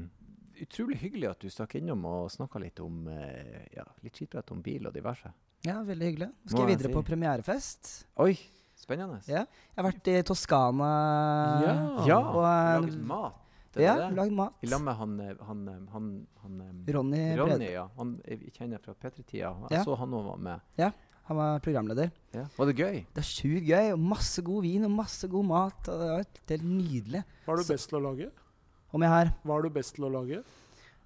Utrolig 0.63 0.99
hyggelig 1.03 1.29
at 1.33 1.45
du 1.45 1.51
stakk 1.51 1.77
innom 1.81 2.05
og 2.09 2.31
snakka 2.33 2.61
litt 2.63 2.81
om 2.85 3.05
eh, 3.11 3.67
ja, 3.75 3.85
litt 4.05 4.17
skitprat 4.17 4.55
om 4.55 4.63
bil 4.65 4.89
og 4.89 4.97
diverse. 4.97 5.33
Ja, 5.67 5.79
veldig 5.87 6.09
hyggelig. 6.09 6.31
Nå 6.33 6.51
Skal 6.55 6.65
jeg 6.65 6.77
videre 6.77 6.95
på 6.95 7.05
premierefest. 7.07 7.93
Oi, 8.23 8.33
spennende. 8.79 9.21
Ja. 9.29 9.45
Jeg 9.45 9.79
har 9.79 9.89
vært 9.91 10.11
i 10.11 10.17
Toskana 10.27 10.91
Ja. 11.63 11.77
Ja, 12.09 12.21
og 12.23 12.43
eh, 12.47 12.75
laget 12.81 13.01
mat. 13.13 13.42
Det 13.73 13.83
ja, 13.87 13.95
er 13.97 14.11
det. 14.11 14.17
lagd 14.19 14.33
mat. 14.37 14.53
I 14.63 14.67
lag 14.69 14.83
med 14.85 14.95
han, 14.99 15.13
eh, 15.21 15.35
han, 15.49 15.61
eh, 15.69 15.79
han, 15.93 16.09
han 16.43 16.61
eh, 16.61 16.93
Ronny, 16.93 17.23
Ronny, 17.39 17.71
ja. 17.73 17.87
Han 17.97 18.21
jeg 18.29 18.53
kjenner 18.53 18.79
fra 18.85 18.93
P3-tida. 18.95 19.53
Jeg 19.71 19.79
Ja. 19.79 19.85
så 19.85 19.97
han 19.97 20.11
òg 20.13 20.25
var 20.27 20.37
med. 20.39 20.61
Ja. 20.77 20.91
Han 21.25 21.37
var 21.39 21.61
programleder. 21.61 22.11
Ja. 22.35 22.45
Var 22.59 22.67
det 22.67 22.77
gøy? 22.77 22.97
Det 23.15 23.23
er 23.23 23.29
sjukt 23.29 23.65
gøy. 23.69 23.93
og 23.93 23.99
Masse 23.99 24.43
god 24.43 24.63
vin 24.63 24.85
og 24.85 24.91
masse 24.91 25.29
god 25.29 25.45
mat. 25.47 25.89
Og 25.89 26.01
det 26.01 26.09
var 26.11 26.17
helt- 26.19 26.65
nydelig. 26.67 27.25
Hva 27.47 27.53
er 27.55 27.57
du 27.63 27.65
best 27.73 27.89
til 27.89 27.99
å 27.99 28.03
lage? 28.11 28.31
Om 28.93 29.01
jeg 29.03 29.09
har 29.11 29.33
Hva 29.45 29.59
er 29.59 29.63
du 29.63 29.71
best 29.71 29.95
til 29.95 30.05
å 30.05 30.11
lage? 30.13 30.43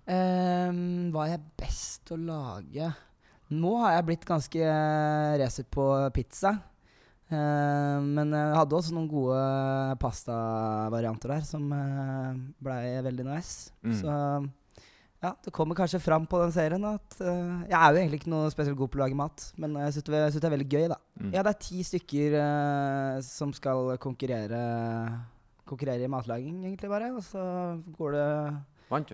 Um, 0.09 1.13
Hva 1.13 1.27
er 1.27 1.31
jeg 1.37 1.43
best 1.59 2.05
til 2.07 2.17
å 2.17 2.27
lage? 2.27 2.95
Nå 3.51 3.77
har 3.79 3.93
jeg 3.97 4.07
blitt 4.07 4.25
ganske 4.27 4.71
racer 5.39 5.65
på 5.71 5.85
pizza. 6.15 6.55
Ehm, 7.35 8.13
men 8.15 8.31
jeg 8.31 8.55
hadde 8.55 8.77
også 8.79 8.95
noen 8.95 9.09
gode 9.11 9.39
pastavarianter 9.99 11.33
der 11.35 11.47
som 11.47 11.65
uh, 11.75 12.37
blei 12.63 13.01
veldig 13.03 13.27
nice. 13.27 13.73
Mm. 13.83 13.97
Så 13.99 14.13
ja, 15.25 15.33
det 15.43 15.51
kommer 15.57 15.75
kanskje 15.75 15.99
fram 16.03 16.27
på 16.29 16.39
den 16.43 16.53
serien 16.55 16.85
at 16.87 17.17
uh, 17.19 17.65
Jeg 17.67 17.75
er 17.75 17.89
jo 17.89 17.99
egentlig 17.99 18.21
ikke 18.21 18.31
noe 18.31 18.51
spesielt 18.53 18.79
god 18.79 18.93
på 18.93 19.01
å 19.01 19.03
lage 19.03 19.19
mat, 19.19 19.49
men 19.59 19.75
jeg 19.83 19.97
syns 19.97 20.07
det, 20.07 20.21
det 20.37 20.45
er 20.45 20.55
veldig 20.55 20.69
gøy, 20.69 20.85
da. 20.93 21.01
Mm. 21.19 21.33
Ja, 21.33 21.43
det 21.43 21.55
er 21.55 21.65
ti 21.67 21.87
stykker 21.89 22.37
uh, 22.39 23.17
som 23.27 23.55
skal 23.57 23.97
konkurrere 24.03 24.61
Konkurrere 25.67 26.07
i 26.07 26.11
matlaging, 26.11 26.61
egentlig, 26.63 26.87
bare. 26.87 27.09
Og 27.11 27.25
så 27.27 27.43
går 27.97 28.13
det 28.15 28.27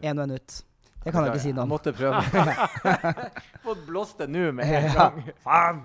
én 0.04 0.18
og 0.20 0.26
én 0.26 0.34
ut. 0.36 0.56
Det 1.02 1.14
kan 1.14 1.24
jeg 1.24 1.32
ikke 1.32 1.44
si 1.46 1.54
noe 1.56 1.64
om. 1.64 1.72
måtte 1.72 1.94
prøve. 1.96 2.20
Fått 3.64 3.86
blåst 3.88 4.20
det 4.20 4.28
nå 4.28 4.50
med 4.58 4.68
en 4.68 4.90
gang. 4.92 5.16
Faen! 5.46 5.80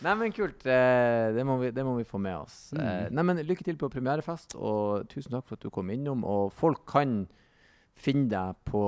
Nei, 0.00 0.14
men 0.16 0.32
kult. 0.32 0.64
eh, 0.66 1.30
Det 1.36 1.44
må 1.44 1.58
vi, 1.60 1.70
det 1.76 1.84
må 1.84 1.96
vi 1.98 2.04
få 2.08 2.18
med 2.22 2.38
oss. 2.38 2.70
Mm. 2.72 2.80
Eh, 2.80 3.08
Nei, 3.12 3.22
men 3.28 3.42
Lykke 3.44 3.64
til 3.66 3.76
på 3.80 3.90
premierefest, 3.92 4.54
og 4.56 5.06
tusen 5.12 5.34
takk 5.36 5.46
for 5.48 5.58
at 5.58 5.66
du 5.66 5.70
kom 5.70 5.90
innom. 5.92 6.24
Og 6.24 6.52
folk 6.56 6.86
kan 6.88 7.26
finne 8.00 8.28
deg 8.32 8.56
på 8.64 8.80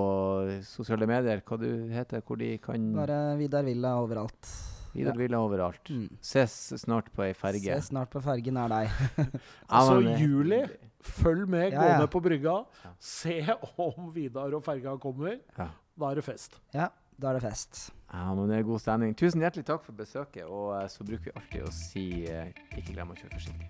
sosiale 0.64 1.06
medier, 1.10 1.42
hva 1.44 1.58
du 1.60 1.68
heter, 1.92 2.22
hvor 2.24 2.38
de 2.40 2.54
kan 2.64 2.86
Bare 2.96 3.36
Vidar 3.40 3.66
Villa 3.66 3.96
overalt. 4.00 4.48
Vidar 4.94 5.16
Villa 5.16 5.38
overalt. 5.40 5.88
Mm. 5.88 6.08
Ses 6.20 6.54
snart 6.80 7.10
på 7.16 7.24
ei 7.24 7.32
ferge. 7.36 7.64
Ses 7.76 7.90
snart 7.92 8.10
på 8.12 8.20
fergen 8.24 8.56
nær 8.56 8.72
deg. 8.72 8.88
Altså, 9.72 10.00
juli. 10.20 10.62
Følg 11.02 11.48
med, 11.50 11.72
gå 11.74 11.82
ja. 11.82 11.96
ned 11.98 12.08
på 12.12 12.20
brygga. 12.22 12.60
Se 13.02 13.40
om 13.82 14.12
Vidar 14.14 14.52
og 14.54 14.62
ferga 14.64 14.92
kommer. 15.02 15.40
Ja. 15.58 15.66
Da 15.98 16.10
er 16.12 16.20
det 16.20 16.24
fest. 16.24 16.60
Ja, 16.72 16.86
da 17.22 17.30
er 17.30 17.38
det 17.38 17.44
fest. 17.44 17.92
Ja, 18.12 18.34
men 18.34 18.50
det 18.50 18.58
er 18.58 18.64
god 18.66 18.80
stemning. 18.82 19.14
Tusen 19.18 19.40
hjertelig 19.40 19.64
takk 19.68 19.84
for 19.86 19.94
besøket, 19.94 20.42
og 20.44 20.74
eh, 20.74 20.88
så 20.90 21.06
bruker 21.06 21.30
vi 21.30 21.36
alltid 21.38 21.62
å 21.68 21.74
si 21.74 22.06
eh, 22.26 22.50
ikke 22.74 22.96
glem 22.96 23.12
å 23.14 23.18
kjøre 23.18 23.36
forsiktig. 23.36 23.68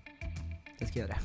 Det 0.78 0.88
skal 0.88 1.02
jeg 1.02 1.08
gjøre. 1.10 1.20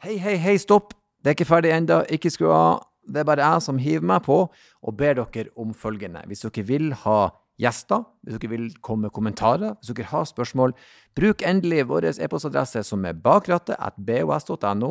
Hei, 0.00 0.16
hei, 0.20 0.36
hei, 0.40 0.56
stopp! 0.60 0.94
Det 1.20 1.32
er 1.32 1.36
ikke 1.36 1.48
ferdig 1.48 1.72
ennå. 1.76 2.02
Ikke 2.12 2.32
skru 2.32 2.48
av. 2.52 2.86
Det 3.04 3.20
er 3.20 3.26
bare 3.28 3.44
jeg 3.44 3.64
som 3.64 3.80
hiver 3.80 4.06
meg 4.12 4.22
på 4.24 4.42
og 4.44 4.96
ber 4.96 5.16
dere 5.18 5.50
om 5.60 5.72
følgende. 5.76 6.22
Hvis 6.28 6.44
dere 6.44 6.64
vil 6.68 6.92
ha 7.02 7.20
gjester, 7.60 8.00
hvis 8.24 8.38
dere 8.40 8.52
vil 8.54 8.66
komme 8.84 9.02
med 9.06 9.14
kommentarer, 9.14 9.72
hvis 9.78 9.90
dere 9.92 10.10
har 10.10 10.24
spørsmål, 10.28 10.70
bruk 11.16 11.38
endelig 11.46 11.88
vår 11.90 12.02
e-postadresse 12.14 12.80
som 12.86 13.00
er 13.04 13.14
bakrattet.bos.no. 13.20 14.90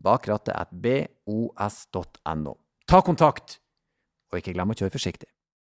Bakrattet.bos.no. 0.00 2.52
Ta 2.88 2.98
kontakt, 3.06 3.48
og 4.30 4.36
ikke 4.40 4.54
glem 4.56 4.72
å 4.72 4.78
kjøre 4.78 4.96
forsiktig. 4.96 5.28